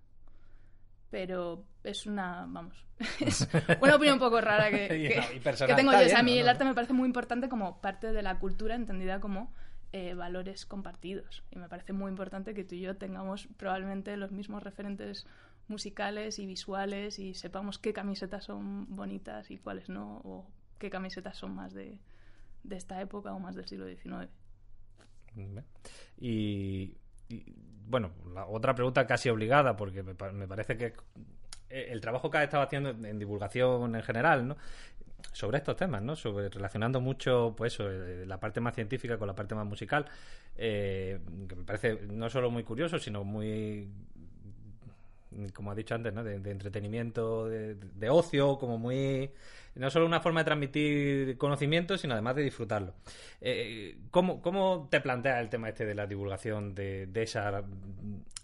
Pero 1.11 1.65
es 1.83 2.07
una, 2.07 2.47
vamos, 2.49 2.87
es 3.21 3.49
una 3.81 3.97
opinión 3.97 4.15
un 4.15 4.21
poco 4.21 4.41
rara 4.41 4.71
que, 4.71 4.87
que- 4.89 5.41
tengo 5.75 5.93
yo. 5.93 5.99
O 5.99 6.09
sea, 6.09 6.21
a 6.21 6.23
mí 6.23 6.35
¿no? 6.37 6.41
el 6.43 6.49
arte 6.49 6.65
me 6.65 6.75
parece 6.75 6.93
muy 6.93 7.07
importante 7.07 7.49
como 7.49 7.81
parte 7.81 8.13
de 8.13 8.23
la 8.23 8.39
cultura 8.39 8.77
entendida 8.77 9.19
como 9.21 9.53
eh, 9.93 10.15
valores 10.15 10.67
compartidos. 10.67 11.43
Y 11.51 11.59
me 11.59 11.69
parece 11.69 11.93
muy 11.93 12.11
importante 12.11 12.55
que 12.55 12.63
tú 12.63 12.77
y 12.77 12.81
yo 12.83 12.97
tengamos 12.97 13.49
probablemente 13.57 14.17
los 14.17 14.31
mismos 14.31 14.63
referentes 14.63 15.27
musicales 15.71 16.39
y 16.39 16.47
visuales 16.47 17.19
y 17.19 17.35
sepamos 17.35 17.79
qué 17.79 17.93
camisetas 17.93 18.45
son 18.45 18.95
bonitas 18.95 19.51
y 19.51 19.59
cuáles 19.59 19.89
no, 19.89 20.21
o 20.25 20.47
qué 20.79 20.91
camisetas 20.91 21.37
son 21.37 21.55
más 21.55 21.73
de, 21.73 21.99
de 22.65 22.77
esta 22.77 23.01
época 23.01 23.33
o 23.33 23.39
más 23.39 23.55
del 23.55 23.67
siglo 23.67 23.87
XIX. 23.87 24.31
Y, 26.19 26.95
bueno, 27.87 28.11
la 28.35 28.47
otra 28.47 28.75
pregunta 28.75 29.07
casi 29.07 29.29
obligada, 29.29 29.77
porque 29.77 30.03
me, 30.03 30.15
parece 30.15 30.77
que 30.77 30.95
el 31.69 32.01
trabajo 32.01 32.31
que 32.31 32.39
has 32.39 32.45
estado 32.45 32.65
haciendo 32.65 32.91
en 32.91 33.19
divulgación 33.19 33.95
en 33.95 34.03
general, 34.03 34.47
¿no? 34.47 34.57
sobre 35.33 35.59
estos 35.59 35.77
temas, 35.77 36.03
¿no? 36.03 36.17
Sobre 36.17 36.49
relacionando 36.49 37.01
mucho, 37.01 37.55
pues 37.57 37.79
eh, 37.81 38.25
la 38.27 38.41
parte 38.41 38.61
más 38.61 38.75
científica 38.75 39.19
con 39.19 39.29
la 39.29 39.35
parte 39.35 39.55
más 39.55 39.67
musical, 39.67 40.07
eh, 40.57 41.21
que 41.49 41.57
me 41.57 41.65
parece 41.65 42.01
no 42.09 42.29
solo 42.31 42.51
muy 42.51 42.65
curioso, 42.65 42.99
sino 42.99 43.23
muy 43.23 43.89
como 45.55 45.71
ha 45.71 45.75
dicho 45.75 45.95
antes, 45.95 46.13
¿no? 46.13 46.25
de, 46.25 46.37
entretenimiento, 46.51 47.49
de, 47.49 48.11
ocio, 48.11 48.59
como 48.59 48.79
muy... 48.79 49.31
No 49.77 49.89
solo 49.89 50.05
una 50.05 50.21
forma 50.21 50.41
de 50.41 50.45
transmitir 50.45 51.39
conocimiento, 51.39 51.97
sino 51.97 52.15
además 52.15 52.35
de 52.37 52.43
disfrutarlo. 52.43 52.95
Eh, 53.41 53.99
¿cómo, 54.11 54.43
¿Cómo 54.43 54.89
te 54.91 55.01
planteas 55.01 55.41
el 55.41 55.49
tema 55.49 55.69
este 55.69 55.87
de 55.87 55.95
la 55.95 56.07
divulgación 56.07 56.75
de, 56.75 57.07
de 57.07 57.23
esa 57.23 57.63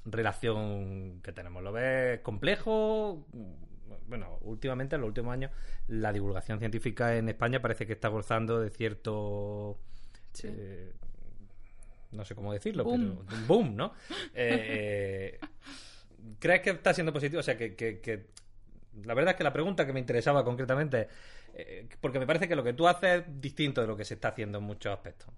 relación 0.05 1.21
que 1.23 1.33
tenemos? 1.33 1.63
¿Lo 1.65 1.73
ves 1.73 2.21
complejo? 2.21 3.27
bueno, 4.09 4.39
últimamente, 4.43 4.97
en 4.97 5.03
los 5.03 5.09
últimos 5.09 5.33
años, 5.33 5.51
la 5.89 6.13
divulgación 6.13 6.59
científica 6.59 7.17
en 7.17 7.29
España 7.29 7.61
parece 7.61 7.87
que 7.87 7.93
está 7.93 8.09
gozando 8.09 8.61
de 8.61 8.71
cierto... 8.71 9.79
Eh, 10.43 10.93
no 12.13 12.25
sé 12.25 12.35
cómo 12.35 12.53
decirlo, 12.53 12.85
pero 12.85 12.97
un 12.97 13.47
boom, 13.47 13.77
¿no? 13.77 13.93
Eh, 14.35 15.39
¿Crees 16.39 16.61
que 16.63 16.71
está 16.71 16.95
siendo 16.95 17.13
positivo? 17.13 17.41
O 17.41 17.43
sea, 17.43 17.57
que, 17.57 18.27
la 19.05 19.15
verdad 19.15 19.33
es 19.33 19.37
que 19.37 19.45
la 19.45 19.53
pregunta 19.53 19.87
que 19.87 19.93
me 19.93 20.01
interesaba 20.01 20.45
concretamente, 20.45 21.09
eh, 21.55 21.89
porque 22.01 22.19
me 22.19 22.27
parece 22.27 22.49
que 22.49 22.57
lo 22.57 22.65
que 22.65 22.73
tú 22.73 22.89
haces 22.89 23.23
es 23.23 23.41
distinto 23.41 23.81
de 23.81 23.87
lo 23.87 23.97
que 23.97 24.05
se 24.05 24.15
está 24.15 24.29
haciendo 24.29 24.59
en 24.59 24.65
muchos 24.65 24.93
aspectos. 24.93 25.29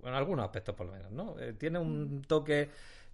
bueno, 0.00 0.16
algunos 0.16 0.44
aspectos 0.44 0.74
por 0.74 0.86
lo 0.86 0.92
menos, 0.92 1.10
¿no? 1.10 1.34
tiene 1.58 1.78
un 1.78 2.22
toque 2.22 2.70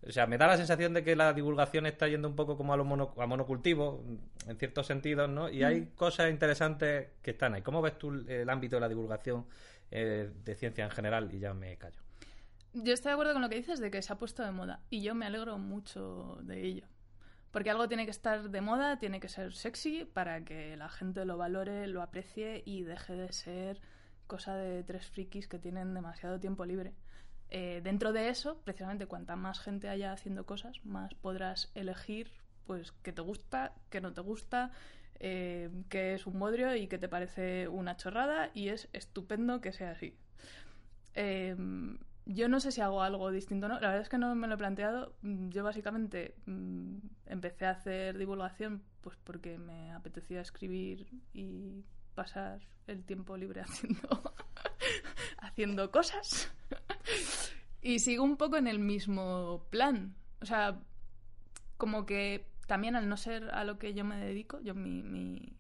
o 0.07 0.11
sea, 0.11 0.27
me 0.27 0.37
da 0.37 0.49
la 0.49 0.57
sensación 0.57 0.93
de 0.95 1.05
que 1.05 1.15
la 1.15 1.33
divulgación 1.33 1.87
está 1.87 2.09
yendo 2.09 2.27
un 2.27 2.35
poco 2.35 2.57
como 2.57 2.73
a, 2.73 2.77
los 2.77 2.85
mono, 2.85 3.15
a 3.19 3.27
monocultivo, 3.27 4.03
en 4.49 4.57
ciertos 4.59 4.87
sentidos, 4.87 5.29
¿no? 5.29 5.49
Y 5.49 5.63
hay 5.63 5.83
mm. 5.83 5.87
cosas 5.95 6.31
interesantes 6.31 7.11
que 7.23 7.31
están 7.31 7.55
ahí. 7.55 7.63
¿Cómo 7.63 7.81
ves 7.81 7.99
tú 7.99 8.11
el 8.27 8.51
ámbito 8.51 8.77
de 8.77 8.81
la 8.81 8.89
divulgación 8.89 9.47
eh, 9.93 10.29
de 10.45 10.55
ciencia 10.57 10.85
en 10.85 10.91
general? 10.91 11.31
Y 11.33 11.39
ya 11.39 11.55
me 11.55 11.77
callo. 11.77 12.01
Yo 12.75 12.93
estoy 12.93 13.11
de 13.11 13.13
acuerdo 13.13 13.33
con 13.33 13.43
lo 13.43 13.49
que 13.49 13.57
dices 13.57 13.79
de 13.79 13.91
que 13.93 14.03
se 14.03 14.13
ha 14.13 14.17
puesto 14.17 14.43
de 14.43 14.51
moda. 14.51 14.81
Y 14.91 15.03
yo 15.03 15.15
me 15.15 15.27
alegro 15.27 15.57
mucho 15.59 16.39
de 16.43 16.67
ello. 16.67 16.87
Porque 17.53 17.71
algo 17.71 17.87
tiene 17.87 18.07
que 18.07 18.11
estar 18.11 18.51
de 18.51 18.61
moda, 18.63 18.99
tiene 18.99 19.21
que 19.21 19.29
ser 19.29 19.53
sexy 19.53 20.05
para 20.05 20.43
que 20.45 20.77
la 20.77 20.89
gente 20.89 21.25
lo 21.25 21.37
valore, 21.37 21.87
lo 21.87 22.03
aprecie 22.03 22.63
y 22.65 22.83
deje 22.83 23.15
de 23.15 23.33
ser 23.33 23.81
cosa 24.27 24.57
de 24.57 24.83
tres 24.83 25.07
frikis 25.07 25.47
que 25.47 25.59
tienen 25.59 25.93
demasiado 25.93 26.41
tiempo 26.41 26.65
libre. 26.65 26.95
Eh, 27.51 27.83
dentro 27.85 28.15
de 28.15 28.31
eso, 28.31 28.59
precisamente, 28.65 29.07
cuanta 29.07 29.37
más 29.37 29.61
gente 29.61 29.91
haya 29.91 30.13
haciendo 30.13 30.47
cosas, 30.47 30.83
más 30.87 31.13
podrás 31.15 31.71
elegir 31.75 32.31
pues 32.67 32.93
qué 33.03 33.13
te 33.13 33.21
gusta, 33.21 33.75
qué 33.91 34.01
no 34.01 34.15
te 34.15 34.23
gusta, 34.23 34.71
eh, 35.21 35.69
qué 35.91 36.15
es 36.15 36.27
un 36.27 36.39
bodrio 36.39 36.75
y 36.75 36.87
qué 36.87 36.97
te 36.97 37.11
parece 37.11 37.69
una 37.69 37.99
chorrada 37.99 38.51
y 38.55 38.69
es 38.69 38.89
estupendo 38.95 39.61
que 39.61 39.73
sea 39.73 39.91
así. 39.91 40.17
Eh, 41.15 41.55
yo 42.27 42.49
no 42.49 42.61
sé 42.61 42.73
si 42.73 42.81
hago 42.81 43.03
algo 43.03 43.31
distinto 43.31 43.69
no. 43.69 43.75
La 43.75 43.89
verdad 43.89 44.03
es 44.03 44.09
que 44.09 44.19
no 44.19 44.35
me 44.35 44.47
lo 44.47 44.55
he 44.55 44.59
planteado. 44.59 45.15
Yo 45.23 45.65
básicamente 45.65 46.35
mm, 46.47 46.97
empecé 47.27 47.67
a 47.67 47.71
hacer 47.71 48.19
divulgación 48.19 48.83
pues 49.01 49.17
porque 49.25 49.59
me 49.59 49.93
apetecía 49.93 50.41
escribir 50.41 51.07
y 51.35 51.85
pasar 52.15 52.61
el 52.87 53.05
tiempo 53.05 53.37
libre 53.37 53.61
haciendo, 53.63 54.35
haciendo 55.39 55.91
cosas. 55.91 56.53
y 57.83 57.99
sigo 57.99 58.23
un 58.25 58.37
poco 58.37 58.57
en 58.57 58.69
el 58.69 58.79
mismo 58.79 59.67
plan. 59.71 60.15
O 60.41 60.47
sea, 60.47 60.81
como 61.77 62.07
que 62.07 62.47
también 62.67 62.95
al 62.97 63.09
no 63.09 63.17
ser 63.17 63.51
a 63.51 63.65
lo 63.65 63.79
que 63.79 63.93
yo 63.95 64.05
me 64.05 64.17
dedico, 64.17 64.61
yo 64.61 64.75
mi, 64.75 65.03
mi, 65.03 65.57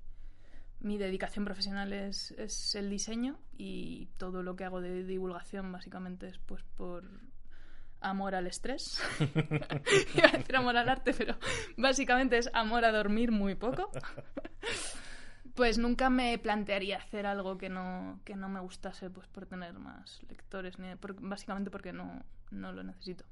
mi 0.82 0.98
dedicación 0.98 1.44
profesional 1.44 1.92
es, 1.92 2.32
es, 2.32 2.74
el 2.74 2.90
diseño 2.90 3.38
y 3.56 4.06
todo 4.18 4.42
lo 4.42 4.56
que 4.56 4.64
hago 4.64 4.80
de 4.80 5.04
divulgación 5.04 5.70
básicamente 5.70 6.28
es 6.28 6.38
pues 6.38 6.62
por 6.76 7.04
amor 8.00 8.34
al 8.34 8.46
estrés. 8.46 9.00
Iba 10.14 10.28
a 10.28 10.36
decir 10.38 10.56
amor 10.56 10.76
al 10.76 10.88
arte, 10.88 11.14
pero 11.16 11.36
básicamente 11.76 12.36
es 12.36 12.50
amor 12.52 12.84
a 12.84 12.92
dormir 12.92 13.30
muy 13.30 13.54
poco. 13.54 13.90
Pues 15.54 15.78
nunca 15.78 16.08
me 16.08 16.38
plantearía 16.38 16.96
hacer 16.96 17.26
algo 17.26 17.58
que 17.58 17.68
no, 17.68 18.20
que 18.24 18.34
no 18.34 18.48
me 18.48 18.60
gustase 18.60 19.10
pues 19.10 19.28
por 19.28 19.46
tener 19.46 19.74
más 19.78 20.20
lectores, 20.28 20.78
ni 20.78 20.88
básicamente 21.20 21.70
porque 21.70 21.92
no, 21.92 22.24
no 22.50 22.72
lo 22.72 22.82
necesito. 22.82 23.24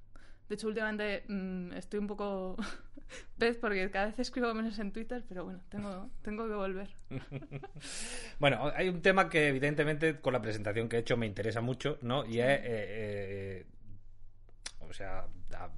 De 0.51 0.57
hecho, 0.57 0.67
últimamente 0.67 1.23
mm, 1.29 1.75
estoy 1.75 2.01
un 2.01 2.09
poco 2.09 2.57
pez 3.39 3.57
porque 3.57 3.89
cada 3.93 4.07
vez 4.07 4.19
escribo 4.19 4.53
menos 4.53 4.77
en 4.81 4.91
Twitter, 4.91 5.23
pero 5.29 5.45
bueno, 5.45 5.61
tengo, 5.69 6.11
tengo 6.23 6.49
que 6.49 6.55
volver. 6.55 6.89
bueno, 8.41 8.73
hay 8.75 8.89
un 8.89 9.01
tema 9.01 9.29
que 9.29 9.47
evidentemente 9.47 10.21
con 10.21 10.33
la 10.33 10.43
presentación 10.43 10.89
que 10.89 10.97
he 10.97 10.99
hecho 10.99 11.17
me 11.17 11.27
interesa 11.27 11.61
mucho, 11.61 11.99
¿no? 12.03 12.27
Y 12.27 12.41
es, 12.41 12.47
eh, 12.49 12.63
eh, 12.65 13.67
o 14.81 14.93
sea, 14.93 15.29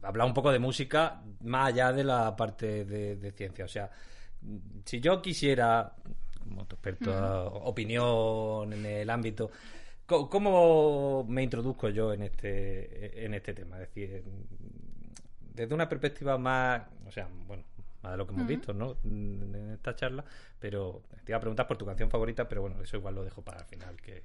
hablar 0.00 0.26
un 0.26 0.32
poco 0.32 0.50
de 0.50 0.58
música 0.58 1.20
más 1.42 1.68
allá 1.68 1.92
de 1.92 2.04
la 2.04 2.34
parte 2.34 2.86
de, 2.86 3.16
de 3.16 3.32
ciencia. 3.32 3.66
O 3.66 3.68
sea, 3.68 3.90
si 4.86 5.00
yo 5.02 5.20
quisiera 5.20 5.94
como 6.38 6.64
tu 6.64 6.76
experto, 6.76 7.46
opinión 7.64 8.72
en 8.72 8.86
el 8.86 9.10
ámbito. 9.10 9.50
¿Cómo 10.06 11.24
me 11.28 11.42
introduzco 11.42 11.88
yo 11.88 12.12
en 12.12 12.22
este, 12.22 13.24
en 13.24 13.34
este 13.34 13.54
tema? 13.54 13.76
Es 13.80 13.88
decir, 13.88 14.22
desde 15.54 15.74
una 15.74 15.88
perspectiva 15.88 16.36
más, 16.38 16.82
o 17.06 17.10
sea, 17.10 17.28
bueno, 17.46 17.64
más 18.02 18.12
de 18.12 18.18
lo 18.18 18.26
que 18.26 18.34
hemos 18.34 18.46
visto, 18.46 18.72
¿no? 18.72 18.96
En 19.04 19.70
esta 19.72 19.94
charla, 19.94 20.24
pero 20.58 21.02
te 21.24 21.32
iba 21.32 21.38
a 21.38 21.40
preguntar 21.40 21.66
por 21.66 21.78
tu 21.78 21.86
canción 21.86 22.10
favorita, 22.10 22.48
pero 22.48 22.62
bueno, 22.62 22.82
eso 22.82 22.96
igual 22.96 23.14
lo 23.14 23.24
dejo 23.24 23.42
para 23.42 23.60
el 23.60 23.66
final, 23.66 23.96
que... 24.00 24.24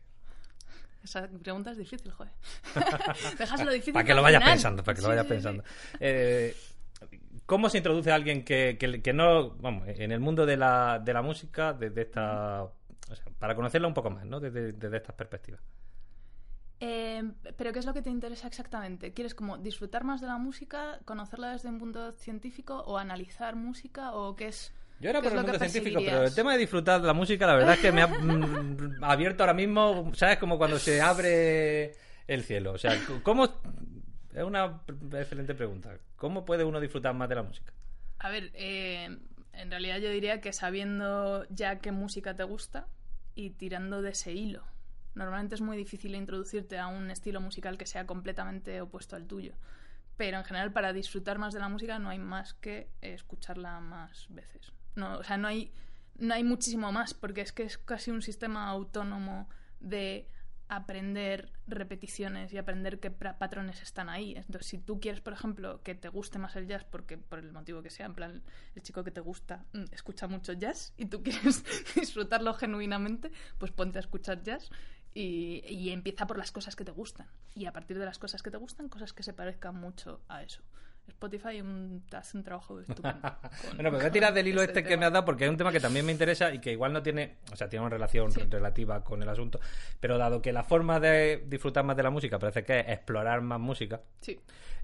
Esa 1.03 1.27
pregunta 1.27 1.71
es 1.71 1.77
difícil, 1.77 2.11
joder. 2.11 2.33
Déjaselo 3.37 3.71
difícil. 3.71 3.93
para 3.93 4.05
que 4.05 4.13
lo 4.13 4.21
vayas 4.21 4.43
pensando, 4.43 4.83
para 4.83 4.95
que 4.95 5.01
lo 5.01 5.07
vayas 5.09 5.25
pensando. 5.25 5.63
Eh, 5.99 6.55
¿Cómo 7.45 7.69
se 7.69 7.77
introduce 7.77 8.11
a 8.11 8.15
alguien 8.15 8.43
que, 8.43 8.77
que, 8.77 9.13
no, 9.13 9.51
vamos, 9.51 9.87
en 9.87 10.11
el 10.11 10.19
mundo 10.19 10.45
de 10.45 10.57
la, 10.57 10.99
de 10.99 11.13
la 11.13 11.21
música, 11.21 11.71
desde 11.71 12.01
esta, 12.01 12.67
para 13.39 13.55
conocerla 13.55 13.87
un 13.87 13.93
poco 13.93 14.09
más, 14.09 14.25
¿no? 14.25 14.39
Desde, 14.39 14.69
estas 14.97 15.15
perspectivas. 15.15 15.61
Eh, 16.79 17.23
pero 17.57 17.73
¿qué 17.73 17.79
es 17.79 17.85
lo 17.85 17.93
que 17.93 18.01
te 18.01 18.09
interesa 18.09 18.47
exactamente? 18.47 19.13
¿Quieres 19.13 19.33
como 19.33 19.57
disfrutar 19.57 20.03
más 20.03 20.21
de 20.21 20.27
la 20.27 20.37
música, 20.37 20.99
conocerla 21.05 21.53
desde 21.53 21.69
un 21.69 21.79
punto 21.79 22.11
científico 22.11 22.83
o 22.85 22.97
analizar 22.97 23.55
música 23.55 24.13
o 24.13 24.35
qué 24.35 24.49
es... 24.49 24.73
Yo 24.99 25.09
era 25.09 25.21
por 25.21 25.31
el 25.31 25.39
mundo 25.39 25.57
científico, 25.59 25.99
pero 26.03 26.23
el 26.23 26.33
tema 26.33 26.53
de 26.53 26.59
disfrutar 26.59 27.01
de 27.01 27.07
la 27.07 27.13
música, 27.13 27.45
la 27.45 27.55
verdad 27.55 27.73
es 27.73 27.79
que 27.79 27.91
me 27.91 28.01
ha 28.01 28.07
mm, 28.07 29.03
abierto 29.03 29.43
ahora 29.43 29.53
mismo, 29.53 30.11
¿sabes? 30.15 30.37
Como 30.37 30.57
cuando 30.57 30.79
se 30.79 31.01
abre 31.01 31.93
el 32.27 32.43
cielo. 32.43 32.73
O 32.73 32.77
sea, 32.77 32.95
¿cómo 33.23 33.45
es 33.45 34.43
una 34.43 34.81
excelente 35.13 35.55
pregunta. 35.55 35.97
¿Cómo 36.15 36.45
puede 36.45 36.63
uno 36.63 36.79
disfrutar 36.79 37.13
más 37.15 37.27
de 37.27 37.35
la 37.35 37.43
música? 37.43 37.73
A 38.19 38.29
ver, 38.29 38.51
eh, 38.53 39.17
en 39.57 39.71
realidad 39.71 39.97
yo 39.97 40.09
diría 40.09 40.39
que 40.39 40.53
sabiendo 40.53 41.45
ya 41.49 41.79
qué 41.79 41.91
música 41.91 42.35
te 42.35 42.43
gusta 42.43 42.87
y 43.35 43.51
tirando 43.51 44.01
de 44.01 44.11
ese 44.11 44.31
hilo. 44.33 44.63
Normalmente 45.15 45.55
es 45.55 45.61
muy 45.61 45.77
difícil 45.77 46.15
introducirte 46.15 46.77
a 46.77 46.87
un 46.87 47.09
estilo 47.09 47.41
musical 47.41 47.77
que 47.77 47.87
sea 47.87 48.05
completamente 48.05 48.81
opuesto 48.81 49.15
al 49.15 49.25
tuyo. 49.25 49.53
Pero 50.15 50.37
en 50.37 50.43
general 50.43 50.71
para 50.71 50.93
disfrutar 50.93 51.39
más 51.39 51.53
de 51.53 51.59
la 51.59 51.69
música 51.69 51.97
no 51.97 52.09
hay 52.09 52.19
más 52.19 52.53
que 52.53 52.89
escucharla 53.01 53.79
más 53.79 54.27
veces. 54.29 54.71
No, 54.95 55.17
o 55.17 55.23
sea, 55.23 55.37
no 55.37 55.47
hay, 55.47 55.71
no 56.17 56.33
hay 56.33 56.43
muchísimo 56.43 56.91
más 56.91 57.13
porque 57.13 57.41
es 57.41 57.51
que 57.51 57.63
es 57.63 57.77
casi 57.77 58.11
un 58.11 58.21
sistema 58.21 58.67
autónomo 58.67 59.49
de 59.79 60.27
aprender 60.69 61.51
repeticiones 61.67 62.51
y 62.53 62.57
aprender 62.57 62.99
qué 62.99 63.11
patrones 63.11 63.81
están 63.81 64.09
ahí. 64.09 64.33
Entonces, 64.35 64.67
si 64.67 64.77
tú 64.77 64.99
quieres, 64.99 65.21
por 65.21 65.33
ejemplo, 65.33 65.81
que 65.83 65.95
te 65.95 66.09
guste 66.09 66.39
más 66.39 66.55
el 66.55 66.67
jazz, 66.67 66.83
porque 66.83 67.17
por 67.17 67.39
el 67.39 67.51
motivo 67.51 67.81
que 67.81 67.89
sea, 67.89 68.05
en 68.05 68.15
plan, 68.15 68.43
el 68.75 68.81
chico 68.81 69.03
que 69.03 69.11
te 69.11 69.21
gusta 69.21 69.65
mm, 69.73 69.85
escucha 69.91 70.27
mucho 70.27 70.53
jazz 70.53 70.93
y 70.97 71.05
tú 71.05 71.23
quieres 71.23 71.63
disfrutarlo 71.95 72.53
genuinamente, 72.53 73.31
pues 73.57 73.71
ponte 73.71 73.99
a 73.99 74.01
escuchar 74.01 74.43
jazz 74.43 74.69
y, 75.13 75.63
y, 75.67 75.89
empieza 75.89 76.27
por 76.27 76.37
las 76.37 76.51
cosas 76.51 76.75
que 76.75 76.85
te 76.85 76.91
gustan. 76.91 77.27
Y 77.55 77.65
a 77.65 77.73
partir 77.73 77.97
de 77.97 78.05
las 78.05 78.19
cosas 78.19 78.43
que 78.43 78.51
te 78.51 78.57
gustan, 78.57 78.89
cosas 78.89 79.13
que 79.13 79.23
se 79.23 79.33
parezcan 79.33 79.75
mucho 79.75 80.21
a 80.27 80.43
eso. 80.43 80.61
Spotify 81.07 81.63
hace 82.11 82.37
un 82.37 82.43
trabajo 82.43 82.79
estupendo. 82.87 83.21
bueno, 83.75 83.91
me 83.91 83.97
voy 83.97 84.05
a 84.05 84.11
tirar 84.11 84.33
del 84.33 84.47
hilo 84.47 84.61
este, 84.61 84.83
que 84.83 84.97
me 84.97 85.05
has 85.05 85.11
dado 85.11 85.25
porque 85.25 85.45
es 85.45 85.49
un 85.49 85.57
tema 85.57 85.71
que 85.71 85.79
también 85.79 86.05
me 86.05 86.11
interesa 86.11 86.53
y 86.53 86.59
que 86.59 86.71
igual 86.71 86.93
no 86.93 87.01
tiene, 87.01 87.37
o 87.51 87.55
sea, 87.55 87.69
tiene 87.69 87.85
una 87.85 87.89
relación 87.89 88.31
relativa 88.49 89.03
con 89.03 89.21
el 89.21 89.29
asunto, 89.29 89.59
pero 89.99 90.17
dado 90.17 90.41
que 90.41 90.51
la 90.51 90.63
forma 90.63 90.99
de 90.99 91.43
disfrutar 91.47 91.83
más 91.83 91.97
de 91.97 92.03
la 92.03 92.09
música 92.09 92.39
parece 92.39 92.63
que 92.63 92.79
es 92.79 92.89
explorar 92.89 93.41
más 93.41 93.59
música, 93.59 94.01
sí. 94.21 94.39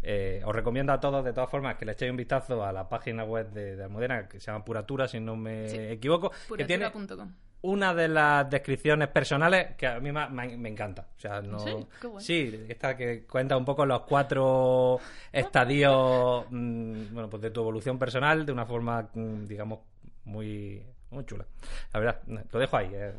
Eh, 0.06 0.42
os 0.46 0.54
recomiendo 0.54 0.92
a 0.92 1.00
todos, 1.00 1.24
de 1.24 1.32
todas 1.32 1.50
formas, 1.50 1.78
que 1.78 1.86
le 1.86 1.94
echéis 1.94 2.12
un 2.12 2.18
vistazo 2.18 2.66
a 2.66 2.74
la 2.74 2.90
página 2.90 3.24
web 3.24 3.52
de, 3.52 3.78
de 3.78 3.84
Almudena, 3.86 4.28
que 4.28 4.40
se 4.40 4.48
llama 4.52 4.66
Puratura, 4.66 5.08
si 5.08 5.22
no 5.22 5.38
me 5.38 5.94
equivoco. 5.94 6.32
Puratura.com. 6.50 7.32
una 7.64 7.93
de 7.93 8.09
las 8.09 8.49
descripciones 8.49 9.07
personales 9.07 9.76
que 9.78 9.88
a 9.88 9.99
mí 9.99 10.11
me, 10.11 10.28
me 10.30 10.70
encanta. 10.70 11.07
O 11.16 11.20
sea, 11.20 11.41
no... 11.41 11.59
¿Sí? 11.59 11.72
Qué 11.99 12.07
guay. 12.07 12.24
Sí, 12.24 12.66
esta 12.68 12.95
que 12.95 13.24
cuenta 13.26 13.55
un 13.55 13.64
poco 13.64 13.86
los 13.86 14.01
cuatro 14.01 14.99
estadios 15.32 16.45
mm, 16.49 17.14
bueno, 17.14 17.30
pues 17.30 17.41
de 17.41 17.51
tu 17.51 17.61
evolución 17.61 17.97
personal 17.97 18.45
de 18.45 18.51
una 18.51 18.66
forma, 18.66 19.09
mm, 19.14 19.45
digamos, 19.45 19.80
muy, 20.26 20.84
muy 21.11 21.26
chula. 21.26 21.45
La 21.93 21.99
verdad, 21.99 22.22
lo 22.51 22.59
dejo 22.59 22.78
ahí, 22.78 22.89
eh, 22.93 23.14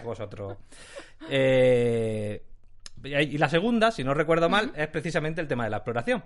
a 0.00 0.02
vosotros. 0.02 0.56
Eh, 1.30 2.42
y 3.04 3.38
la 3.38 3.48
segunda, 3.48 3.92
si 3.92 4.02
no 4.02 4.12
recuerdo 4.12 4.48
mal, 4.48 4.72
es 4.74 4.88
precisamente 4.88 5.40
el 5.40 5.46
tema 5.46 5.64
de 5.64 5.70
la 5.70 5.76
exploración. 5.78 6.24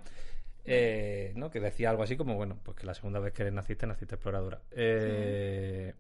Eh, 0.64 1.32
¿no? 1.36 1.50
Que 1.50 1.60
decía 1.60 1.90
algo 1.90 2.02
así 2.02 2.16
como, 2.16 2.34
bueno, 2.34 2.58
pues 2.62 2.76
que 2.76 2.86
la 2.86 2.94
segunda 2.94 3.20
vez 3.20 3.32
que 3.32 3.48
naciste, 3.50 3.86
naciste 3.86 4.16
exploradora. 4.16 4.60
Eh, 4.72 5.94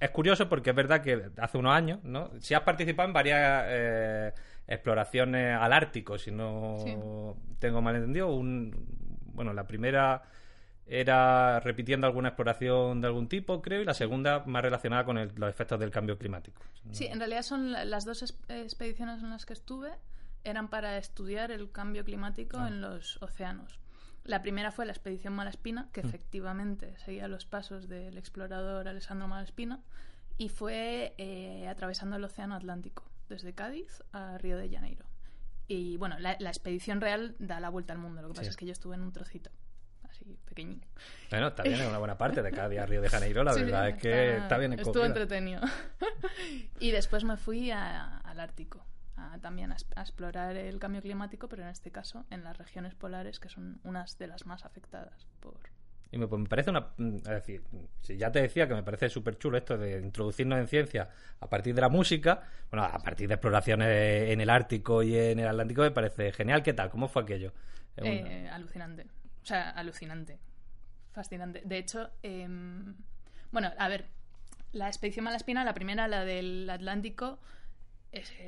Es 0.00 0.10
curioso 0.10 0.48
porque 0.48 0.70
es 0.70 0.76
verdad 0.76 1.02
que 1.02 1.30
hace 1.36 1.58
unos 1.58 1.74
años, 1.74 2.02
¿no? 2.04 2.30
Si 2.40 2.54
has 2.54 2.62
participado 2.62 3.06
en 3.08 3.12
varias 3.12 3.64
eh, 3.68 4.32
exploraciones 4.66 5.56
al 5.60 5.72
Ártico, 5.74 6.16
si 6.18 6.30
no 6.30 6.76
Sí. 6.82 6.96
tengo 7.58 7.82
mal 7.82 7.96
entendido. 7.96 8.32
Un, 8.34 8.74
bueno, 9.34 9.52
la 9.52 9.66
primera 9.66 10.22
era 10.86 11.60
repitiendo 11.60 12.06
alguna 12.06 12.30
exploración 12.30 13.00
de 13.00 13.06
algún 13.08 13.28
tipo, 13.28 13.60
creo, 13.62 13.82
y 13.82 13.84
la 13.84 13.94
segunda 13.94 14.42
más 14.46 14.62
relacionada 14.62 15.04
con 15.04 15.18
el- 15.18 15.32
los 15.36 15.48
efectos 15.50 15.78
del 15.78 15.90
cambio 15.90 16.18
climático. 16.18 16.62
Sí, 16.90 17.06
en 17.06 17.18
realidad 17.18 17.42
son 17.42 17.70
la- 17.70 17.84
las 17.84 18.04
dos 18.04 18.22
es- 18.22 18.36
expediciones 18.48 19.22
en 19.22 19.30
las 19.30 19.44
que 19.46 19.52
estuve 19.52 19.90
eran 20.42 20.68
para 20.68 20.96
estudiar 20.96 21.50
el 21.50 21.70
cambio 21.70 22.04
climático 22.04 22.56
Ah. 22.58 22.68
en 22.68 22.80
los 22.80 23.22
océanos. 23.22 23.78
La 24.24 24.42
primera 24.42 24.70
fue 24.70 24.86
la 24.86 24.92
expedición 24.92 25.32
Malaspina, 25.34 25.84
Mm. 25.84 25.90
que 25.92 26.00
efectivamente 26.00 26.94
seguía 26.98 27.26
los 27.28 27.46
pasos 27.46 27.88
del 27.88 28.18
explorador 28.18 28.86
Alessandro 28.88 29.26
Malaspina, 29.28 29.80
y 30.38 30.48
fue 30.48 31.14
eh, 31.18 31.66
atravesando 31.68 32.16
el 32.16 32.24
océano 32.24 32.54
Atlántico, 32.54 33.04
desde 33.28 33.52
Cádiz 33.54 34.02
a 34.12 34.38
Río 34.38 34.56
de 34.56 34.68
Janeiro. 34.70 35.04
Y 35.68 35.96
bueno, 35.98 36.18
la, 36.18 36.36
la 36.40 36.48
expedición 36.50 37.00
real 37.00 37.36
da 37.38 37.60
la 37.60 37.68
vuelta 37.68 37.92
al 37.92 37.98
mundo, 37.98 38.22
lo 38.22 38.28
que 38.28 38.34
pasa 38.34 38.50
es 38.50 38.56
que 38.56 38.66
yo 38.66 38.72
estuve 38.72 38.96
en 38.96 39.02
un 39.02 39.12
trocito, 39.12 39.50
así 40.08 40.36
pequeñín. 40.44 40.84
Bueno, 41.30 41.48
está 41.48 41.62
bien, 41.62 41.80
es 41.80 41.88
una 41.88 41.98
buena 41.98 42.18
parte 42.18 42.42
de 42.42 42.50
cada 42.50 42.68
día 42.68 42.84
Río 42.86 43.00
de 43.02 43.08
Janeiro, 43.08 43.44
la 43.44 43.52
Sí, 43.54 43.62
verdad 43.62 43.88
es 43.90 43.96
que 44.02 44.36
está, 44.38 44.58
bien 44.58 44.72
Estuvo 44.72 44.90
escogida. 44.90 45.06
entretenido. 45.06 45.60
y 46.80 46.90
después 46.90 47.24
me 47.24 47.36
fui 47.36 47.70
a- 47.70 48.18
al 48.18 48.40
Ártico, 48.40 48.84
a- 49.20 49.38
también 49.38 49.72
a, 49.72 49.76
explorar 50.00 50.56
el 50.56 50.78
cambio 50.78 51.02
climático, 51.02 51.48
pero 51.48 51.62
en 51.62 51.68
este 51.68 51.90
caso 51.90 52.24
en 52.30 52.44
las 52.44 52.56
regiones 52.56 52.94
polares, 52.94 53.38
que 53.40 53.48
son 53.48 53.80
unas 53.84 54.18
de 54.18 54.26
las 54.26 54.46
más 54.46 54.64
afectadas 54.64 55.26
por... 55.40 55.58
Y 56.12 56.18
me, 56.18 56.26
pues 56.26 56.42
me 56.42 56.48
parece 56.48 56.70
una. 56.70 56.88
mm, 56.96 57.16
Es 57.18 57.24
decir, 57.24 57.62
si 58.00 58.16
ya 58.16 58.32
te 58.32 58.42
decía 58.42 58.66
que 58.66 58.74
me 58.74 58.82
parece 58.82 59.08
súper 59.08 59.38
chulo 59.38 59.58
esto 59.58 59.78
de 59.78 60.00
introducirnos 60.00 60.58
en 60.58 60.66
ciencia 60.66 61.08
a 61.38 61.48
partir 61.48 61.72
de 61.72 61.80
la 61.80 61.88
música, 61.88 62.42
bueno, 62.70 62.84
a 62.84 62.98
partir 62.98 63.28
de 63.28 63.34
exploraciones 63.34 64.30
en 64.30 64.40
el 64.40 64.50
Ártico 64.50 65.04
y 65.04 65.16
en 65.16 65.38
el 65.38 65.46
Atlántico, 65.46 65.82
me 65.82 65.92
parece 65.92 66.32
genial. 66.32 66.64
¿Qué 66.64 66.72
tal? 66.72 66.90
¿Cómo 66.90 67.06
fue 67.06 67.22
aquello? 67.22 67.52
Eh, 67.96 68.48
alucinante. 68.52 69.06
O 69.42 69.46
sea, 69.46 69.70
alucinante. 69.70 70.38
Fascinante. 71.12 71.62
De 71.64 71.78
hecho, 71.78 72.10
em, 72.22 72.94
bueno, 73.52 73.70
a 73.78 73.88
ver, 73.88 74.06
la 74.72 74.88
expedición 74.88 75.24
Malaspina, 75.24 75.64
la 75.64 75.74
primera, 75.74 76.08
la 76.08 76.24
del 76.24 76.68
Atlántico, 76.70 77.38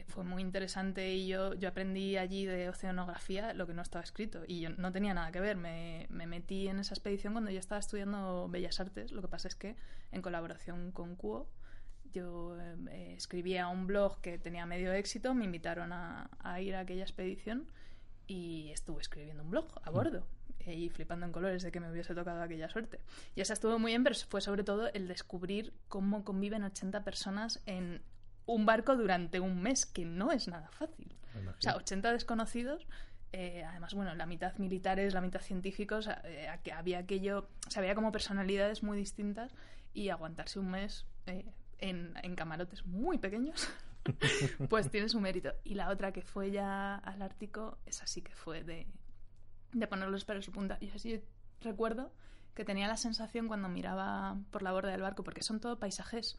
fue 0.09 0.25
muy 0.25 0.43
interesante 0.43 1.13
y 1.15 1.29
yo, 1.29 1.55
yo 1.55 1.69
aprendí 1.69 2.17
allí 2.17 2.47
de 2.47 2.69
oceanografía 2.69 3.55
lo 3.55 3.67
que 3.67 3.75
no 3.75 3.83
estaba 3.83 4.03
escrito 4.03 4.43
y 4.47 4.61
yo 4.61 4.71
no 4.71 4.91
tenía 4.91 5.15
nada 5.15 5.31
que 5.31 5.41
ver. 5.41 5.57
Me, 5.57 6.07
me 6.11 6.27
metí 6.27 6.69
en 6.69 6.81
esa 6.81 6.95
expedición 6.95 7.33
cuando 7.33 7.51
yo 7.51 7.61
estaba 7.61 7.79
estudiando 7.79 8.49
Bellas 8.49 8.81
Artes. 8.81 9.13
Lo 9.13 9.23
que 9.23 9.29
pasa 9.29 9.49
es 9.49 9.55
que 9.55 9.77
en 10.11 10.23
colaboración 10.23 10.91
con 10.91 11.15
Cuo 11.15 11.49
yo 12.13 12.57
eh, 12.61 13.15
escribía 13.17 13.69
un 13.69 13.87
blog 13.87 14.21
que 14.21 14.39
tenía 14.39 14.67
medio 14.67 14.93
éxito, 14.93 15.35
me 15.35 15.45
invitaron 15.45 15.93
a, 15.93 16.31
a 16.41 16.61
ir 16.61 16.75
a 16.75 16.81
aquella 16.81 17.03
expedición 17.03 17.71
y 18.27 18.71
estuve 18.71 19.01
escribiendo 19.01 19.43
un 19.43 19.51
blog 19.51 19.67
a 19.83 19.91
bordo 19.91 20.27
eh, 20.61 20.75
y 20.75 20.89
flipando 20.91 21.27
en 21.27 21.33
colores 21.33 21.63
de 21.63 21.73
que 21.73 21.81
me 21.81 21.91
hubiese 21.91 22.15
tocado 22.15 22.43
aquella 22.43 22.69
suerte. 22.69 23.01
Y 23.35 23.41
esa 23.41 23.53
estuvo 23.53 23.79
muy 23.79 23.93
bien, 23.93 24.05
pero 24.05 24.15
fue 24.29 24.41
sobre 24.41 24.65
todo 24.65 24.93
el 24.93 25.09
descubrir 25.09 25.73
cómo 25.89 26.25
conviven 26.25 26.63
80 26.63 27.03
personas 27.05 27.61
en 27.67 28.03
un 28.47 28.67
barco 28.67 28.97
durante 28.97 29.41
un 29.41 29.63
mes, 29.63 29.87
que 29.87 30.05
no 30.05 30.33
es 30.33 30.49
nada 30.49 30.69
fácil. 30.71 31.15
O 31.49 31.61
sea, 31.61 31.77
80 31.77 32.13
desconocidos, 32.13 32.87
eh, 33.33 33.65
además, 33.65 33.95
bueno, 33.95 34.15
la 34.15 34.27
mitad 34.27 34.57
militares, 34.59 35.15
la 35.15 35.23
mitad 35.23 35.41
científicos, 35.41 36.09
eh, 36.25 36.49
había 36.75 36.99
aquello, 36.99 37.49
o 37.67 37.71
sea, 37.71 37.81
había 37.81 37.95
como 37.95 38.13
personalidades 38.13 38.83
muy 38.83 38.99
distintas 38.99 39.55
y 39.95 40.11
aguantarse 40.11 40.59
un 40.59 40.71
mes 40.71 41.07
eh, 41.27 41.51
en, 41.79 42.13
en 42.23 42.35
camarotes 42.35 42.85
muy 42.85 43.17
pequeños, 43.17 43.71
pues 44.69 44.91
tiene 44.91 45.09
su 45.09 45.21
mérito. 45.21 45.55
Y 45.65 45.75
la 45.75 45.89
otra 45.89 46.13
que 46.13 46.21
fue 46.21 46.51
ya 46.51 46.97
al 46.97 47.23
Ártico, 47.23 47.79
esa 47.87 48.07
sí 48.07 48.21
que 48.21 48.35
fue 48.35 48.65
de, 48.65 48.87
de 49.73 49.87
poner 49.87 50.11
los 50.11 50.27
pelos 50.27 50.47
en 50.49 50.53
punta. 50.53 50.77
Y 50.81 50.91
así 50.91 51.23
recuerdo 51.63 52.13
que 52.55 52.67
tenía 52.67 52.87
la 52.87 52.99
sensación 52.99 53.49
cuando 53.49 53.71
miraba 53.71 54.37
por 54.51 54.63
la 54.63 54.73
borda 54.73 54.91
del 54.91 55.01
barco, 55.01 55.25
porque 55.25 55.43
son 55.43 55.59
todo 55.59 55.79
paisajes 55.79 56.39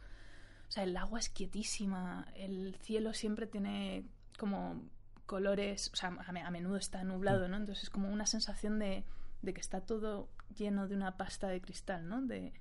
sea, 0.73 0.83
el 0.83 0.97
agua 0.97 1.19
es 1.19 1.29
quietísima, 1.29 2.27
el 2.35 2.75
cielo 2.81 3.13
siempre 3.13 3.47
tiene 3.47 4.05
como 4.39 4.81
colores, 5.25 5.89
o 5.93 5.95
sea, 5.95 6.09
a, 6.25 6.31
me- 6.31 6.41
a 6.43 6.51
menudo 6.51 6.77
está 6.77 7.03
nublado, 7.03 7.47
¿no? 7.47 7.57
Entonces 7.57 7.85
es 7.85 7.89
como 7.89 8.09
una 8.11 8.25
sensación 8.27 8.79
de, 8.79 9.05
de 9.41 9.53
que 9.53 9.61
está 9.61 9.81
todo 9.81 10.29
lleno 10.57 10.87
de 10.87 10.95
una 10.95 11.17
pasta 11.17 11.47
de 11.47 11.61
cristal, 11.61 12.07
¿no? 12.07 12.21
De, 12.21 12.53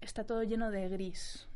está 0.00 0.26
todo 0.26 0.42
lleno 0.42 0.70
de 0.70 0.88
gris 0.88 1.48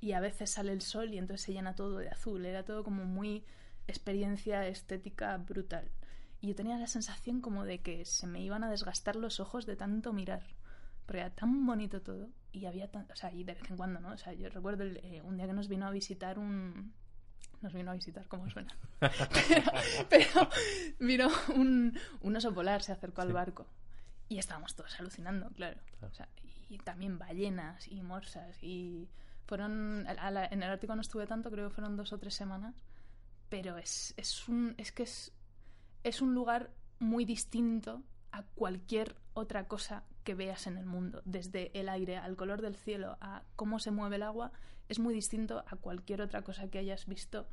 y 0.00 0.12
a 0.12 0.20
veces 0.20 0.50
sale 0.50 0.72
el 0.72 0.82
sol 0.82 1.14
y 1.14 1.18
entonces 1.18 1.46
se 1.46 1.52
llena 1.52 1.74
todo 1.74 1.98
de 1.98 2.08
azul. 2.10 2.44
Era 2.44 2.64
todo 2.64 2.82
como 2.84 3.04
muy 3.04 3.44
experiencia 3.86 4.66
estética 4.66 5.36
brutal. 5.38 5.90
Y 6.40 6.48
yo 6.48 6.54
tenía 6.56 6.76
la 6.76 6.88
sensación 6.88 7.40
como 7.40 7.64
de 7.64 7.80
que 7.82 8.04
se 8.04 8.26
me 8.26 8.42
iban 8.42 8.64
a 8.64 8.70
desgastar 8.70 9.14
los 9.16 9.38
ojos 9.38 9.64
de 9.66 9.76
tanto 9.76 10.12
mirar. 10.12 10.42
Porque 11.06 11.20
era 11.20 11.30
tan 11.30 11.66
bonito 11.66 12.00
todo 12.02 12.28
y 12.52 12.66
había 12.66 12.90
tan, 12.90 13.10
o 13.10 13.16
sea, 13.16 13.32
y 13.32 13.44
de 13.44 13.54
vez 13.54 13.70
en 13.70 13.76
cuando, 13.76 14.00
¿no? 14.00 14.10
O 14.12 14.18
sea, 14.18 14.32
yo 14.34 14.48
recuerdo 14.50 14.84
el- 14.84 14.98
eh, 14.98 15.20
un 15.22 15.36
día 15.36 15.46
que 15.46 15.52
nos 15.52 15.68
vino 15.68 15.86
a 15.86 15.90
visitar 15.90 16.38
un 16.38 16.92
nos 17.60 17.72
vino 17.72 17.92
a 17.92 17.94
visitar, 17.94 18.26
¿cómo 18.26 18.50
suena? 18.50 18.76
pero, 19.00 19.72
pero 20.08 20.48
vino 20.98 21.28
un, 21.54 21.96
un 22.20 22.36
oso 22.36 22.52
polar, 22.52 22.82
se 22.82 22.90
acercó 22.92 23.22
al 23.22 23.32
barco 23.32 23.66
y 24.28 24.38
estábamos 24.38 24.74
todos 24.74 24.98
alucinando, 24.98 25.48
claro. 25.50 25.80
O 26.02 26.12
sea, 26.12 26.28
y 26.68 26.78
también 26.78 27.18
ballenas 27.18 27.86
y 27.86 28.02
morsas 28.02 28.60
y 28.62 29.08
fueron 29.46 30.06
a 30.08 30.30
la- 30.30 30.46
en 30.46 30.62
el 30.62 30.70
Ártico 30.70 30.94
no 30.96 31.02
estuve 31.02 31.26
tanto, 31.26 31.50
creo 31.50 31.68
que 31.68 31.74
fueron 31.74 31.96
dos 31.96 32.12
o 32.12 32.18
tres 32.18 32.34
semanas, 32.34 32.74
pero 33.48 33.76
es, 33.78 34.14
es 34.16 34.48
un 34.48 34.74
es 34.78 34.90
que 34.92 35.04
es 35.04 35.32
es 36.02 36.20
un 36.20 36.34
lugar 36.34 36.70
muy 36.98 37.24
distinto 37.24 38.02
a 38.32 38.42
cualquier 38.42 39.14
otra 39.34 39.68
cosa 39.68 40.02
que 40.24 40.34
veas 40.34 40.66
en 40.66 40.76
el 40.76 40.86
mundo. 40.86 41.22
Desde 41.24 41.70
el 41.78 41.88
aire 41.88 42.16
al 42.16 42.36
color 42.36 42.62
del 42.62 42.76
cielo 42.76 43.16
a 43.20 43.42
cómo 43.56 43.78
se 43.78 43.90
mueve 43.90 44.16
el 44.16 44.22
agua, 44.22 44.52
es 44.88 44.98
muy 44.98 45.14
distinto 45.14 45.64
a 45.66 45.76
cualquier 45.76 46.22
otra 46.22 46.42
cosa 46.42 46.68
que 46.68 46.78
hayas 46.78 47.06
visto 47.06 47.48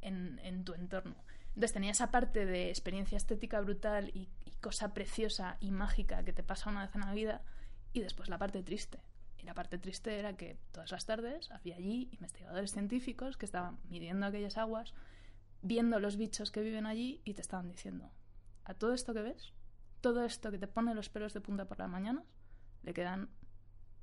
en, 0.00 0.40
en 0.42 0.64
tu 0.64 0.74
entorno. 0.74 1.16
Entonces 1.48 1.72
tenía 1.72 1.90
esa 1.90 2.10
parte 2.10 2.46
de 2.46 2.68
experiencia 2.68 3.16
estética 3.16 3.60
brutal 3.60 4.10
y, 4.14 4.28
y 4.44 4.50
cosa 4.60 4.94
preciosa 4.94 5.58
y 5.60 5.70
mágica 5.70 6.24
que 6.24 6.32
te 6.32 6.42
pasa 6.42 6.70
una 6.70 6.86
vez 6.86 6.94
en 6.94 7.02
la 7.02 7.12
vida, 7.12 7.42
y 7.92 8.00
después 8.00 8.28
la 8.28 8.38
parte 8.38 8.62
triste. 8.62 9.00
Y 9.38 9.44
la 9.44 9.54
parte 9.54 9.78
triste 9.78 10.18
era 10.18 10.36
que 10.36 10.56
todas 10.70 10.90
las 10.92 11.04
tardes 11.04 11.50
había 11.50 11.76
allí 11.76 12.08
investigadores 12.12 12.72
científicos 12.72 13.36
que 13.36 13.44
estaban 13.44 13.78
midiendo 13.90 14.26
aquellas 14.26 14.56
aguas, 14.56 14.94
viendo 15.62 16.00
los 16.00 16.16
bichos 16.16 16.50
que 16.50 16.62
viven 16.62 16.86
allí 16.86 17.20
y 17.24 17.34
te 17.34 17.40
estaban 17.40 17.68
diciendo, 17.68 18.10
a 18.64 18.74
todo 18.74 18.94
esto 18.94 19.12
que 19.14 19.22
ves, 19.22 19.52
todo 20.02 20.24
esto 20.26 20.50
que 20.50 20.58
te 20.58 20.68
pone 20.68 20.94
los 20.94 21.08
pelos 21.08 21.32
de 21.32 21.40
punta 21.40 21.64
por 21.64 21.78
las 21.78 21.88
mañanas, 21.88 22.24
le 22.82 22.92
quedan 22.92 23.30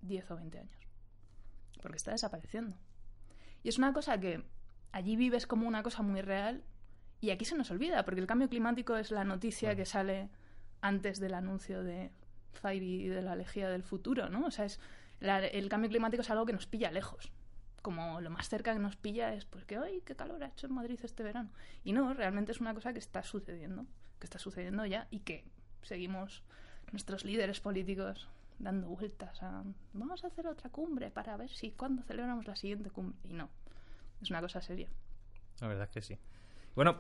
10 0.01 0.31
o 0.31 0.35
20 0.37 0.57
años. 0.59 0.87
Porque 1.81 1.97
está 1.97 2.11
desapareciendo. 2.11 2.75
Y 3.61 3.69
es 3.69 3.77
una 3.77 3.93
cosa 3.93 4.19
que 4.19 4.43
allí 4.91 5.15
vives 5.15 5.45
como 5.45 5.67
una 5.67 5.83
cosa 5.83 6.01
muy 6.01 6.21
real 6.21 6.63
y 7.21 7.29
aquí 7.31 7.45
se 7.45 7.55
nos 7.55 7.69
olvida, 7.69 8.03
porque 8.05 8.21
el 8.21 8.27
cambio 8.27 8.49
climático 8.49 8.95
es 8.95 9.11
la 9.11 9.23
noticia 9.25 9.75
que 9.75 9.85
sale 9.85 10.29
antes 10.81 11.19
del 11.19 11.33
anuncio 11.33 11.83
de 11.83 12.11
Fairy 12.53 13.03
y 13.03 13.07
de 13.09 13.21
la 13.21 13.35
lejía 13.35 13.69
del 13.69 13.83
futuro, 13.83 14.29
¿no? 14.29 14.45
O 14.47 14.51
sea, 14.51 14.65
es 14.65 14.79
la- 15.19 15.45
el 15.45 15.67
cambio 15.67 15.89
climático 15.89 16.21
es 16.21 16.29
algo 16.29 16.45
que 16.45 16.53
nos 16.53 16.65
pilla 16.65 16.91
lejos. 16.91 17.31
Como 17.81 18.21
lo 18.21 18.29
más 18.29 18.47
cerca 18.47 18.73
que 18.73 18.79
nos 18.79 18.95
pilla 18.95 19.33
es 19.33 19.45
porque, 19.45 19.77
¡ay, 19.77 20.01
qué 20.05 20.15
calor 20.15 20.43
ha 20.43 20.47
hecho 20.47 20.67
en 20.67 20.73
Madrid 20.73 20.99
este 21.03 21.23
verano! 21.23 21.51
Y 21.83 21.91
no, 21.91 22.13
realmente 22.13 22.51
es 22.53 22.61
una 22.61 22.73
cosa 22.73 22.93
que 22.93 22.99
está 22.99 23.21
sucediendo, 23.23 23.85
que 24.19 24.25
está 24.25 24.39
sucediendo 24.39 24.85
ya 24.85 25.07
y 25.11 25.19
que 25.19 25.43
seguimos 25.83 26.43
nuestros 26.91 27.25
líderes 27.25 27.59
políticos 27.59 28.27
dando 28.57 28.87
vueltas 28.89 29.41
a 29.41 29.63
vamos 29.93 30.23
a 30.23 30.27
hacer 30.27 30.47
otra 30.47 30.69
cumbre 30.69 31.09
para 31.11 31.37
ver 31.37 31.49
si 31.49 31.71
cuándo 31.71 32.03
celebramos 32.03 32.45
la 32.47 32.55
siguiente 32.55 32.89
cumbre. 32.89 33.17
Y 33.23 33.33
no, 33.33 33.49
es 34.21 34.29
una 34.29 34.41
cosa 34.41 34.61
seria. 34.61 34.89
La 35.61 35.67
verdad 35.67 35.85
es 35.85 35.91
que 35.91 36.01
sí. 36.01 36.17
Bueno, 36.75 36.99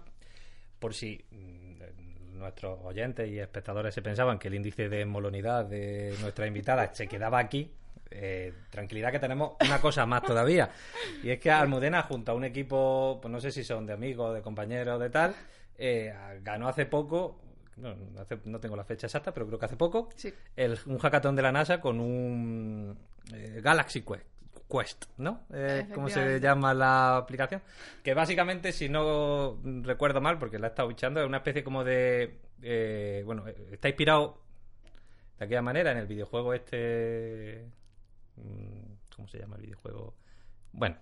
por 0.79 0.93
si 0.93 1.23
mm, 1.31 2.37
nuestros 2.37 2.79
oyentes 2.83 3.29
y 3.29 3.39
espectadores 3.39 3.93
se 3.93 4.01
pensaban 4.01 4.39
que 4.39 4.47
el 4.47 4.55
índice 4.55 4.89
de 4.89 5.05
molonidad 5.05 5.65
de 5.65 6.15
nuestra 6.21 6.47
invitada 6.47 6.93
se 6.93 7.07
quedaba 7.07 7.39
aquí, 7.39 7.71
eh, 8.11 8.53
tranquilidad 8.71 9.11
que 9.11 9.19
tenemos 9.19 9.53
una 9.61 9.79
cosa 9.79 10.05
más 10.05 10.23
todavía. 10.23 10.71
Y 11.21 11.29
es 11.29 11.39
que 11.39 11.51
Almudena, 11.51 12.03
junto 12.03 12.31
a 12.31 12.35
un 12.35 12.45
equipo, 12.45 13.19
pues 13.21 13.31
no 13.31 13.39
sé 13.39 13.51
si 13.51 13.63
son 13.63 13.85
de 13.85 13.93
amigos, 13.93 14.33
de 14.33 14.41
compañeros, 14.41 14.99
de 14.99 15.09
tal, 15.09 15.35
eh, 15.77 16.13
ganó 16.41 16.67
hace 16.67 16.85
poco, 16.85 17.39
no, 17.79 17.95
no, 18.45 18.59
tengo 18.59 18.75
la 18.75 18.83
fecha 18.83 19.07
exacta, 19.07 19.33
pero 19.33 19.47
creo 19.47 19.59
que 19.59 19.65
hace 19.65 19.77
poco, 19.77 20.09
el, 20.55 20.77
un 20.85 20.97
hackathon 20.97 21.35
de 21.35 21.41
la 21.41 21.51
NASA 21.51 21.79
con 21.79 21.99
un 21.99 22.97
eh, 23.33 23.59
Galaxy 23.63 24.01
Quest. 24.01 24.25
Quest, 24.69 25.05
¿no? 25.17 25.45
¿Cómo 25.95 26.09
se 26.09 26.39
llama 26.39 26.75
la 26.75 27.17
aplicación? 27.17 27.61
Que 28.03 28.13
básicamente, 28.13 28.71
si 28.71 28.87
no 28.87 29.59
recuerdo 29.81 30.21
mal, 30.21 30.37
porque 30.37 30.59
la 30.59 30.67
he 30.67 30.69
estado 30.69 30.87
bichando, 30.87 31.21
es 31.21 31.27
una 31.27 31.37
especie 31.37 31.63
como 31.63 31.83
de... 31.83 32.37
bueno, 33.25 33.45
está 33.71 33.87
inspirado 33.87 34.37
de 35.39 35.45
aquella 35.45 35.63
manera 35.63 35.91
en 35.91 35.97
el 35.97 36.05
videojuego 36.05 36.53
este 36.53 37.65
Mm, 38.43 39.15
¿Cómo 39.15 39.27
se 39.27 39.39
llama 39.39 39.55
el 39.57 39.63
videojuego? 39.63 40.15
Bueno, 40.71 40.97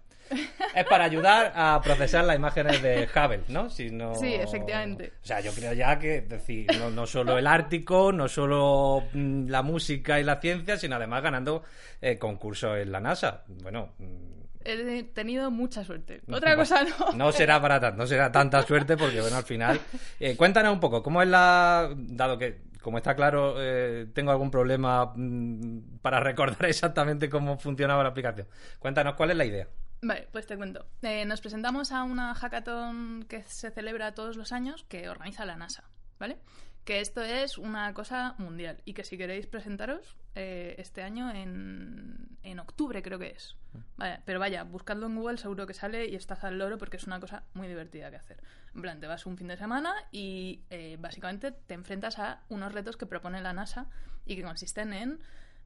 es 0.75 0.85
para 0.85 1.05
ayudar 1.05 1.53
a 1.55 1.79
procesar 1.81 2.25
las 2.25 2.35
imágenes 2.35 2.81
de 2.81 3.07
Hubble, 3.13 3.43
¿no? 3.47 3.69
Si 3.69 3.89
no... 3.89 4.15
Sí, 4.15 4.33
efectivamente. 4.33 5.13
O 5.23 5.25
sea, 5.25 5.39
yo 5.39 5.51
creo 5.53 5.73
ya 5.73 5.97
que, 5.99 6.21
decir, 6.21 6.67
no, 6.93 7.05
solo 7.05 7.37
el 7.37 7.47
Ártico, 7.47 8.11
no 8.11 8.27
solo 8.27 9.03
mm, 9.13 9.47
la 9.47 9.61
música 9.61 10.19
y 10.19 10.23
la 10.23 10.39
ciencia, 10.39 10.77
sino 10.77 10.95
además 10.95 11.23
ganando 11.23 11.63
eh, 12.01 12.17
concursos 12.17 12.77
en 12.77 12.91
la 12.91 12.99
NASA. 12.99 13.43
Bueno. 13.63 13.93
Mm, 13.99 14.37
He 14.69 15.03
tenido 15.03 15.49
mucha 15.49 15.85
suerte. 15.85 16.21
Otra 16.31 16.57
cosa 16.57 16.83
no. 16.83 17.13
No 17.13 17.31
será 17.31 17.61
para 17.61 17.79
tanto, 17.79 17.97
no 17.97 18.05
será 18.05 18.29
tanta 18.29 18.61
suerte 18.63 18.97
porque, 18.97 19.21
bueno, 19.21 19.37
al 19.37 19.45
final. 19.45 19.79
Eh, 20.19 20.35
cuéntanos 20.35 20.73
un 20.73 20.81
poco, 20.81 21.01
¿cómo 21.01 21.21
es 21.21 21.27
la. 21.29 21.89
Dado 21.95 22.37
que 22.37 22.66
como 22.87 22.99
está 22.99 23.17
claro, 23.17 23.55
eh, 23.57 24.07
tengo 24.13 24.31
algún 24.31 24.49
problema 24.49 25.11
mm, 25.13 25.99
para 26.01 26.19
recordar 26.21 26.67
exactamente 26.67 27.27
cómo 27.27 27.57
funcionaba 27.57 28.01
la 28.01 28.07
aplicación. 28.07 28.47
Cuéntanos 28.79 29.15
cuál 29.15 29.31
es 29.31 29.35
la 29.35 29.43
idea. 29.43 29.67
Vale, 30.01 30.29
pues 30.31 30.47
te 30.47 30.55
cuento. 30.55 30.85
Eh, 31.01 31.25
nos 31.25 31.41
presentamos 31.41 31.91
a 31.91 32.03
una 32.03 32.33
hackathon 32.33 33.25
que 33.27 33.43
se 33.43 33.71
celebra 33.71 34.13
todos 34.13 34.37
los 34.37 34.53
años 34.53 34.85
que 34.85 35.09
organiza 35.09 35.43
la 35.43 35.57
NASA, 35.57 35.83
¿vale? 36.17 36.37
Que 36.85 37.01
esto 37.01 37.21
es 37.23 37.57
una 37.57 37.93
cosa 37.93 38.35
mundial 38.37 38.81
y 38.85 38.93
que 38.93 39.03
si 39.03 39.17
queréis 39.17 39.47
presentaros 39.47 40.15
eh, 40.35 40.75
este 40.77 41.03
año 41.03 41.29
en, 41.29 42.37
en, 42.41 42.59
octubre 42.61 43.01
creo 43.01 43.19
que 43.19 43.31
es. 43.31 43.57
Vale, 43.97 44.21
pero 44.23 44.39
vaya, 44.39 44.63
buscadlo 44.63 45.07
en 45.07 45.15
Google 45.17 45.37
seguro 45.39 45.67
que 45.67 45.73
sale 45.73 46.07
y 46.07 46.15
estás 46.15 46.45
al 46.45 46.57
loro 46.57 46.77
porque 46.77 46.95
es 46.95 47.05
una 47.05 47.19
cosa 47.19 47.43
muy 47.53 47.67
divertida 47.67 48.09
que 48.09 48.15
hacer. 48.15 48.37
En 48.77 48.83
plan, 48.83 48.99
te 48.99 49.07
vas 49.07 49.25
un 49.25 49.37
fin 49.37 49.47
de 49.47 49.57
semana 49.57 49.91
y 50.11 50.61
eh, 50.69 50.97
básicamente 50.99 51.51
te 51.51 51.73
enfrentas 51.73 52.19
a 52.19 52.43
unos 52.47 52.71
retos 52.71 52.95
que 52.95 53.07
propone 53.07 53.41
la 53.41 53.51
NASA 53.51 53.87
y 54.23 54.35
que 54.35 54.43
consisten 54.43 54.93
en 54.93 55.19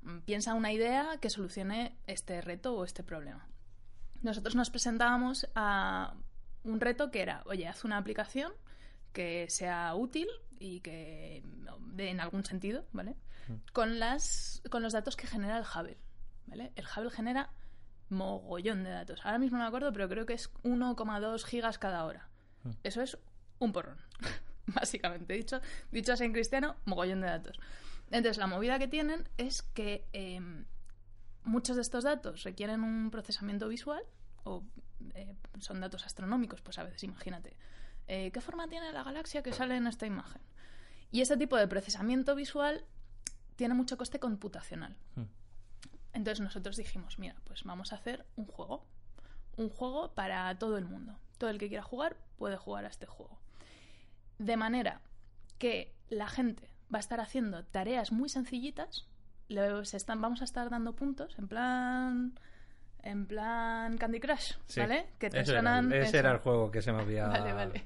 mm, 0.04 0.20
piensa 0.20 0.54
una 0.54 0.72
idea 0.72 1.18
que 1.20 1.30
solucione 1.30 1.98
este 2.08 2.40
reto 2.40 2.74
o 2.74 2.86
este 2.86 3.04
problema. 3.04 3.50
Nosotros 4.22 4.56
nos 4.56 4.70
presentábamos 4.70 5.46
a 5.56 6.14
un 6.64 6.80
reto 6.80 7.12
que 7.12 7.22
era, 7.22 7.44
oye, 7.48 7.68
haz 7.68 7.84
una 7.84 7.98
aplicación 7.98 8.54
que 9.12 9.50
sea 9.50 9.94
útil 9.94 10.30
y 10.58 10.80
que 10.80 11.44
dé 11.88 12.12
en 12.12 12.22
algún 12.22 12.46
sentido, 12.46 12.86
¿vale? 12.94 13.18
Mm. 13.50 13.56
Con, 13.74 14.00
las, 14.00 14.64
con 14.72 14.84
los 14.84 14.94
datos 14.94 15.18
que 15.18 15.28
genera 15.28 15.58
el 15.58 15.66
Hubble, 15.66 15.98
¿vale? 16.48 16.72
El 16.78 16.86
Hubble 16.86 17.12
genera 17.12 17.50
mogollón 18.08 18.86
de 18.86 18.92
datos. 18.92 19.20
Ahora 19.26 19.38
mismo 19.38 19.58
no 19.58 19.66
me 19.66 19.68
acuerdo, 19.68 19.92
pero 19.92 20.08
creo 20.08 20.26
que 20.26 20.36
es 20.36 20.50
1,2 20.64 21.44
gigas 21.44 21.78
cada 21.78 22.06
hora. 22.06 22.31
Mm. 22.64 22.70
Eso 22.84 23.02
es 23.02 23.18
un 23.60 23.72
porrón, 23.72 23.98
básicamente. 24.68 25.34
Dicho, 25.34 25.62
dicho 25.92 26.14
así 26.14 26.26
en 26.26 26.34
cristiano, 26.34 26.76
mogollón 26.86 27.22
de 27.22 27.28
datos. 27.28 27.60
Entonces, 28.12 28.38
la 28.38 28.48
movida 28.48 28.78
que 28.78 28.88
tienen 28.88 29.28
es 29.38 29.62
que 29.62 30.06
em, 30.14 30.66
muchos 31.44 31.76
de 31.76 31.82
estos 31.82 32.04
datos 32.04 32.44
requieren 32.44 32.84
un 32.84 33.10
procesamiento 33.10 33.68
visual 33.68 34.04
o 34.44 34.64
eh, 35.16 35.36
son 35.60 35.80
datos 35.80 36.06
astronómicos, 36.06 36.62
pues 36.62 36.78
a 36.78 36.84
veces 36.84 37.04
imagínate. 37.04 37.56
Eh, 38.08 38.32
¿Qué 38.32 38.42
forma 38.42 38.68
tiene 38.68 38.92
la 38.92 39.04
galaxia 39.04 39.42
que 39.42 39.54
sale 39.54 39.78
en 39.78 39.88
esta 39.88 40.06
imagen? 40.06 40.42
Y 41.12 41.22
ese 41.22 41.38
tipo 41.38 41.58
de 41.58 41.68
procesamiento 41.68 42.36
visual 42.36 42.86
tiene 43.56 43.74
mucho 43.74 43.98
coste 43.98 44.20
computacional. 44.20 44.98
Mm. 45.16 45.24
Entonces 46.14 46.42
nosotros 46.42 46.78
dijimos, 46.78 47.20
mira, 47.20 47.36
pues 47.46 47.64
vamos 47.64 47.94
a 47.94 47.96
hacer 47.96 48.26
un 48.36 48.46
juego. 48.46 48.86
Un 49.56 49.70
juego 49.70 50.14
para 50.14 50.58
todo 50.58 50.78
el 50.78 50.86
mundo. 50.86 51.18
Todo 51.42 51.50
el 51.50 51.58
que 51.58 51.70
quiera 51.70 51.82
jugar 51.82 52.18
puede 52.38 52.56
jugar 52.56 52.86
a 52.86 52.90
este 52.90 53.08
juego. 53.08 53.40
De 54.38 54.58
manera 54.58 55.02
que 55.58 55.92
la 56.08 56.28
gente 56.28 56.70
va 56.94 56.98
a 56.98 57.00
estar 57.00 57.20
haciendo 57.20 57.66
tareas 57.66 58.12
muy 58.12 58.30
sencillitas, 58.30 59.08
están, 59.50 60.22
vamos 60.22 60.42
a 60.42 60.44
estar 60.44 60.70
dando 60.70 60.96
puntos, 60.96 61.40
en 61.40 61.48
plan 61.48 62.40
en 63.04 63.26
plan 63.26 63.98
Candy 63.98 64.20
Crush, 64.20 64.54
¿vale? 64.78 65.08
Que 65.20 65.30
te 65.30 65.42
ese 65.42 65.54
sonan. 65.54 65.92
Era, 65.92 66.06
ese 66.06 66.18
era 66.20 66.32
el 66.32 66.38
juego 66.40 66.72
que 66.72 66.82
se 66.82 66.92
me 66.92 67.02
había. 67.02 67.28
Vale, 67.28 67.54
vale. 67.54 67.86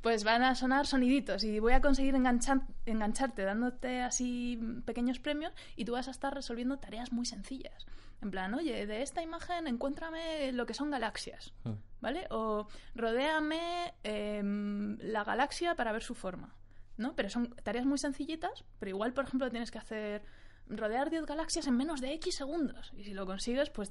Pues 0.00 0.24
van 0.24 0.42
a 0.42 0.54
sonar 0.54 0.86
soniditos 0.86 1.44
y 1.44 1.60
voy 1.60 1.72
a 1.74 1.80
conseguir 1.80 2.14
engancharte 2.14 3.42
dándote 3.44 4.02
así 4.02 4.60
pequeños 4.84 5.20
premios 5.20 5.52
y 5.76 5.84
tú 5.84 5.92
vas 5.92 6.08
a 6.08 6.10
estar 6.10 6.34
resolviendo 6.34 6.78
tareas 6.78 7.12
muy 7.12 7.24
sencillas. 7.24 7.86
En 8.20 8.30
plan, 8.30 8.54
oye, 8.54 8.86
de 8.86 9.02
esta 9.02 9.22
imagen 9.22 9.66
encuéntrame 9.66 10.52
lo 10.52 10.64
que 10.64 10.74
son 10.74 10.90
galaxias, 10.90 11.52
hmm. 11.64 11.72
¿vale? 12.00 12.26
O 12.30 12.68
rodéame 12.94 13.94
em, 14.04 14.96
la 15.00 15.24
galaxia 15.24 15.74
para 15.74 15.92
ver 15.92 16.02
su 16.02 16.14
forma, 16.14 16.54
¿no? 16.96 17.16
Pero 17.16 17.30
son 17.30 17.54
tareas 17.62 17.84
muy 17.84 17.98
sencillitas, 17.98 18.64
pero 18.78 18.90
igual, 18.90 19.12
por 19.12 19.24
ejemplo, 19.24 19.50
tienes 19.50 19.72
que 19.72 19.78
hacer 19.78 20.22
rodear 20.68 21.10
10 21.10 21.26
galaxias 21.26 21.66
en 21.66 21.76
menos 21.76 22.00
de 22.00 22.12
X 22.14 22.36
segundos. 22.36 22.92
Y 22.96 23.04
si 23.04 23.14
lo 23.14 23.26
consigues, 23.26 23.70
pues... 23.70 23.90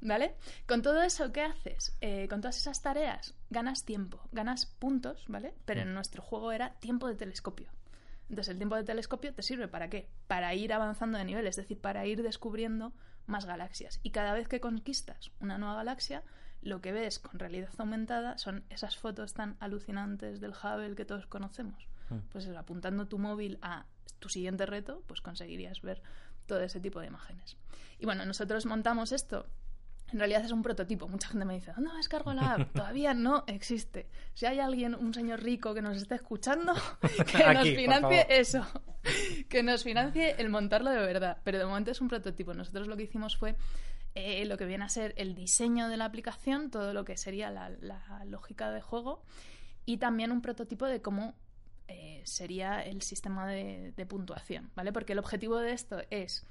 ¿Vale? 0.00 0.36
Con 0.66 0.82
todo 0.82 1.02
eso, 1.02 1.32
¿qué 1.32 1.42
haces? 1.42 1.96
Eh, 2.00 2.28
con 2.28 2.40
todas 2.40 2.56
esas 2.56 2.80
tareas, 2.80 3.34
ganas 3.50 3.84
tiempo, 3.84 4.20
ganas 4.32 4.66
puntos, 4.66 5.24
¿vale? 5.28 5.54
Pero 5.64 5.82
en 5.82 5.94
nuestro 5.94 6.22
juego 6.22 6.52
era 6.52 6.74
tiempo 6.80 7.08
de 7.08 7.16
telescopio. 7.16 7.70
Entonces, 8.28 8.52
el 8.52 8.58
tiempo 8.58 8.76
de 8.76 8.84
telescopio 8.84 9.34
te 9.34 9.42
sirve 9.42 9.68
para 9.68 9.88
qué? 9.88 10.08
Para 10.26 10.54
ir 10.54 10.72
avanzando 10.72 11.18
de 11.18 11.24
nivel, 11.24 11.46
es 11.46 11.56
decir, 11.56 11.80
para 11.80 12.06
ir 12.06 12.22
descubriendo 12.22 12.92
más 13.26 13.46
galaxias. 13.46 14.00
Y 14.02 14.10
cada 14.10 14.32
vez 14.34 14.48
que 14.48 14.60
conquistas 14.60 15.32
una 15.40 15.58
nueva 15.58 15.76
galaxia, 15.76 16.22
lo 16.60 16.80
que 16.80 16.92
ves 16.92 17.18
con 17.18 17.38
realidad 17.38 17.70
aumentada 17.78 18.36
son 18.38 18.64
esas 18.68 18.96
fotos 18.96 19.32
tan 19.32 19.56
alucinantes 19.60 20.40
del 20.40 20.52
Hubble 20.52 20.94
que 20.94 21.04
todos 21.04 21.26
conocemos. 21.26 21.88
Hmm. 22.10 22.20
Pues 22.30 22.48
apuntando 22.48 23.06
tu 23.06 23.18
móvil 23.18 23.58
a 23.62 23.86
tu 24.18 24.28
siguiente 24.28 24.66
reto, 24.66 25.02
pues 25.06 25.20
conseguirías 25.20 25.80
ver 25.82 26.02
todo 26.46 26.60
ese 26.60 26.80
tipo 26.80 27.00
de 27.00 27.06
imágenes. 27.06 27.56
Y 27.98 28.06
bueno, 28.06 28.24
nosotros 28.24 28.66
montamos 28.66 29.12
esto 29.12 29.46
en 30.12 30.18
realidad 30.18 30.44
es 30.44 30.52
un 30.52 30.62
prototipo. 30.62 31.06
Mucha 31.08 31.28
gente 31.28 31.44
me 31.44 31.54
dice, 31.54 31.72
¿dónde 31.74 31.90
me 31.90 31.96
descargo 31.98 32.32
la 32.32 32.54
app? 32.54 32.72
Todavía 32.72 33.12
no 33.12 33.44
existe. 33.46 34.08
Si 34.32 34.46
hay 34.46 34.58
alguien, 34.58 34.94
un 34.94 35.12
señor 35.12 35.42
rico 35.42 35.74
que 35.74 35.82
nos 35.82 35.96
esté 35.96 36.14
escuchando, 36.14 36.72
que 37.36 37.54
nos 37.54 37.68
financie 37.68 38.26
eso. 38.28 38.66
Que 39.48 39.62
nos 39.62 39.84
financie 39.84 40.34
el 40.38 40.50
montarlo 40.50 40.90
de 40.90 40.98
verdad. 40.98 41.38
Pero 41.42 41.58
de 41.58 41.64
momento 41.64 41.90
es 41.90 42.00
un 42.00 42.08
prototipo. 42.08 42.52
Nosotros 42.52 42.88
lo 42.88 42.96
que 42.96 43.04
hicimos 43.04 43.36
fue 43.36 43.56
eh, 44.14 44.44
lo 44.44 44.58
que 44.58 44.66
viene 44.66 44.84
a 44.84 44.88
ser 44.88 45.14
el 45.16 45.34
diseño 45.34 45.88
de 45.88 45.96
la 45.96 46.04
aplicación, 46.04 46.70
todo 46.70 46.92
lo 46.92 47.04
que 47.04 47.16
sería 47.16 47.50
la, 47.50 47.70
lógica 48.26 48.70
de 48.70 48.82
juego 48.82 49.22
y 49.86 49.96
también 49.96 50.32
un 50.32 50.42
prototipo 50.42 50.84
de 50.84 51.00
cómo 51.00 51.34
eh, 51.88 52.22
sería 52.24 52.82
el 52.82 53.02
sistema 53.02 53.46
de, 53.46 53.92
de 53.96 54.06
puntuación, 54.06 54.70
¿vale? 54.76 54.92
Porque 54.92 55.14
el 55.14 55.18
objetivo 55.18 55.58
de 55.58 55.72
esto 55.72 56.02
es 56.10 56.46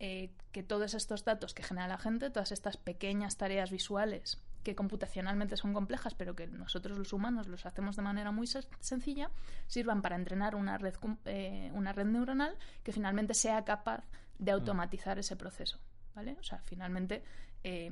eh, 0.00 0.30
que 0.52 0.62
todos 0.62 0.94
estos 0.94 1.24
datos 1.24 1.54
que 1.54 1.64
genera 1.64 1.88
la 1.88 1.98
gente, 1.98 2.30
todas 2.30 2.52
estas 2.52 2.76
pequeñas 2.76 3.36
tareas 3.36 3.72
visuales 3.72 4.38
que 4.62 4.76
computacionalmente 4.76 5.56
son 5.56 5.72
complejas, 5.72 6.14
pero 6.14 6.36
que 6.36 6.46
nosotros 6.46 6.96
los 6.98 7.12
humanos 7.12 7.48
los 7.48 7.66
hacemos 7.66 7.96
de 7.96 8.02
manera 8.02 8.30
muy 8.30 8.46
sencilla, 8.46 9.30
sirvan 9.66 10.00
para 10.00 10.14
entrenar 10.14 10.54
una 10.54 10.78
red, 10.78 10.94
eh, 11.24 11.72
una 11.74 11.92
red 11.92 12.06
neuronal 12.06 12.56
que 12.84 12.92
finalmente 12.92 13.34
sea 13.34 13.64
capaz 13.64 14.04
de 14.38 14.52
automatizar 14.52 15.18
ese 15.18 15.34
proceso. 15.34 15.78
¿vale? 16.14 16.36
O 16.38 16.44
sea, 16.44 16.60
finalmente 16.64 17.24
eh, 17.64 17.90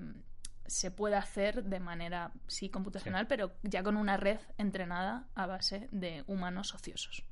se 0.68 0.90
puede 0.90 1.16
hacer 1.16 1.64
de 1.64 1.80
manera, 1.80 2.32
sí, 2.46 2.68
computacional, 2.68 3.26
pero 3.26 3.52
ya 3.62 3.82
con 3.82 3.96
una 3.96 4.16
red 4.16 4.38
entrenada 4.58 5.26
a 5.34 5.46
base 5.46 5.88
de 5.92 6.24
humanos 6.26 6.74
ociosos. 6.74 7.24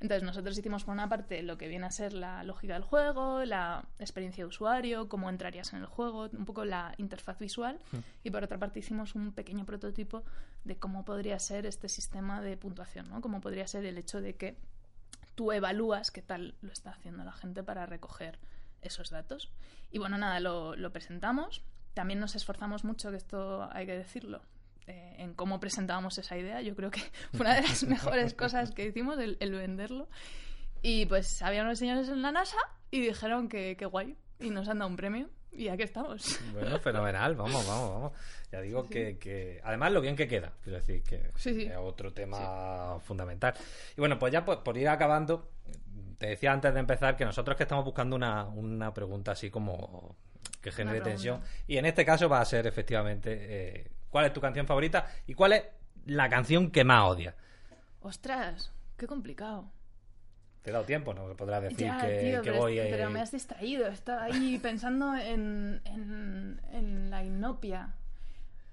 Entonces 0.00 0.22
nosotros 0.22 0.56
hicimos 0.56 0.84
por 0.84 0.94
una 0.94 1.08
parte 1.08 1.42
lo 1.42 1.58
que 1.58 1.66
viene 1.66 1.86
a 1.86 1.90
ser 1.90 2.12
la 2.12 2.44
lógica 2.44 2.74
del 2.74 2.84
juego, 2.84 3.44
la 3.44 3.84
experiencia 3.98 4.44
de 4.44 4.48
usuario, 4.48 5.08
cómo 5.08 5.28
entrarías 5.28 5.72
en 5.72 5.80
el 5.80 5.86
juego, 5.86 6.28
un 6.32 6.44
poco 6.44 6.64
la 6.64 6.94
interfaz 6.98 7.38
visual 7.38 7.80
hmm. 7.90 7.98
y 8.22 8.30
por 8.30 8.44
otra 8.44 8.58
parte 8.58 8.78
hicimos 8.78 9.16
un 9.16 9.32
pequeño 9.32 9.64
prototipo 9.64 10.22
de 10.64 10.76
cómo 10.78 11.04
podría 11.04 11.38
ser 11.40 11.66
este 11.66 11.88
sistema 11.88 12.40
de 12.40 12.56
puntuación, 12.56 13.08
¿no? 13.08 13.20
Cómo 13.20 13.40
podría 13.40 13.66
ser 13.66 13.84
el 13.86 13.98
hecho 13.98 14.20
de 14.20 14.36
que 14.36 14.56
tú 15.34 15.50
evalúas 15.50 16.12
qué 16.12 16.22
tal 16.22 16.54
lo 16.62 16.72
está 16.72 16.90
haciendo 16.90 17.24
la 17.24 17.32
gente 17.32 17.64
para 17.64 17.84
recoger 17.86 18.38
esos 18.82 19.10
datos. 19.10 19.50
Y 19.90 19.98
bueno, 19.98 20.16
nada, 20.16 20.38
lo, 20.38 20.76
lo 20.76 20.92
presentamos. 20.92 21.64
También 21.94 22.20
nos 22.20 22.34
esforzamos 22.36 22.84
mucho, 22.84 23.10
que 23.10 23.16
esto 23.16 23.68
hay 23.72 23.86
que 23.86 23.96
decirlo, 23.96 24.40
eh, 24.86 25.16
en 25.18 25.34
cómo 25.34 25.60
presentábamos 25.60 26.16
esa 26.18 26.36
idea. 26.36 26.62
Yo 26.62 26.74
creo 26.74 26.90
que 26.90 27.00
fue 27.32 27.40
una 27.40 27.54
de 27.56 27.62
las 27.62 27.82
mejores 27.88 28.34
cosas 28.34 28.70
que 28.70 28.86
hicimos, 28.86 29.18
el, 29.18 29.52
venderlo. 29.52 30.08
Y 30.80 31.06
pues 31.06 31.42
había 31.42 31.62
unos 31.62 31.78
señores 31.78 32.08
en 32.08 32.22
la 32.22 32.32
NASA 32.32 32.58
y 32.90 33.00
dijeron 33.00 33.48
que, 33.48 33.74
guay, 33.90 34.16
y 34.38 34.50
nos 34.50 34.68
han 34.68 34.78
dado 34.78 34.90
un 34.90 34.96
premio 34.96 35.28
y 35.50 35.68
aquí 35.68 35.82
estamos. 35.82 36.38
Bueno, 36.52 36.78
fenomenal, 36.80 37.34
vamos, 37.34 37.66
vamos, 37.66 37.90
vamos. 37.90 38.12
Ya 38.52 38.60
digo 38.60 38.88
Que, 38.88 39.18
que, 39.18 39.60
además 39.64 39.92
lo 39.92 40.00
bien 40.00 40.16
que 40.16 40.28
queda, 40.28 40.52
quiero 40.62 40.78
decir 40.78 41.02
que 41.02 41.32
es 41.34 41.76
otro 41.76 42.12
tema 42.12 42.98
fundamental. 43.00 43.54
Y 43.96 44.00
bueno, 44.00 44.18
pues 44.18 44.32
ya 44.32 44.44
pues, 44.44 44.58
por 44.58 44.78
ir 44.78 44.88
acabando, 44.88 45.50
te 46.16 46.28
decía 46.28 46.52
antes 46.52 46.72
de 46.72 46.80
empezar 46.80 47.16
que 47.16 47.24
nosotros 47.24 47.56
que 47.56 47.64
estamos 47.64 47.84
buscando 47.84 48.16
una, 48.16 48.44
una 48.44 48.94
pregunta 48.94 49.32
así 49.32 49.50
como 49.50 50.16
que 50.68 50.76
genere 50.76 51.00
tensión. 51.00 51.40
Y 51.66 51.76
en 51.76 51.86
este 51.86 52.04
caso 52.04 52.28
va 52.28 52.40
a 52.40 52.44
ser 52.44 52.66
efectivamente 52.66 53.36
eh, 53.40 53.90
cuál 54.10 54.26
es 54.26 54.32
tu 54.32 54.40
canción 54.40 54.66
favorita 54.66 55.06
y 55.26 55.34
cuál 55.34 55.52
es 55.52 55.64
la 56.06 56.28
canción 56.28 56.70
que 56.70 56.84
más 56.84 57.04
odias. 57.04 57.34
Ostras, 58.00 58.72
qué 58.96 59.06
complicado. 59.06 59.70
Te 60.62 60.70
he 60.70 60.72
dado 60.72 60.84
tiempo, 60.84 61.14
¿no? 61.14 61.34
Podrás 61.36 61.62
decir 61.62 61.90
que, 62.00 62.40
pero 62.42 62.58
voy... 62.58 62.76
Pero 62.76 63.10
me 63.10 63.20
has 63.20 63.32
distraído, 63.32 63.86
estaba 63.86 64.24
ahí 64.24 64.58
pensando 64.62 65.14
en, 65.14 65.80
en, 65.84 67.10
la 67.10 67.24
inopia. 67.24 67.94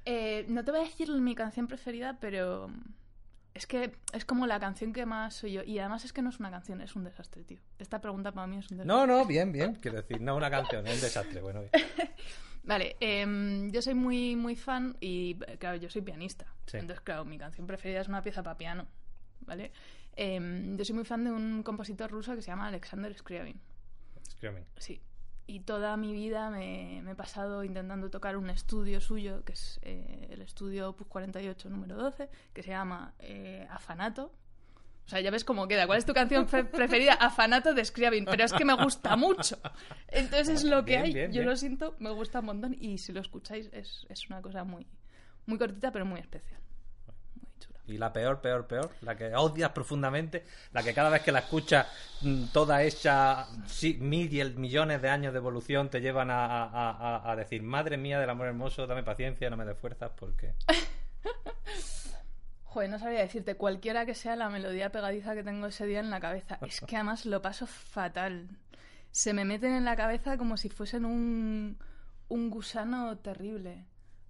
Eh, 0.05 0.45
no 0.49 0.63
te 0.63 0.71
voy 0.71 0.81
a 0.81 0.83
decir 0.83 1.09
mi 1.11 1.35
canción 1.35 1.67
preferida, 1.67 2.17
pero 2.19 2.69
es 3.56 3.66
que 3.66 3.93
es 4.12 4.26
como 4.26 4.45
la 4.47 4.60
canción 4.60 4.91
que 4.91 5.06
más 5.06 5.34
soy 5.34 5.53
yo. 5.53 5.64
Y 5.64 5.80
además 5.80 6.03
es 6.03 6.12
que 6.12 6.22
no 6.22 6.30
es 6.30 6.39
una 6.39 6.51
canción, 6.51 6.82
es 6.82 6.95
un 6.95 7.06
desastre, 7.06 7.43
tío. 7.45 7.60
Esta 7.80 8.01
pregunta 8.01 8.34
para 8.34 8.45
mí 8.47 8.58
es 8.58 8.70
un 8.70 8.78
desastre. 8.78 8.86
No, 8.86 9.08
no, 9.08 9.26
bien, 9.26 9.53
bien. 9.53 9.76
Quiero 9.82 9.97
decir, 9.97 10.20
no 10.20 10.36
una 10.36 10.51
canción, 10.51 10.86
es 10.86 10.95
un 10.95 11.01
desastre. 11.01 11.41
Bueno, 11.41 11.62
bien. 11.62 11.72
Vale, 12.64 12.97
em, 12.99 13.72
yo 13.72 13.82
soy 13.82 13.93
muy, 13.93 14.36
muy 14.36 14.58
fan 14.58 14.97
y, 14.99 15.36
claro, 15.58 15.78
yo 15.78 15.89
soy 15.89 16.01
pianista. 16.01 16.45
Entonces, 16.74 16.99
claro, 16.99 17.24
mi 17.24 17.38
canción 17.38 17.66
preferida 17.66 18.01
es 18.01 18.10
una 18.10 18.22
pieza 18.22 18.43
para 18.43 18.58
piano. 18.58 18.88
¿Vale? 19.41 19.72
Em, 20.18 20.76
yo 20.76 20.84
soy 20.84 20.95
muy 20.95 21.06
fan 21.06 21.24
de 21.24 21.32
un 21.32 21.64
compositor 21.64 22.12
ruso 22.12 22.36
que 22.36 22.41
se 22.41 22.47
llama 22.47 22.68
Alexander 22.68 23.14
Scriabin. 23.18 23.62
Scriabin. 24.28 24.66
Sí 24.78 25.01
y 25.47 25.61
toda 25.61 25.95
mi 25.97 26.13
vida 26.13 26.49
me, 26.49 26.99
he 26.99 27.15
pasado 27.15 27.63
intentando 27.63 28.09
tocar 28.09 28.37
un 28.37 28.49
estudio 28.49 28.99
suyo, 28.99 29.43
que 29.43 29.53
es 29.53 29.79
eh, 29.83 30.27
el 30.31 30.41
estudio 30.41 30.89
Opus 30.89 31.07
48 31.07 31.69
número 31.69 31.95
12, 31.95 32.29
que 32.53 32.63
se 32.63 32.69
llama 32.69 33.13
eh, 33.19 33.67
Afanato. 33.69 34.31
O 35.05 35.07
sea, 35.07 35.21
ya 35.21 35.29
ves 35.29 35.45
cómo 35.45 35.67
queda. 35.67 35.85
¿Cuál 35.85 35.99
es 35.99 36.05
tu 36.05 36.13
canción 36.13 36.47
preferida? 36.71 37.13
Afanato 37.13 37.75
de 37.75 37.85
Scriabin. 37.85 38.25
Pero 38.25 38.43
es 38.43 38.53
que 38.53 38.65
me 38.65 38.73
gusta 38.73 39.15
mucho. 39.15 39.59
Entonces 40.07 40.49
es 40.49 40.63
lo 40.63 40.83
que 40.83 40.97
hay. 40.97 41.31
Yo 41.31 41.43
lo 41.43 41.55
siento, 41.55 41.95
me 41.99 42.09
gusta 42.09 42.39
un 42.39 42.47
montón. 42.47 42.75
Y 42.79 42.97
si 42.97 43.13
lo 43.13 43.21
escucháis, 43.21 43.69
es, 43.71 44.07
es 44.09 44.27
una 44.29 44.41
cosa 44.41 44.63
muy, 44.63 44.87
muy 45.45 45.59
cortita, 45.59 45.91
pero 45.91 46.05
muy 46.05 46.19
especial. 46.19 46.59
Y 47.88 47.97
la 47.97 48.11
peor, 48.11 48.41
peor, 48.41 48.65
peor, 48.65 48.89
la 49.01 49.15
que 49.15 49.36
odias 49.36 49.71
profundamente, 49.71 50.43
la 50.73 50.81
que 50.81 50.93
cada 50.93 51.09
vez 51.09 51.21
que 51.21 51.31
la 51.31 51.39
escuchas 51.39 51.88
mm, 52.21 52.45
toda 52.45 52.81
hecha 52.81 53.45
mil 53.99 54.55
millones 54.55 55.01
de 55.01 55.09
años 55.09 55.33
de 55.33 55.38
evolución 55.38 55.89
te 55.89 56.01
llevan 56.01 56.29
a, 56.31 57.33
decir, 57.38 57.61
madre 57.61 57.97
mía 57.97 58.19
del 58.19 58.29
amor 58.29 58.47
hermoso, 58.47 58.88
dame 58.88 59.03
paciencia, 59.03 59.49
no 59.49 59.57
me 59.57 59.65
des 59.65 59.77
fuerzas, 59.77 60.11
porque... 60.15 60.53
Joder, 62.63 62.89
no 62.89 62.99
sabría 62.99 63.21
decirte, 63.21 63.55
cualquiera 63.55 64.05
que 64.05 64.15
sea 64.15 64.36
la 64.36 64.49
melodía 64.49 64.91
pegadiza 64.91 65.33
que 65.33 65.43
tengo 65.43 65.67
ese 65.67 65.86
día 65.86 65.99
en 65.99 66.09
la 66.09 66.19
cabeza. 66.19 66.57
Es 66.61 66.81
que 66.81 66.95
además 66.95 67.25
lo 67.25 67.41
paso 67.41 67.67
fatal. 67.67 68.49
Se 69.11 69.31
me 69.31 69.45
meten 69.45 69.71
en 69.71 69.86
la 69.86 69.95
cabeza 69.95 70.38
como 70.38 70.57
si 70.57 70.67
fuesen 70.67 71.05
un, 71.05 71.77
un 72.27 72.49
gusano 72.49 73.17
terrible. 73.19 73.86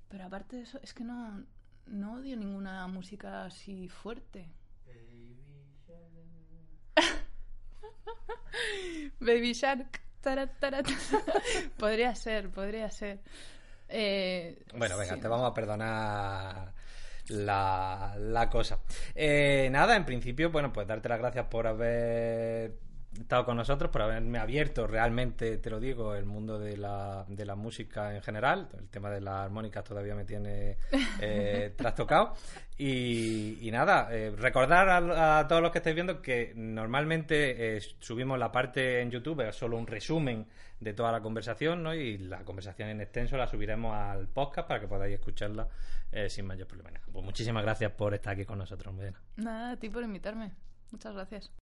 Pero 0.10 0.26
aparte 0.26 0.58
de 0.58 0.62
eso, 0.62 0.80
es 0.84 0.94
que 0.94 1.04
no, 1.04 1.44
no 1.88 2.16
odio 2.16 2.36
ninguna 2.38 2.88
música 2.88 3.46
así 3.46 3.88
fuerte. 3.90 4.48
Baby 9.20 9.54
Shark. 9.54 10.02
podría 11.78 12.16
ser, 12.16 12.50
podría 12.50 12.90
ser. 12.90 13.20
Eh, 13.88 14.64
bueno, 14.76 14.98
venga, 14.98 15.18
te 15.18 15.28
vamos 15.28 15.52
a 15.52 15.54
perdonar 15.54 16.74
la, 17.28 18.16
la 18.18 18.50
cosa. 18.50 18.80
Eh, 19.14 19.70
nada, 19.72 19.96
en 19.96 20.06
principio, 20.06 20.50
bueno, 20.50 20.74
pues 20.74 20.88
darte 20.88 21.10
las 21.10 21.20
gracias 21.20 21.46
por 21.46 21.68
haber 21.68 22.80
estado 23.22 23.46
con 23.46 23.58
nosotros, 23.58 23.92
por 23.92 24.02
haberme 24.02 24.40
abierto 24.40 24.88
realmente, 24.88 25.58
te 25.58 25.70
lo 25.70 25.80
digo, 25.80 26.16
el 26.16 26.26
mundo 26.26 26.60
de 26.60 26.78
la, 26.78 27.26
de 27.28 27.46
la 27.46 27.56
música 27.56 28.14
en 28.16 28.22
general. 28.22 28.70
El 28.78 28.90
tema 28.90 29.10
de 29.10 29.22
las 29.22 29.46
armónicas 29.46 29.84
todavía 29.84 30.16
me 30.16 30.26
tiene 30.26 30.78
eh, 31.20 31.74
trastocado. 31.78 32.34
Y, 32.78 33.70
nada, 33.72 34.10
eh, 34.12 34.32
recordar 34.36 34.90
a, 34.90 35.48
todos 35.48 35.62
los 35.62 35.72
que 35.72 35.80
estáis 35.80 35.96
viendo 35.96 36.22
que 36.22 36.54
normalmente 36.56 37.78
eh, 37.78 37.82
subimos 38.00 38.38
la 38.38 38.52
parte 38.52 39.02
en 39.02 39.12
YouTube, 39.12 39.48
es 39.48 39.56
solo 39.56 39.78
un 39.78 39.88
resumen 39.88 40.48
de 40.80 40.94
toda 40.94 41.12
la 41.12 41.22
conversación, 41.22 41.84
¿no? 41.84 41.94
Y 41.94 42.18
la 42.18 42.44
conversación 42.44 42.90
en 42.90 43.02
extenso 43.02 43.38
la 43.38 43.48
subiremos 43.48 43.96
al 43.96 44.28
podcast 44.28 44.68
para 44.68 44.80
que 44.80 44.88
podáis 44.88 45.14
escucharla 45.16 45.68
sin 46.28 46.46
mayor 46.46 46.68
problema. 46.68 47.00
Pues 47.12 47.26
muchísimas 47.26 47.64
gracias 47.64 47.92
por 47.92 48.14
estar 48.14 48.34
aquí 48.34 48.46
con 48.46 48.58
nosotros, 48.58 48.94
Medina. 48.94 49.22
Nada, 49.36 49.72
a 49.72 49.78
ti 49.78 49.90
por 49.90 50.04
invitarme. 50.04 50.52
Muchas 50.92 51.14
gracias. 51.14 51.65